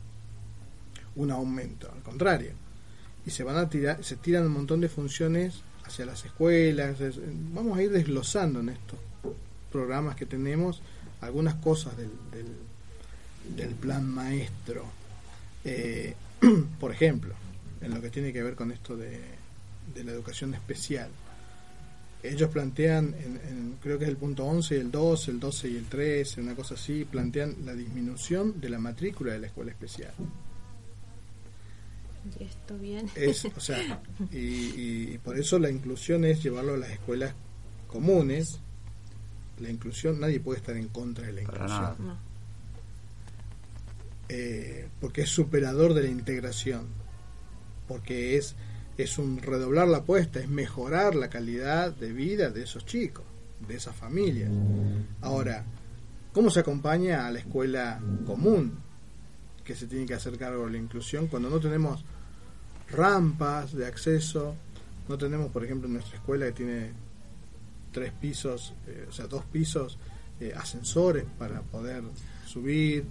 un 1.16 1.30
aumento, 1.30 1.90
al 1.92 2.02
contrario. 2.02 2.52
Y 3.26 3.30
se 3.30 3.44
van 3.44 3.56
a 3.56 3.68
tirar, 3.68 4.02
se 4.02 4.16
tiran 4.16 4.46
un 4.46 4.52
montón 4.52 4.80
de 4.80 4.88
funciones 4.88 5.62
hacia 5.84 6.06
las 6.06 6.24
escuelas. 6.24 7.00
es- 7.00 7.18
vamos 7.52 7.78
a 7.78 7.82
ir 7.82 7.90
desglosando 7.90 8.60
en 8.60 8.70
estos 8.70 8.98
programas 9.70 10.16
que 10.16 10.26
tenemos 10.26 10.82
algunas 11.20 11.54
cosas 11.56 11.96
del, 11.96 12.10
del, 13.56 13.74
plan 13.76 14.08
maestro. 14.08 14.84
Eh, 15.64 16.14
por 16.80 16.90
ejemplo, 16.92 17.34
en 17.80 17.94
lo 17.94 18.00
que 18.00 18.10
tiene 18.10 18.32
que 18.32 18.42
ver 18.42 18.54
con 18.54 18.72
esto 18.72 18.96
de, 18.96 19.20
de 19.94 20.04
la 20.04 20.12
educación 20.12 20.54
especial. 20.54 21.08
Ellos 22.24 22.50
plantean, 22.50 23.14
en- 23.14 23.76
creo 23.82 23.98
que 23.98 24.04
es 24.04 24.10
el 24.10 24.16
punto 24.16 24.44
11 24.44 24.76
y 24.76 24.78
el 24.80 24.90
12, 24.90 25.30
el 25.32 25.40
12 25.40 25.68
y 25.68 25.76
el 25.76 25.86
13, 25.86 26.40
una 26.40 26.54
cosa 26.54 26.74
así, 26.74 27.04
plantean 27.04 27.56
la 27.64 27.72
disminución 27.74 28.60
de 28.60 28.68
la 28.68 28.78
matrícula 28.78 29.32
de 29.32 29.40
la 29.40 29.46
escuela 29.48 29.70
especial. 29.72 30.12
Y 32.38 32.44
esto 32.44 32.78
viene. 32.78 33.10
Es, 33.16 33.44
o 33.44 33.60
sea, 33.60 34.00
y, 34.32 34.36
y- 34.38 35.10
y 35.14 35.18
por 35.18 35.38
eso 35.38 35.58
la 35.58 35.70
inclusión 35.70 36.24
es 36.24 36.42
llevarlo 36.42 36.74
a 36.74 36.78
las 36.78 36.90
escuelas 36.90 37.34
comunes. 37.88 38.60
La 39.58 39.70
inclusión, 39.70 40.18
nadie 40.20 40.40
puede 40.40 40.58
estar 40.60 40.76
en 40.76 40.88
contra 40.88 41.26
de 41.26 41.32
la 41.32 41.42
Para 41.42 41.64
inclusión. 41.64 42.06
No. 42.06 42.16
eh, 44.28 44.88
porque 45.00 45.22
es 45.22 45.28
superador 45.30 45.94
de 45.94 46.02
la 46.02 46.08
integración, 46.08 46.86
porque 47.86 48.36
es, 48.36 48.54
es 48.96 49.18
un 49.18 49.38
redoblar 49.38 49.88
la 49.88 49.98
apuesta, 49.98 50.40
es 50.40 50.48
mejorar 50.48 51.14
la 51.14 51.28
calidad 51.28 51.92
de 51.94 52.12
vida 52.12 52.50
de 52.50 52.62
esos 52.62 52.86
chicos, 52.86 53.24
de 53.68 53.74
esas 53.76 53.94
familias. 53.94 54.50
Ahora, 55.20 55.64
¿cómo 56.32 56.50
se 56.50 56.60
acompaña 56.60 57.26
a 57.26 57.30
la 57.30 57.40
escuela 57.40 58.00
común 58.26 58.78
que 59.64 59.76
se 59.76 59.86
tiene 59.86 60.06
que 60.06 60.14
hacer 60.14 60.38
cargo 60.38 60.64
de 60.66 60.72
la 60.72 60.78
inclusión 60.78 61.26
cuando 61.28 61.48
no 61.50 61.60
tenemos 61.60 62.04
rampas 62.92 63.72
de 63.74 63.86
acceso? 63.86 64.54
No 65.08 65.18
tenemos, 65.18 65.50
por 65.50 65.64
ejemplo, 65.64 65.88
en 65.88 65.94
nuestra 65.94 66.16
escuela 66.16 66.46
que 66.46 66.52
tiene 66.52 66.92
tres 67.90 68.12
pisos, 68.12 68.74
eh, 68.86 69.06
o 69.08 69.12
sea, 69.12 69.26
dos 69.26 69.44
pisos, 69.44 69.98
eh, 70.40 70.52
ascensores 70.56 71.24
para 71.38 71.60
poder 71.62 72.02
subir, 72.46 73.04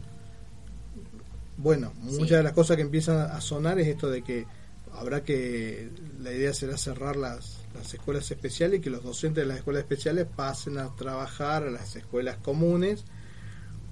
bueno, 1.57 1.93
muchas 2.01 2.37
de 2.37 2.43
las 2.43 2.53
cosas 2.53 2.75
que 2.75 2.81
empiezan 2.81 3.19
a 3.19 3.39
sonar 3.41 3.79
es 3.79 3.87
esto 3.87 4.09
de 4.09 4.23
que 4.23 4.45
habrá 4.93 5.23
que, 5.23 5.89
la 6.21 6.31
idea 6.31 6.53
será 6.53 6.77
cerrar 6.77 7.15
las, 7.15 7.59
las 7.73 7.93
escuelas 7.93 8.29
especiales 8.31 8.79
y 8.79 8.81
que 8.81 8.89
los 8.89 9.03
docentes 9.03 9.43
de 9.43 9.47
las 9.47 9.57
escuelas 9.57 9.83
especiales 9.83 10.27
pasen 10.35 10.77
a 10.77 10.95
trabajar 10.95 11.63
a 11.63 11.71
las 11.71 11.95
escuelas 11.95 12.37
comunes 12.37 13.05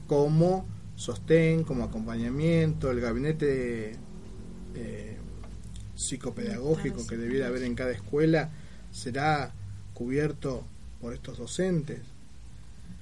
como 0.07 0.65
sostén, 0.95 1.63
como 1.63 1.85
acompañamiento, 1.85 2.91
el 2.91 2.99
gabinete 2.99 3.95
eh, 4.75 5.17
psicopedagógico 5.99 7.05
que 7.05 7.17
debiera 7.17 7.47
haber 7.47 7.63
en 7.63 7.75
cada 7.75 7.91
escuela 7.91 8.49
será 8.91 9.51
cubierto 9.93 10.65
por 11.01 11.13
estos 11.13 11.37
docentes 11.37 11.99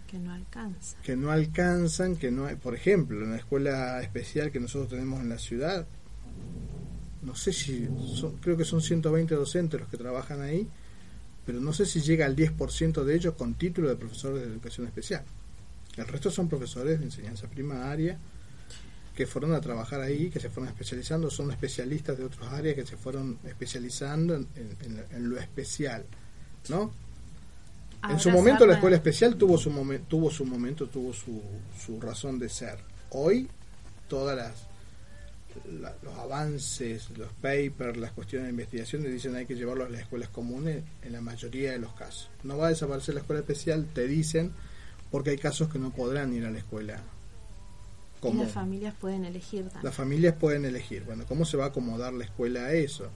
Que 0.08 0.18
no 0.20 0.34
alcanza. 0.34 0.98
que 1.04 1.16
no 1.16 1.32
alcanzan, 1.32 2.16
que 2.16 2.32
no 2.32 2.46
hay, 2.46 2.56
por 2.56 2.74
ejemplo, 2.76 3.24
en 3.24 3.32
la 3.32 3.38
escuela 3.38 4.02
especial 4.02 4.52
que 4.52 4.60
nosotros 4.60 4.90
tenemos 4.90 5.22
en 5.22 5.30
la 5.30 5.38
ciudad, 5.38 5.86
no 7.22 7.36
sé 7.36 7.52
si, 7.54 7.88
son- 8.16 8.38
creo 8.38 8.56
que 8.58 8.66
son 8.66 8.82
120 8.82 9.36
docentes 9.36 9.80
los 9.80 9.90
que 9.90 9.98
trabajan 9.98 10.42
ahí, 10.42 10.68
pero 11.46 11.60
no 11.60 11.74
sé 11.74 11.86
si 11.86 12.02
llega 12.02 12.26
al 12.26 12.36
10% 12.36 13.04
de 13.04 13.16
ellos 13.16 13.34
con 13.36 13.54
título 13.56 13.90
de 13.90 13.96
profesores 13.96 14.42
de 14.42 14.48
educación 14.48 14.88
especial. 14.88 15.24
El 15.98 16.08
resto 16.08 16.30
son 16.32 16.48
profesores 16.48 17.00
de 17.00 17.06
enseñanza 17.06 17.48
primaria 17.50 18.18
que 19.18 19.26
fueron 19.26 19.54
a 19.54 19.60
trabajar 19.60 20.00
ahí, 20.00 20.30
que 20.30 20.40
se 20.40 20.50
fueron 20.50 20.70
especializando, 20.70 21.30
son 21.32 21.50
especialistas 21.52 22.18
de 22.18 22.24
otras 22.24 22.54
áreas 22.54 22.76
que 22.76 22.86
se 22.86 22.96
fueron 22.96 23.40
especializando 23.46 24.36
en, 24.36 24.48
en- 24.56 25.04
en 25.12 25.30
lo 25.30 25.38
especial, 25.40 26.06
¿no? 26.70 26.92
en 28.14 28.20
su 28.20 28.30
momento 28.30 28.66
la 28.68 28.74
escuela 28.76 28.96
especial 28.98 29.36
tuvo 29.36 29.58
su 29.58 29.72
momento 29.72 30.06
tuvo 30.08 30.30
su 30.30 30.46
momento 30.46 30.86
tuvo 30.88 31.12
su, 31.14 31.42
su 31.84 32.00
razón 32.00 32.38
de 32.38 32.48
ser 32.48 32.78
hoy 33.10 33.50
todas 34.08 34.38
las 34.38 34.68
la- 35.82 35.96
los 36.04 36.14
avances 36.20 37.10
los 37.18 37.34
papers 37.42 37.98
las 37.98 38.12
cuestiones 38.12 38.46
de 38.46 38.52
investigación 38.52 39.02
le 39.02 39.10
dicen 39.10 39.36
hay 39.36 39.48
que 39.48 39.56
llevarlo 39.56 39.84
a 39.86 39.90
las 39.90 40.02
escuelas 40.02 40.30
comunes 40.30 40.84
en 41.02 41.12
la 41.12 41.22
mayoría 41.22 41.72
de 41.72 41.80
los 41.80 41.92
casos 41.94 42.30
no 42.44 42.56
va 42.58 42.68
a 42.68 42.70
desaparecer 42.70 43.16
la 43.16 43.22
escuela 43.22 43.40
especial 43.42 43.88
te 43.94 44.06
dicen 44.08 44.52
porque 45.10 45.32
hay 45.32 45.38
casos 45.40 45.68
que 45.68 45.80
no 45.80 45.90
podrán 45.90 46.32
ir 46.34 46.46
a 46.46 46.52
la 46.52 46.60
escuela 46.60 47.02
Y 48.28 48.32
común 48.32 48.44
las 48.46 48.54
familias 48.54 48.94
pueden 49.00 49.26
elegir 49.26 49.64
también. 49.64 49.84
las 49.84 49.96
familias 49.96 50.36
pueden 50.36 50.66
elegir, 50.66 51.04
bueno, 51.04 51.24
¿cómo 51.28 51.46
se 51.46 51.58
va 51.58 51.66
a 51.66 51.68
acomodar 51.68 52.14
la 52.14 52.24
escuela 52.26 52.66
a 52.66 52.74
eso? 52.74 53.10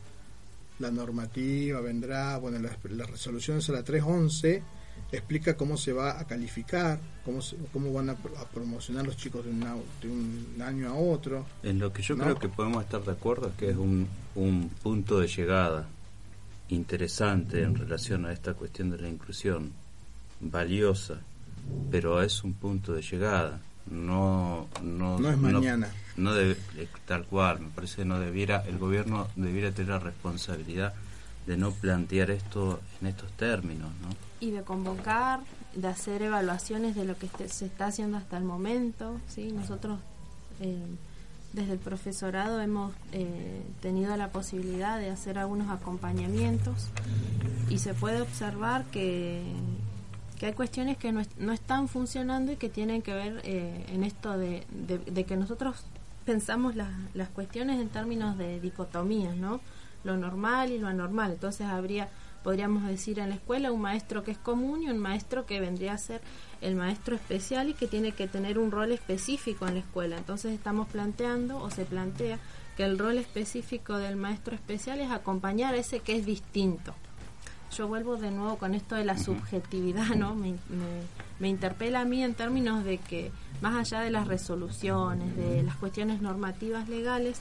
La 0.79 0.89
normativa 0.91 1.79
vendrá, 1.81 2.37
bueno, 2.37 2.57
las, 2.59 2.73
las 2.91 3.09
resoluciones 3.09 3.69
a 3.69 3.73
la 3.73 3.83
311 3.83 4.63
explica 5.11 5.55
cómo 5.57 5.77
se 5.77 5.93
va 5.93 6.19
a 6.19 6.25
calificar, 6.25 6.99
cómo, 7.25 7.41
se- 7.41 7.55
cómo 7.73 7.91
van 7.93 8.09
a, 8.09 8.13
a 8.13 8.45
promocionar 8.53 9.05
los 9.05 9.17
chicos 9.17 9.43
de, 9.45 9.51
una- 9.51 9.75
de 10.01 10.07
un 10.09 10.55
año 10.65 10.89
a 10.89 10.93
otro. 10.95 11.45
En 11.63 11.79
lo 11.79 11.91
que 11.93 12.01
yo 12.01 12.15
¿No? 12.15 12.23
creo 12.23 12.39
que 12.39 12.49
podemos 12.49 12.83
estar 12.83 13.03
de 13.03 13.11
acuerdo 13.11 13.49
es 13.49 13.53
que 13.55 13.69
es 13.69 13.77
un, 13.77 14.07
un 14.35 14.69
punto 14.81 15.19
de 15.19 15.27
llegada 15.27 15.87
interesante 16.69 17.63
en 17.63 17.75
relación 17.75 18.25
a 18.25 18.33
esta 18.33 18.53
cuestión 18.53 18.89
de 18.91 18.97
la 18.99 19.09
inclusión, 19.09 19.71
valiosa, 20.39 21.19
pero 21.91 22.21
es 22.21 22.43
un 22.43 22.53
punto 22.53 22.93
de 22.93 23.01
llegada. 23.01 23.59
No, 23.91 24.67
no, 24.81 25.19
No 25.19 25.29
es 25.29 25.37
mañana. 25.37 25.89
No, 26.17 26.33
debe- 26.33 26.57
eh, 26.77 26.87
tal 27.05 27.25
cual, 27.25 27.59
me 27.59 27.69
parece 27.69 27.97
que 27.97 28.05
no 28.05 28.19
debiera, 28.19 28.63
el 28.67 28.77
gobierno 28.77 29.27
debiera 29.35 29.71
tener 29.71 29.89
la 29.91 29.99
responsabilidad 29.99 30.93
de 31.45 31.57
no 31.57 31.71
plantear 31.71 32.31
esto 32.31 32.79
en 33.01 33.07
estos 33.07 33.31
términos, 33.33 33.89
¿no? 34.01 34.09
y 34.39 34.51
de 34.51 34.61
convocar, 34.63 35.39
de 35.75 35.87
hacer 35.87 36.21
evaluaciones 36.23 36.95
de 36.95 37.05
lo 37.05 37.17
que 37.17 37.25
este- 37.27 37.47
se 37.49 37.65
está 37.65 37.87
haciendo 37.87 38.17
hasta 38.17 38.37
el 38.37 38.43
momento. 38.43 39.19
¿sí? 39.27 39.51
Nosotros 39.51 39.99
eh, 40.59 40.77
desde 41.53 41.73
el 41.73 41.79
profesorado 41.79 42.61
hemos 42.61 42.93
eh, 43.11 43.61
tenido 43.81 44.15
la 44.17 44.29
posibilidad 44.29 44.97
de 44.99 45.09
hacer 45.09 45.37
algunos 45.37 45.69
acompañamientos 45.69 46.87
y 47.69 47.77
se 47.79 47.93
puede 47.93 48.21
observar 48.21 48.85
que, 48.85 49.43
que 50.41 50.47
hay 50.47 50.53
cuestiones 50.53 50.97
que 50.97 51.11
no, 51.11 51.21
no 51.37 51.53
están 51.53 51.87
funcionando 51.87 52.51
y 52.51 52.55
que 52.55 52.67
tienen 52.67 53.03
que 53.03 53.13
ver 53.13 53.41
eh, 53.43 53.85
en 53.89 54.03
esto 54.03 54.39
de, 54.39 54.65
de- 54.71 54.97
de 54.97 55.23
que 55.23 55.37
nosotros 55.37 55.85
pensamos 56.25 56.75
las, 56.75 56.89
las 57.13 57.29
cuestiones 57.29 57.79
en 57.79 57.89
términos 57.89 58.39
de 58.39 58.59
dicotomías, 58.59 59.35
¿no? 59.35 59.61
Lo 60.03 60.17
normal 60.17 60.71
y 60.71 60.79
lo 60.79 60.87
anormal. 60.87 61.33
Entonces 61.33 61.67
habría, 61.67 62.09
podríamos 62.43 62.87
decir 62.87 63.19
en 63.19 63.29
la 63.29 63.35
escuela, 63.35 63.71
un 63.71 63.81
maestro 63.81 64.23
que 64.23 64.31
es 64.31 64.39
común 64.39 64.81
y 64.81 64.89
un 64.89 64.97
maestro 64.97 65.45
que 65.45 65.59
vendría 65.59 65.93
a 65.93 65.99
ser 65.99 66.21
el 66.61 66.75
maestro 66.75 67.15
especial 67.15 67.69
y 67.69 67.75
que 67.75 67.85
tiene 67.85 68.11
que 68.11 68.27
tener 68.27 68.57
un 68.57 68.71
rol 68.71 68.91
específico 68.93 69.67
en 69.67 69.75
la 69.75 69.81
escuela. 69.81 70.17
Entonces 70.17 70.53
estamos 70.55 70.87
planteando 70.87 71.59
o 71.61 71.69
se 71.69 71.85
plantea 71.85 72.39
que 72.77 72.83
el 72.83 72.97
rol 72.97 73.19
específico 73.19 73.97
del 73.97 74.15
maestro 74.15 74.55
especial 74.55 75.01
es 75.01 75.11
acompañar 75.11 75.75
a 75.75 75.77
ese 75.77 75.99
que 75.99 76.15
es 76.15 76.25
distinto. 76.25 76.95
Yo 77.75 77.87
vuelvo 77.87 78.17
de 78.17 78.31
nuevo 78.31 78.57
con 78.57 78.73
esto 78.75 78.95
de 78.95 79.05
la 79.05 79.17
subjetividad, 79.17 80.09
¿no? 80.15 80.35
Me, 80.35 80.51
me, 80.51 80.57
me 81.39 81.47
interpela 81.47 82.01
a 82.01 82.05
mí 82.05 82.23
en 82.23 82.33
términos 82.33 82.83
de 82.83 82.97
que 82.97 83.31
más 83.61 83.75
allá 83.75 84.01
de 84.01 84.11
las 84.11 84.27
resoluciones, 84.27 85.35
de 85.37 85.63
las 85.63 85.75
cuestiones 85.77 86.21
normativas 86.21 86.89
legales, 86.89 87.39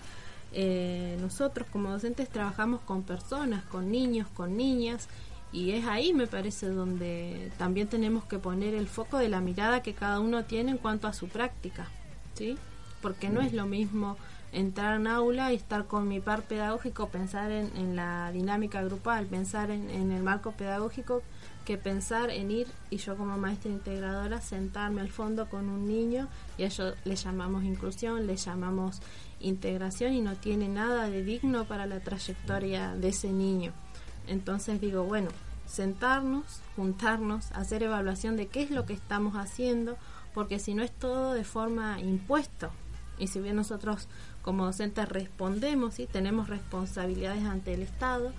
eh, 0.52 1.16
nosotros 1.20 1.66
como 1.72 1.90
docentes 1.90 2.28
trabajamos 2.28 2.80
con 2.80 3.02
personas, 3.02 3.64
con 3.64 3.90
niños, 3.90 4.28
con 4.34 4.56
niñas, 4.56 5.08
Y 5.52 5.72
es 5.72 5.84
ahí, 5.86 6.12
me 6.12 6.28
parece, 6.28 6.68
donde 6.68 7.50
también 7.58 7.88
tenemos 7.88 8.24
que 8.24 8.38
poner 8.38 8.72
el 8.74 8.86
foco 8.86 9.18
de 9.18 9.28
la 9.28 9.40
mirada 9.40 9.82
que 9.82 9.94
cada 9.94 10.20
uno 10.20 10.44
tiene 10.44 10.70
en 10.70 10.78
cuanto 10.78 11.08
a 11.08 11.12
su 11.12 11.26
práctica, 11.26 11.88
¿sí? 12.34 12.56
Porque 13.02 13.30
no 13.30 13.40
es 13.40 13.52
lo 13.52 13.66
mismo 13.66 14.16
entrar 14.52 14.96
en 14.96 15.06
aula 15.06 15.52
y 15.52 15.56
estar 15.56 15.86
con 15.86 16.08
mi 16.08 16.20
par 16.20 16.42
pedagógico, 16.42 17.08
pensar 17.08 17.50
en, 17.50 17.76
en 17.76 17.96
la 17.96 18.30
dinámica 18.32 18.82
grupal, 18.82 19.26
pensar 19.26 19.70
en, 19.70 19.90
en 19.90 20.12
el 20.12 20.22
marco 20.22 20.52
pedagógico, 20.52 21.22
que 21.64 21.78
pensar 21.78 22.30
en 22.30 22.50
ir 22.50 22.66
y 22.90 22.96
yo 22.96 23.16
como 23.16 23.38
maestra 23.38 23.70
integradora 23.70 24.40
sentarme 24.40 25.00
al 25.00 25.10
fondo 25.10 25.48
con 25.48 25.68
un 25.68 25.86
niño 25.86 26.28
y 26.58 26.64
a 26.64 26.66
ello 26.66 26.94
le 27.04 27.16
llamamos 27.16 27.64
inclusión, 27.64 28.26
le 28.26 28.36
llamamos 28.36 29.00
integración 29.40 30.14
y 30.14 30.20
no 30.20 30.36
tiene 30.36 30.68
nada 30.68 31.08
de 31.08 31.22
digno 31.22 31.64
para 31.66 31.86
la 31.86 32.00
trayectoria 32.00 32.94
de 32.94 33.08
ese 33.08 33.30
niño. 33.30 33.72
Entonces 34.26 34.80
digo, 34.80 35.04
bueno, 35.04 35.30
sentarnos, 35.66 36.60
juntarnos, 36.76 37.52
hacer 37.52 37.82
evaluación 37.82 38.36
de 38.36 38.48
qué 38.48 38.62
es 38.62 38.70
lo 38.70 38.86
que 38.86 38.92
estamos 38.92 39.34
haciendo, 39.36 39.96
porque 40.34 40.58
si 40.58 40.74
no 40.74 40.82
es 40.82 40.92
todo 40.92 41.34
de 41.34 41.44
forma 41.44 42.00
impuesto. 42.00 42.70
Y 43.18 43.26
si 43.26 43.38
bien 43.38 43.56
nosotros 43.56 44.08
como 44.42 44.64
docentes 44.64 45.08
respondemos 45.08 45.98
y 45.98 46.06
tenemos 46.06 46.48
responsabilidades 46.48 47.44
ante 47.44 47.74
el 47.74 47.82
Estado, 47.82 48.32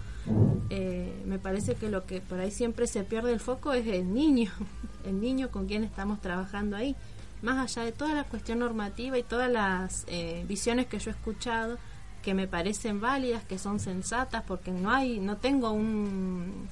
eh, 0.70 1.24
me 1.26 1.39
parece 1.39 1.76
que 1.76 1.89
lo 1.89 2.06
que 2.06 2.22
por 2.22 2.39
ahí 2.39 2.52
siempre 2.52 2.88
se 2.88 3.04
pierde 3.04 3.34
el 3.34 3.39
foco 3.39 3.74
es 3.74 3.88
el 3.88 4.14
niño, 4.14 4.52
el 5.06 5.20
niño 5.20 5.49
con 5.49 5.68
quien 5.68 5.84
estamos 5.84 6.22
trabajando 6.22 6.76
ahí. 6.76 6.95
Más 7.41 7.58
allá 7.58 7.86
de 7.86 7.91
toda 7.91 8.14
la 8.14 8.24
cuestión 8.24 8.60
normativa 8.60 9.18
y 9.18 9.24
todas 9.24 9.52
las 9.52 10.06
eh, 10.08 10.45
visiones 10.47 10.86
que 10.86 10.99
yo 10.99 11.10
he 11.10 11.14
escuchado, 11.14 11.80
que 12.22 12.36
me 12.36 12.47
parecen 12.47 13.02
válidas, 13.02 13.43
que 13.43 13.58
son 13.58 13.80
sensatas, 13.80 14.43
porque 14.47 14.72
no 14.72 14.91
hay, 14.91 15.20
no 15.20 15.38
tengo 15.38 15.72
un 15.72 16.70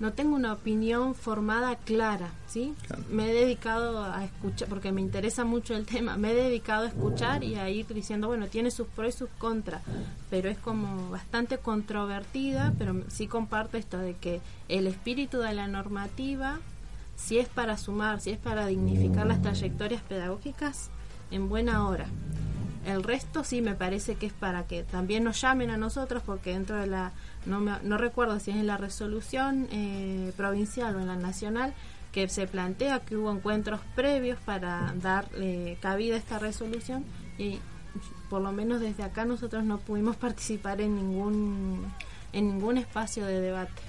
no 0.00 0.14
tengo 0.14 0.34
una 0.34 0.54
opinión 0.54 1.14
formada 1.14 1.76
clara, 1.76 2.30
¿sí? 2.48 2.74
Me 3.10 3.30
he 3.30 3.34
dedicado 3.34 4.02
a 4.02 4.24
escuchar, 4.24 4.68
porque 4.68 4.92
me 4.92 5.02
interesa 5.02 5.44
mucho 5.44 5.76
el 5.76 5.84
tema, 5.84 6.16
me 6.16 6.32
he 6.32 6.34
dedicado 6.34 6.84
a 6.84 6.88
escuchar 6.88 7.44
y 7.44 7.56
a 7.56 7.68
ir 7.68 7.86
diciendo, 7.86 8.26
bueno, 8.26 8.48
tiene 8.48 8.70
sus 8.70 8.88
pros 8.88 9.14
y 9.14 9.18
sus 9.18 9.28
contras, 9.38 9.82
pero 10.30 10.48
es 10.48 10.56
como 10.58 11.10
bastante 11.10 11.58
controvertida, 11.58 12.72
pero 12.78 13.04
sí 13.08 13.26
comparto 13.26 13.76
esto 13.76 13.98
de 13.98 14.14
que 14.14 14.40
el 14.68 14.86
espíritu 14.86 15.38
de 15.38 15.52
la 15.52 15.68
normativa, 15.68 16.60
si 17.14 17.38
es 17.38 17.48
para 17.48 17.76
sumar, 17.76 18.20
si 18.20 18.30
es 18.30 18.38
para 18.38 18.66
dignificar 18.66 19.26
las 19.26 19.42
trayectorias 19.42 20.02
pedagógicas, 20.02 20.88
en 21.30 21.50
buena 21.50 21.86
hora. 21.86 22.06
El 22.84 23.02
resto 23.02 23.44
sí 23.44 23.60
me 23.60 23.74
parece 23.74 24.14
que 24.14 24.26
es 24.26 24.32
para 24.32 24.66
que 24.66 24.82
también 24.84 25.24
nos 25.24 25.40
llamen 25.40 25.70
a 25.70 25.76
nosotros, 25.76 26.22
porque 26.24 26.52
dentro 26.52 26.76
de 26.76 26.86
la 26.86 27.12
no, 27.46 27.60
no 27.60 27.98
recuerdo 27.98 28.38
si 28.40 28.50
es 28.50 28.56
en 28.56 28.66
la 28.66 28.76
resolución 28.76 29.68
eh, 29.70 30.32
provincial 30.36 30.96
o 30.96 31.00
en 31.00 31.06
la 31.06 31.16
nacional, 31.16 31.74
que 32.12 32.28
se 32.28 32.46
plantea 32.46 33.00
que 33.00 33.16
hubo 33.16 33.30
encuentros 33.30 33.80
previos 33.94 34.38
para 34.40 34.92
dar 35.00 35.28
cabida 35.80 36.16
a 36.16 36.18
esta 36.18 36.38
resolución 36.38 37.04
y 37.38 37.60
por 38.28 38.42
lo 38.42 38.52
menos 38.52 38.80
desde 38.80 39.02
acá 39.02 39.24
nosotros 39.24 39.64
no 39.64 39.78
pudimos 39.78 40.16
participar 40.26 40.80
en 40.80 40.96
ningún 40.96 41.92
en 42.32 42.46
ningún 42.48 42.78
espacio 42.78 43.26
de 43.26 43.40
debate. 43.40 43.82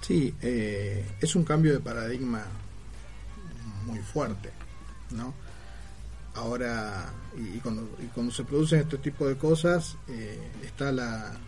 Sí, 0.00 0.34
eh, 0.40 1.06
es 1.20 1.34
un 1.34 1.44
cambio 1.44 1.72
de 1.72 1.80
paradigma 1.80 2.44
muy 3.84 3.98
fuerte, 3.98 4.50
¿no? 5.10 5.34
Ahora, 6.40 7.12
y, 7.36 7.58
cuando, 7.58 7.86
y 8.02 8.06
cuando 8.06 8.32
se 8.32 8.44
producen 8.44 8.80
este 8.80 8.96
tipo 8.96 9.28
de 9.28 9.36
cosas, 9.36 9.98
eh, 10.08 10.40
está 10.64 10.90
la, 10.90 11.38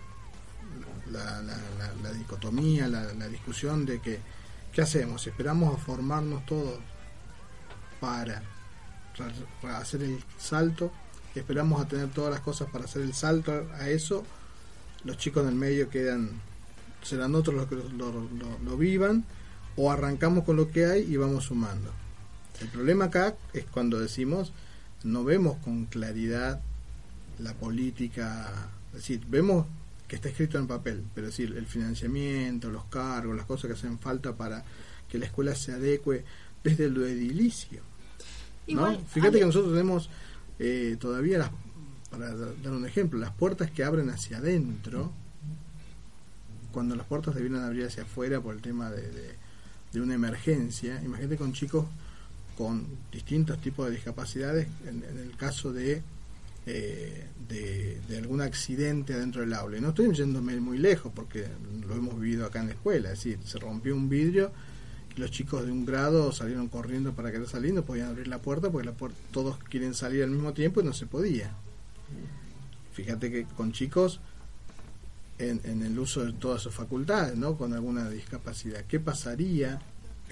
la, 1.11 2.13
dicotomía, 2.13 2.89
la, 2.89 3.29
discusión 3.29 3.87
de 3.87 4.01
que, 4.01 4.19
¿qué 4.71 4.83
hacemos? 4.83 5.27
¿Esperamos 5.27 5.75
a 5.75 5.79
formarnos 5.79 6.45
todos 6.45 6.79
para, 8.01 8.43
hacer 9.79 10.03
el 10.03 10.23
salto? 10.39 10.93
¿Esperamos 11.35 11.81
a 11.81 11.89
tener 11.89 12.11
todas 12.11 12.31
las 12.31 12.41
cosas 12.41 12.69
para 12.71 12.85
hacer 12.85 13.01
el 13.01 13.15
salto 13.15 13.67
a 13.73 13.89
eso? 13.89 14.25
Los 15.05 15.17
chicos 15.17 15.43
en 15.45 15.49
el 15.49 15.55
medio 15.55 15.89
quedan, 15.89 16.33
serán 17.03 17.35
otros 17.35 17.57
los 17.57 17.67
que 17.67 17.77
lo, 17.77 18.77
vivan, 18.77 19.25
o 19.77 19.91
arrancamos 19.91 20.45
con 20.45 20.57
lo 20.57 20.71
que 20.71 20.85
hay 20.85 21.01
y 21.11 21.17
vamos 21.17 21.45
sumando. 21.45 21.91
El 22.61 22.69
problema 22.69 23.07
acá 23.07 23.35
es 23.55 23.65
cuando 23.65 23.99
decimos, 23.99 24.53
no 25.05 25.25
vemos 25.25 25.57
con 25.59 25.87
claridad 25.87 26.61
la 27.39 27.55
política, 27.55 28.71
es 28.93 28.99
decir, 28.99 29.23
vemos 29.29 29.67
que 30.07 30.17
está 30.17 30.29
escrito 30.29 30.59
en 30.59 30.67
papel, 30.67 31.03
pero 31.15 31.29
es 31.29 31.37
decir, 31.37 31.57
el 31.57 31.67
financiamiento, 31.67 32.71
los 32.71 32.85
cargos, 32.85 33.35
las 33.37 33.47
cosas 33.47 33.69
que 33.69 33.73
hacen 33.73 33.99
falta 33.99 34.37
para 34.37 34.63
que 35.09 35.19
la 35.19 35.27
escuela 35.27 35.55
se 35.55 35.73
adecue 35.73 36.25
desde 36.63 36.91
lo 36.91 37.07
edilicio. 37.07 37.83
¿no? 38.69 38.99
Fíjate 39.07 39.39
que 39.39 39.47
nosotros 39.47 39.73
tenemos 39.73 40.11
eh, 40.59 40.97
todavía, 41.01 41.39
las, 41.39 41.51
para 42.11 42.35
dar 42.35 42.73
un 42.73 42.87
ejemplo, 42.87 43.19
las 43.19 43.33
puertas 43.33 43.71
que 43.71 43.85
abren 43.85 44.11
hacia 44.11 44.39
adentro, 44.39 45.13
cuando 46.73 46.95
las 46.95 47.07
puertas 47.07 47.35
debieran 47.35 47.65
abrir 47.65 47.87
hacia 47.87 48.03
afuera 48.05 48.41
por 48.41 48.55
el 48.55 48.63
tema 48.63 48.91
de, 48.91 49.37
de, 49.93 50.01
una 50.01 50.15
emergencia, 50.15 51.03
imagínate 51.03 51.37
con 51.37 51.53
chicos 51.53 51.87
con 52.63 52.87
distintos 53.11 53.61
tipos 53.61 53.87
de 53.87 53.97
discapacidades, 53.97 54.69
en 54.87 55.03
el 55.19 55.37
caso 55.37 55.73
de 55.73 56.03
eh, 56.65 57.27
de, 57.49 58.17
algún 58.17 58.41
accidente 58.41 59.15
adentro 59.15 59.41
del 59.41 59.53
aula. 59.53 59.79
Y 59.79 59.81
no 59.81 59.89
estoy 59.89 60.15
yéndome 60.15 60.61
muy 60.61 60.79
lejos 60.79 61.11
porque 61.13 61.47
lo 61.87 61.95
hemos 61.95 62.21
vivido 62.21 62.47
acá 62.47 62.61
en 62.61 62.67
la 62.67 62.73
escuela, 62.75 63.11
es 63.11 63.19
decir, 63.19 63.39
se 63.45 63.59
rompió 63.59 63.97
un 63.97 64.09
vidrio 64.09 64.53
y 65.17 65.21
los 65.21 65.31
chicos 65.31 65.67
de 65.67 65.73
un 65.73 65.85
grado 65.85 66.31
salieron 66.31 66.69
corriendo 66.69 67.15
para 67.15 67.33
querer 67.33 67.49
salir, 67.49 67.75
no 67.75 67.85
podían 67.85 68.09
abrir 68.09 68.29
la 68.29 68.39
puerta 68.39 68.71
porque 68.71 68.87
la 68.87 68.95
puerta, 68.95 69.19
todos 69.33 69.59
quieren 69.59 69.95
salir 69.95 70.23
al 70.23 70.31
mismo 70.31 70.53
tiempo 70.53 70.81
y 70.81 70.85
no 70.85 70.93
se 70.93 71.07
podía. 71.07 71.53
Fíjate 72.93 73.33
que 73.33 73.45
con 73.45 73.73
chicos 73.73 74.21
en, 75.39 75.61
en 75.65 75.83
el 75.83 75.99
uso 75.99 76.25
de 76.25 76.33
todas 76.33 76.63
sus 76.63 76.73
facultades, 76.73 77.37
¿no? 77.37 77.57
con 77.57 77.73
alguna 77.73 78.09
discapacidad, 78.09 78.85
¿qué 78.87 79.01
pasaría 79.01 79.81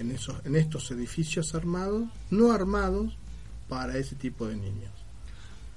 en, 0.01 0.11
esos, 0.11 0.45
en 0.45 0.57
estos 0.57 0.91
edificios 0.91 1.55
armados, 1.55 2.05
no 2.31 2.53
armados, 2.53 3.17
para 3.69 3.97
ese 3.97 4.17
tipo 4.17 4.47
de 4.47 4.57
niños? 4.57 4.91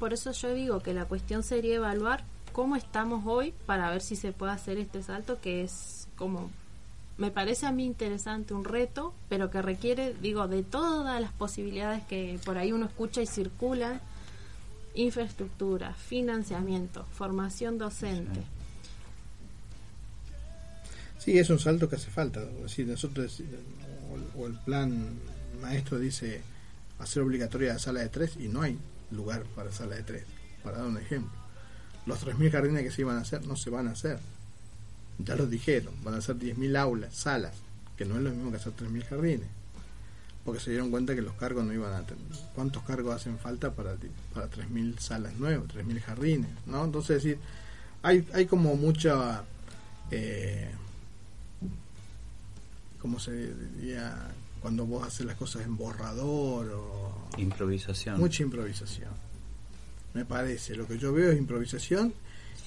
por 0.04 0.12
eso 0.12 0.34
yo 0.34 0.54
digo 0.54 0.82
que 0.82 0.94
la 0.94 1.06
cuestión 1.06 1.44
sería 1.44 1.76
evaluar 1.76 2.26
cómo 2.52 2.76
estamos 2.76 3.24
hoy 3.26 3.54
para 3.66 3.90
ver 3.90 4.02
si 4.02 4.18
se 4.18 4.34
puede 4.34 4.52
hacer 4.52 4.78
este 4.78 5.02
salto 5.02 5.40
que 5.40 5.64
es 5.64 6.10
como 6.18 6.52
me 7.18 7.32
parece 7.32 7.68
a 7.68 7.72
mí 7.72 7.86
interesante 7.86 8.54
un 8.54 8.66
reto 8.66 9.14
pero 9.30 9.50
que 9.50 9.62
requiere 9.62 10.14
digo 10.22 10.50
de 10.50 10.62
todas 10.62 11.22
las 11.22 11.32
posibilidades 11.32 12.04
que 12.04 12.38
por 12.44 12.58
ahí 12.58 12.74
uno 12.74 12.88
escucha 12.88 13.22
y 13.22 13.28
circula 13.28 14.02
infraestructura 14.94 15.94
financiamiento 15.94 17.06
formación 17.14 17.78
docente 17.78 18.42
sí 21.18 21.40
es 21.40 21.50
un 21.50 21.60
salto 21.60 21.88
que 21.88 21.96
hace 21.96 22.12
falta 22.12 22.42
si 22.68 22.84
nosotros 22.84 23.42
o 24.36 24.48
el 24.48 24.54
plan 24.60 25.20
maestro 25.62 26.00
dice 26.00 26.42
hacer 27.00 27.24
obligatoria 27.24 27.74
la 27.74 27.80
sala 27.80 28.02
de 28.02 28.10
tres 28.10 28.38
y 28.38 28.48
no 28.48 28.62
hay 28.62 28.78
lugar 29.12 29.44
para 29.56 29.72
sala 29.72 29.96
de 29.96 30.04
tres, 30.04 30.24
para 30.64 30.78
dar 30.78 30.88
un 30.88 30.98
ejemplo. 30.98 31.32
Los 32.06 32.26
3.000 32.26 32.52
jardines 32.52 32.84
que 32.84 32.92
se 32.92 33.02
iban 33.02 33.18
a 33.18 33.22
hacer 33.22 33.46
no 33.48 33.56
se 33.56 33.70
van 33.70 33.88
a 33.88 33.92
hacer. 33.92 34.20
Ya 35.20 35.36
lo 35.36 35.46
dijeron, 35.46 35.94
van 36.04 36.16
a 36.16 36.22
ser 36.22 36.38
10.000 36.38 36.78
aulas, 36.78 37.16
salas, 37.16 37.54
que 37.96 38.06
no 38.06 38.16
es 38.18 38.22
lo 38.22 38.32
mismo 38.32 38.52
que 38.52 38.58
hacer 38.58 38.74
3.000 38.74 39.06
jardines. 39.06 39.48
Porque 40.44 40.60
se 40.60 40.72
dieron 40.72 40.92
cuenta 40.92 41.16
que 41.16 41.22
los 41.22 41.34
cargos 41.36 41.64
no 41.64 41.72
iban 41.72 41.94
a 41.94 42.06
tener. 42.06 42.24
¿Cuántos 42.54 42.84
cargos 42.84 43.16
hacen 43.16 43.38
falta 43.38 43.72
para, 43.72 43.96
para 44.34 44.50
3.000 44.50 44.98
salas 44.98 45.34
nuevas, 45.36 45.70
3.000 45.70 46.02
jardines? 46.02 46.50
¿no? 46.66 46.84
Entonces, 46.84 47.24
decir, 47.24 47.40
hay, 48.02 48.28
hay 48.34 48.46
como 48.46 48.76
mucha. 48.76 49.44
Eh, 50.12 50.70
¿Cómo 53.04 53.20
se 53.20 53.54
diría? 53.54 54.16
Cuando 54.62 54.86
vos 54.86 55.06
haces 55.06 55.26
las 55.26 55.36
cosas 55.36 55.66
en 55.66 55.76
borrador 55.76 56.72
o 56.72 57.28
Improvisación. 57.38 58.18
Mucha 58.18 58.44
improvisación. 58.44 59.12
Me 60.14 60.24
parece. 60.24 60.74
Lo 60.76 60.88
que 60.88 60.98
yo 60.98 61.12
veo 61.12 61.32
es 61.32 61.38
improvisación 61.38 62.14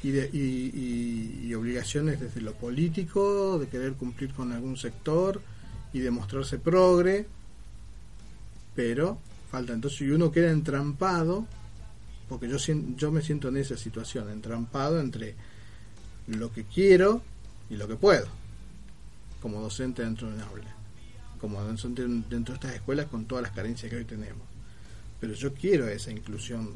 y, 0.03 0.11
de, 0.11 0.29
y, 0.31 1.55
obligaciones 1.55 2.21
desde 2.21 2.43
lo 2.43 2.53
político, 2.53 3.59
de 3.59 3.69
querer 3.69 3.95
cumplir 3.95 4.35
con 4.35 4.53
algún 4.53 4.77
sector 4.77 5.41
y 5.95 6.01
de 6.01 6.11
mostrarse 6.11 6.59
progre, 6.59 7.27
pero 8.75 9.19
falta. 9.51 9.73
Entonces, 9.73 9.99
si 10.01 10.11
uno 10.11 10.31
queda 10.31 10.51
entrampado, 10.51 11.47
porque 12.29 12.47
yo, 12.47 12.59
yo 12.97 13.11
me 13.11 13.23
siento 13.23 13.49
en 13.49 13.57
esa 13.57 13.79
situación, 13.79 14.29
entrampado 14.29 15.01
entre 15.01 15.35
lo 16.27 16.53
que 16.53 16.65
quiero 16.65 17.23
y 17.71 17.77
lo 17.77 17.89
que 17.89 17.97
puedo, 17.97 18.27
como 19.47 19.61
docente 19.61 20.03
dentro 20.03 20.29
de 20.29 20.35
una 20.35 20.47
aula, 20.47 20.75
como 21.41 21.63
docente 21.63 22.03
dentro 22.03 22.53
de 22.53 22.55
estas 22.55 22.75
escuelas 22.75 23.07
con 23.07 23.27
todas 23.27 23.43
las 23.43 23.53
carencias 23.53 23.91
que 23.91 23.97
hoy 23.97 24.05
tenemos 24.05 24.57
pero 25.21 25.33
yo 25.35 25.55
quiero 25.55 25.89
esa 25.89 26.11
inclusión 26.11 26.75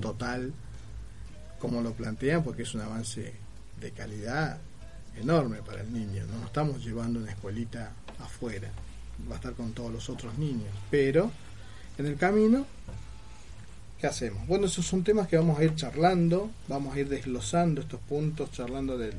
total 0.00 0.52
como 1.58 1.80
lo 1.82 1.92
plantean 1.92 2.42
porque 2.42 2.62
es 2.62 2.74
un 2.74 2.80
avance 2.82 3.34
de 3.80 3.90
calidad 3.92 4.58
enorme 5.16 5.58
para 5.58 5.82
el 5.82 5.92
niño. 5.92 6.24
No 6.26 6.46
estamos 6.46 6.84
llevando 6.84 7.20
una 7.20 7.30
escuelita 7.30 7.92
afuera, 8.20 8.70
va 9.28 9.34
a 9.34 9.36
estar 9.36 9.54
con 9.54 9.72
todos 9.72 9.92
los 9.92 10.08
otros 10.08 10.38
niños. 10.38 10.70
Pero 10.90 11.30
en 11.98 12.06
el 12.06 12.16
camino, 12.16 12.64
¿qué 14.00 14.06
hacemos? 14.06 14.46
Bueno, 14.46 14.66
esos 14.66 14.86
son 14.86 15.02
temas 15.02 15.28
que 15.28 15.36
vamos 15.36 15.58
a 15.58 15.64
ir 15.64 15.74
charlando, 15.74 16.50
vamos 16.68 16.96
a 16.96 17.00
ir 17.00 17.08
desglosando 17.08 17.80
estos 17.80 18.00
puntos, 18.00 18.52
charlando 18.52 18.96
del, 18.96 19.14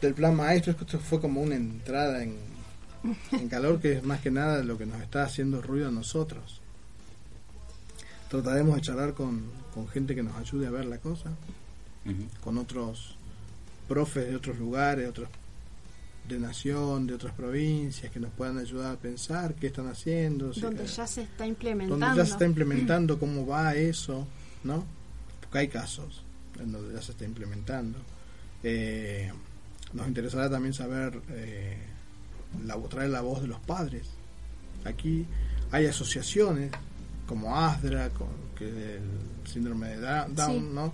del 0.00 0.14
plan 0.14 0.34
maestro. 0.36 0.72
Esto 0.72 0.98
fue 0.98 1.20
como 1.20 1.40
una 1.42 1.54
entrada 1.56 2.22
en, 2.22 2.36
en 3.32 3.48
calor 3.48 3.80
que 3.80 3.92
es 3.94 4.02
más 4.04 4.20
que 4.20 4.30
nada 4.30 4.62
lo 4.62 4.76
que 4.78 4.86
nos 4.86 5.00
está 5.00 5.22
haciendo 5.24 5.60
ruido 5.62 5.88
a 5.88 5.90
nosotros. 5.92 6.60
Trataremos 8.28 8.74
de 8.76 8.80
charlar 8.82 9.14
con, 9.14 9.44
con 9.72 9.86
gente 9.88 10.14
que 10.14 10.22
nos 10.22 10.36
ayude 10.36 10.66
a 10.66 10.70
ver 10.70 10.84
la 10.86 10.98
cosa, 10.98 11.30
con 12.42 12.58
otros 12.58 13.16
profes 13.88 14.28
de 14.28 14.36
otros 14.36 14.58
lugares, 14.58 15.08
otros 15.08 15.28
de 16.28 16.40
nación, 16.40 17.06
de 17.06 17.14
otras 17.14 17.32
provincias, 17.34 18.10
que 18.10 18.18
nos 18.18 18.32
puedan 18.32 18.58
ayudar 18.58 18.94
a 18.94 18.98
pensar 18.98 19.54
qué 19.54 19.68
están 19.68 19.86
haciendo. 19.86 20.52
si- 20.52 20.60
Donde 20.60 20.84
ya 20.86 21.06
se 21.06 21.22
está 21.22 21.46
implementando. 21.46 22.04
donde 22.04 22.20
ya 22.20 22.26
se 22.26 22.32
está 22.32 22.44
implementando 22.46 23.18
cómo 23.20 23.46
va 23.46 23.74
eso, 23.76 24.26
¿no? 24.64 24.84
Porque 25.40 25.58
hay 25.58 25.68
casos 25.68 26.24
en 26.60 26.72
donde 26.72 26.94
ya 26.94 27.02
se 27.02 27.12
está 27.12 27.24
implementando. 27.24 27.98
Eh, 28.64 29.32
nos 29.92 30.06
interesará 30.08 30.50
también 30.50 30.74
saber, 30.74 31.20
eh, 31.30 31.78
la, 32.64 32.76
traer 32.88 33.10
la 33.10 33.20
voz 33.20 33.42
de 33.42 33.48
los 33.48 33.60
padres. 33.60 34.06
Aquí 34.84 35.26
hay 35.70 35.86
asociaciones 35.86 36.70
como 37.26 37.56
ASDRA, 37.56 38.10
con, 38.10 38.28
que 38.56 38.68
es 38.68 38.74
el 38.74 39.48
síndrome 39.50 39.88
de 39.88 40.00
Down, 40.00 40.36
Sí. 40.36 40.70
¿no? 40.72 40.92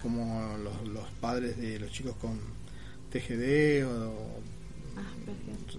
Como 0.00 0.56
los, 0.58 0.88
los 0.88 1.08
padres 1.20 1.56
de 1.56 1.78
los 1.78 1.90
chicos 1.90 2.14
con 2.16 2.38
TGD 3.10 3.86
o 3.86 4.40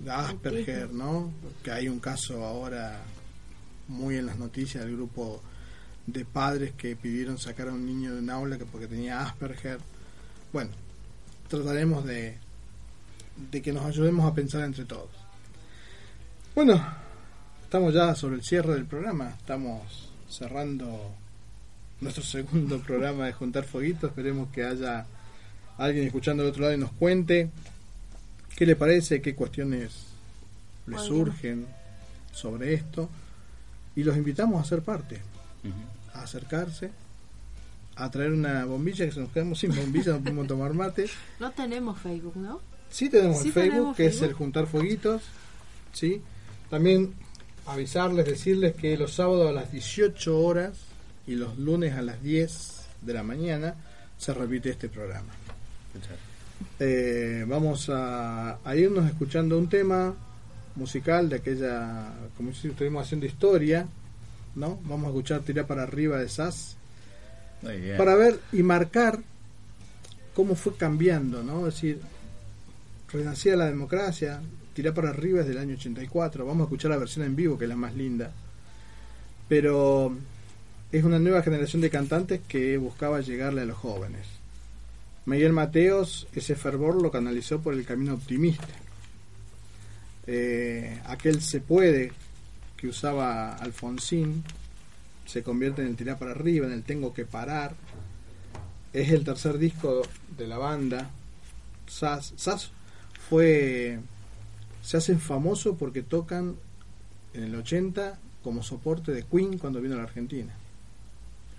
Asperger. 0.09 0.91
¿no? 0.91 1.31
Que 1.63 1.71
hay 1.71 1.87
un 1.87 1.99
caso 1.99 2.45
ahora 2.45 3.01
muy 3.87 4.15
en 4.17 4.25
las 4.25 4.37
noticias 4.37 4.83
del 4.83 4.95
grupo 4.95 5.41
de 6.07 6.25
padres 6.25 6.73
que 6.73 6.95
pidieron 6.95 7.37
sacar 7.37 7.69
a 7.69 7.73
un 7.73 7.85
niño 7.85 8.13
de 8.13 8.19
un 8.19 8.29
aula 8.29 8.57
que 8.57 8.65
porque 8.65 8.87
tenía 8.87 9.21
Asperger. 9.21 9.79
Bueno, 10.53 10.71
trataremos 11.47 12.05
de, 12.05 12.37
de 13.35 13.61
que 13.61 13.73
nos 13.73 13.85
ayudemos 13.85 14.29
a 14.29 14.33
pensar 14.33 14.63
entre 14.63 14.85
todos. 14.85 15.09
Bueno, 16.53 16.81
estamos 17.63 17.93
ya 17.93 18.15
sobre 18.15 18.35
el 18.35 18.43
cierre 18.43 18.73
del 18.75 18.85
programa, 18.85 19.35
estamos 19.37 20.09
cerrando 20.29 21.11
nuestro 22.01 22.23
segundo 22.23 22.79
programa 22.79 23.25
de 23.25 23.33
Juntar 23.33 23.65
Fueguitos, 23.65 24.09
esperemos 24.09 24.49
que 24.51 24.63
haya 24.63 25.05
alguien 25.77 26.07
escuchando 26.07 26.43
del 26.43 26.51
otro 26.51 26.63
lado 26.63 26.73
y 26.73 26.77
nos 26.77 26.91
cuente 26.93 27.49
qué 28.55 28.65
le 28.65 28.75
parece, 28.75 29.21
qué 29.21 29.35
cuestiones 29.35 30.05
le 30.87 30.97
surgen 30.99 31.67
sobre 32.31 32.73
esto 32.73 33.09
y 33.95 34.03
los 34.03 34.15
invitamos 34.15 34.61
a 34.63 34.67
ser 34.67 34.81
parte, 34.81 35.19
a 36.13 36.21
acercarse, 36.21 36.91
a 37.95 38.11
traer 38.11 38.31
una 38.31 38.65
bombilla 38.65 39.05
que 39.05 39.11
se 39.11 39.19
nos 39.19 39.31
quedamos 39.31 39.59
sin 39.59 39.75
bombilla, 39.75 40.13
no 40.13 40.19
podemos 40.19 40.47
tomar 40.47 40.73
mate. 40.73 41.07
No 41.39 41.51
tenemos 41.51 41.99
Facebook, 41.99 42.37
¿no? 42.37 42.61
Sí 42.95 43.09
tenemos 43.09 43.41
Sí 43.41 43.47
el 43.47 43.53
Facebook, 43.53 43.71
tenemos 43.71 43.97
que 43.97 44.05
es 44.05 44.21
el 44.21 44.31
Juntar 44.31 44.67
Fueguitos, 44.67 45.21
¿sí? 45.91 46.21
También 46.69 47.13
avisarles, 47.65 48.25
decirles 48.25 48.73
que 48.73 48.95
los 48.95 49.13
sábados 49.15 49.49
a 49.49 49.51
las 49.51 49.69
18 49.69 50.39
horas 50.39 50.77
y 51.27 51.35
los 51.35 51.57
lunes 51.59 51.93
a 51.95 52.01
las 52.01 52.23
10 52.23 52.85
de 53.01 53.13
la 53.13 53.21
mañana 53.21 53.75
se 54.17 54.33
repite 54.33 54.69
este 54.69 54.87
programa. 54.87 55.27
Eh, 56.79 57.43
vamos 57.45 57.89
a, 57.89 58.59
a 58.63 58.75
irnos 58.77 59.05
escuchando 59.07 59.57
un 59.57 59.67
tema 59.67 60.15
musical 60.77 61.27
de 61.27 61.35
aquella, 61.35 62.13
como 62.37 62.53
si 62.53 62.69
estuvimos 62.69 63.05
haciendo 63.05 63.25
historia, 63.25 63.89
¿no? 64.55 64.79
Vamos 64.85 65.07
a 65.07 65.09
escuchar 65.09 65.41
Tirar 65.41 65.67
para 65.67 65.83
arriba 65.83 66.17
de 66.17 66.29
SAS 66.29 66.77
para 67.97 68.15
ver 68.15 68.39
y 68.53 68.63
marcar 68.63 69.19
cómo 70.33 70.55
fue 70.55 70.77
cambiando, 70.77 71.43
¿no? 71.43 71.67
Es 71.67 71.75
decir, 71.75 71.99
renacía 73.11 73.55
la 73.55 73.65
democracia, 73.65 74.41
tirar 74.73 74.93
para 74.93 75.09
arriba 75.09 75.41
es 75.41 75.47
del 75.47 75.57
año 75.57 75.75
84, 75.75 76.45
vamos 76.45 76.61
a 76.61 76.65
escuchar 76.65 76.91
la 76.91 76.97
versión 76.97 77.25
en 77.25 77.35
vivo 77.35 77.57
que 77.57 77.65
es 77.65 77.69
la 77.69 77.75
más 77.75 77.95
linda, 77.95 78.31
pero 79.47 80.15
es 80.91 81.03
una 81.03 81.19
nueva 81.19 81.41
generación 81.41 81.81
de 81.81 81.89
cantantes 81.89 82.41
que 82.47 82.77
buscaba 82.77 83.21
llegarle 83.21 83.61
a 83.61 83.65
los 83.65 83.77
jóvenes. 83.77 84.25
Miguel 85.25 85.53
Mateos 85.53 86.27
ese 86.33 86.55
fervor 86.55 87.01
lo 87.01 87.11
canalizó 87.11 87.59
por 87.59 87.73
el 87.73 87.85
camino 87.85 88.13
optimista. 88.13 88.67
Eh, 90.27 90.99
aquel 91.05 91.41
se 91.41 91.61
puede 91.61 92.11
que 92.77 92.87
usaba 92.87 93.55
Alfonsín 93.55 94.43
se 95.25 95.43
convierte 95.43 95.81
en 95.81 95.89
el 95.89 95.95
tirar 95.95 96.19
para 96.19 96.31
arriba, 96.31 96.67
en 96.67 96.73
el 96.73 96.83
tengo 96.83 97.13
que 97.13 97.25
parar. 97.25 97.75
Es 98.93 99.09
el 99.09 99.23
tercer 99.23 99.57
disco 99.57 100.03
de 100.37 100.47
la 100.47 100.57
banda. 100.57 101.09
SAS, 101.87 102.33
SAS 102.37 102.71
fue 103.29 103.99
se 104.81 104.97
hacen 104.97 105.19
famosos 105.19 105.75
porque 105.77 106.03
tocan 106.03 106.55
en 107.33 107.43
el 107.43 107.55
80 107.55 108.19
como 108.43 108.61
soporte 108.61 109.11
de 109.11 109.23
Queen 109.23 109.57
cuando 109.57 109.81
vino 109.81 109.95
a 109.95 109.97
la 109.97 110.03
Argentina. 110.03 110.53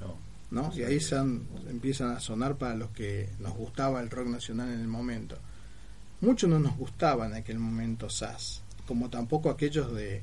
No. 0.01 0.17
¿no? 0.51 0.73
Y 0.77 0.85
ahí 0.85 1.01
se 1.01 1.17
han- 1.17 1.43
empiezan 1.69 2.11
a 2.13 2.21
sonar 2.21 2.55
para 2.57 2.77
los 2.77 2.91
que 2.91 3.29
nos 3.41 3.53
gustaba 3.55 4.01
el 4.01 4.11
rock 4.11 4.29
nacional 4.29 4.73
en 4.73 4.81
el 4.81 4.87
momento. 4.87 5.37
Mucho 6.21 6.47
no 6.47 6.59
nos 6.61 6.77
gustaba 6.77 7.27
en 7.27 7.35
aquel 7.35 7.59
momento 7.59 8.09
SAS, 8.09 8.63
como 8.87 9.11
tampoco 9.11 9.51
aquellos 9.51 9.93
de 9.95 10.23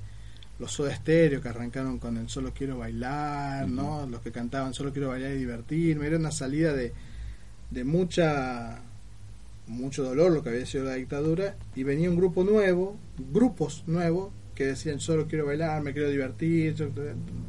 los 0.60 0.72
Soda 0.72 0.96
Stereo 0.96 1.42
que 1.42 1.50
arrancaron 1.50 2.00
con 2.00 2.16
el 2.18 2.30
Solo 2.30 2.54
Quiero 2.54 2.78
Bailar, 2.78 3.68
¿no? 3.68 4.08
Los 4.08 4.22
que 4.22 4.32
cantaban 4.32 4.74
Solo 4.74 4.94
Quiero 4.94 5.10
Bailar 5.10 5.32
y 5.34 5.40
Divertirme. 5.40 6.08
Era 6.08 6.18
una 6.18 6.32
salida 6.32 6.72
de, 6.74 6.94
de 7.70 7.84
mucha 7.84 8.80
mucho 9.68 10.04
dolor 10.04 10.32
lo 10.32 10.44
que 10.44 10.50
había 10.50 10.66
sido 10.66 10.84
la 10.86 10.96
dictadura 10.96 11.56
y 11.76 11.84
venía 11.84 12.10
un 12.10 12.18
grupo 12.18 12.44
nuevo, 12.44 12.98
grupos 13.32 13.84
nuevos 13.88 14.32
que 14.56 14.66
decían 14.66 15.00
solo 15.00 15.28
quiero 15.28 15.46
bailar, 15.46 15.82
me 15.82 15.94
quiero 15.94 16.10
divertir, 16.10 16.76
yo- 16.76 16.90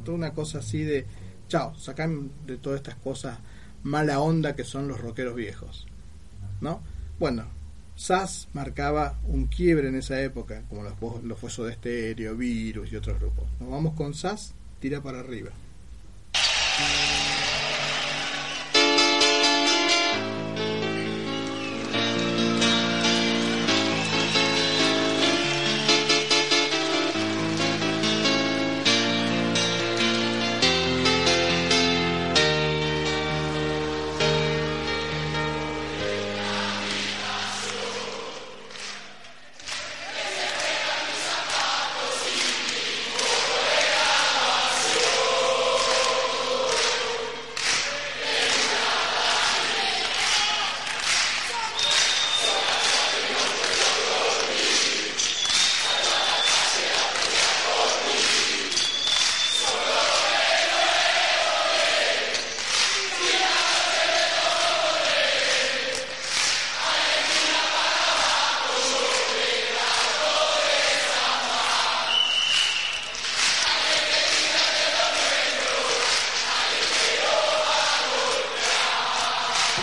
toda 0.03 0.17
una 0.17 0.33
cosa 0.33 0.59
así 0.59 0.83
de 0.83 1.05
chao, 1.47 1.75
sacan 1.77 2.31
de 2.47 2.57
todas 2.57 2.77
estas 2.79 2.95
cosas 2.95 3.37
mala 3.83 4.19
onda 4.19 4.55
que 4.55 4.63
son 4.63 4.87
los 4.87 4.99
rockeros 4.99 5.35
viejos. 5.35 5.85
¿No? 6.61 6.81
Bueno, 7.19 7.45
SAS 7.95 8.47
marcaba 8.53 9.19
un 9.27 9.45
quiebre 9.45 9.89
en 9.89 9.95
esa 9.95 10.19
época, 10.21 10.63
como 10.69 10.83
los, 10.83 10.93
los 11.23 11.37
fue 11.39 11.49
Soda 11.49 11.71
Stereo, 11.73 12.35
Virus 12.35 12.91
y 12.91 12.95
otros 12.95 13.19
grupos. 13.19 13.45
Nos 13.59 13.69
vamos 13.69 13.93
con 13.93 14.13
SAS, 14.13 14.53
tira 14.79 15.01
para 15.01 15.19
arriba. 15.19 15.51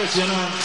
Impresionante. 0.03 0.59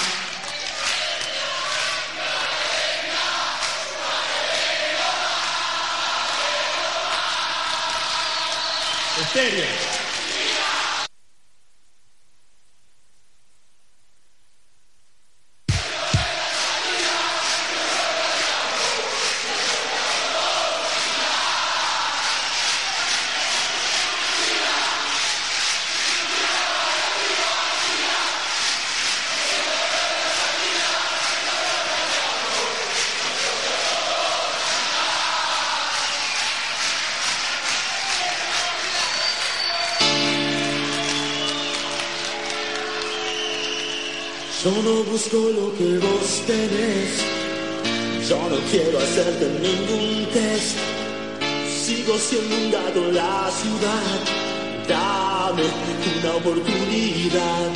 Estéreo. 9.21 9.96
Busco 45.17 45.49
lo 45.49 45.73
que 45.75 45.97
vos 45.97 46.43
tenés. 46.45 47.09
Yo 48.29 48.37
no 48.51 48.57
quiero 48.69 48.99
hacerte 48.99 49.45
ningún 49.65 50.27
test. 50.31 50.77
Sigo 51.83 52.15
siendo 52.19 52.55
un 52.55 52.71
gato 52.71 53.01
la 53.11 53.49
ciudad. 53.59 54.19
Dame 54.87 55.63
una 56.19 56.31
oportunidad. 56.35 57.69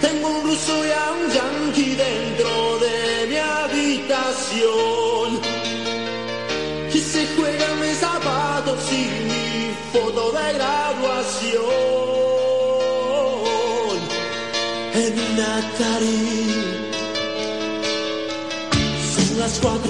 Tengo 0.00 0.28
un 0.28 0.42
ruso 0.48 0.74
y 0.86 0.88
un 1.14 1.22
yankee 1.36 1.94
dentro 2.06 2.50
de 2.84 2.96
mi 3.30 3.36
habitación. 3.36 5.28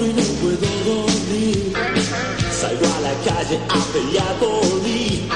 Y 0.05 0.13
no 0.13 0.23
puedo 0.41 0.67
dormir. 0.85 1.73
Salgo 2.51 2.85
a 2.85 2.99
la 3.01 3.13
calle 3.25 3.59
a 3.69 3.79
pelear 3.93 4.33
por 4.39 4.81
mí. 4.83 5.27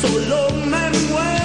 Solo 0.00 0.50
me 0.66 0.90
muevo 1.08 1.43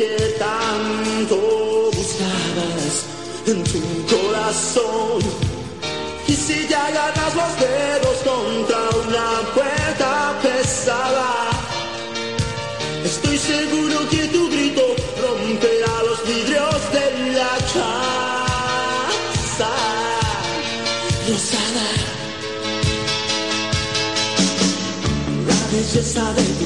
que 0.00 0.34
tanto 0.38 1.36
buscabas 1.92 2.94
en 3.46 3.62
tu 3.64 3.82
corazón. 4.12 5.20
Y 6.26 6.32
si 6.32 6.64
te 6.68 6.74
agarras 6.74 7.34
los 7.40 7.52
dedos 7.66 8.16
contra 8.30 8.80
una 9.04 9.28
puerta 9.56 10.38
pesada, 10.42 11.32
estoy 13.04 13.36
seguro 13.36 14.08
que 14.08 14.22
tu 14.28 14.48
grito 14.48 14.86
romperá 15.20 15.94
los 16.08 16.20
vidrios 16.26 16.80
de 16.96 17.32
la 17.38 17.54
casa 17.74 19.72
rosada. 21.28 21.88
La 25.46 25.60
belleza 25.72 26.24
de 26.38 26.59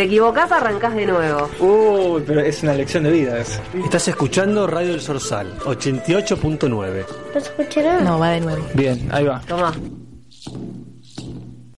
te 0.00 0.06
equivocás, 0.06 0.50
arrancás 0.50 0.94
de 0.94 1.04
nuevo. 1.04 1.50
Uy, 1.58 2.22
pero 2.26 2.40
es 2.40 2.62
una 2.62 2.72
lección 2.72 3.04
de 3.04 3.10
vida 3.10 3.38
eso. 3.38 3.60
Estás 3.84 4.08
escuchando 4.08 4.66
Radio 4.66 4.94
El 4.94 5.00
Sorsal, 5.02 5.58
88.9. 5.58 7.04
¿Lo 7.34 7.38
escucharon? 7.38 8.04
No, 8.04 8.18
va 8.18 8.30
de 8.30 8.40
nuevo. 8.40 8.66
Bien, 8.72 9.06
ahí 9.12 9.24
va. 9.24 9.42
Tomá. 9.46 9.74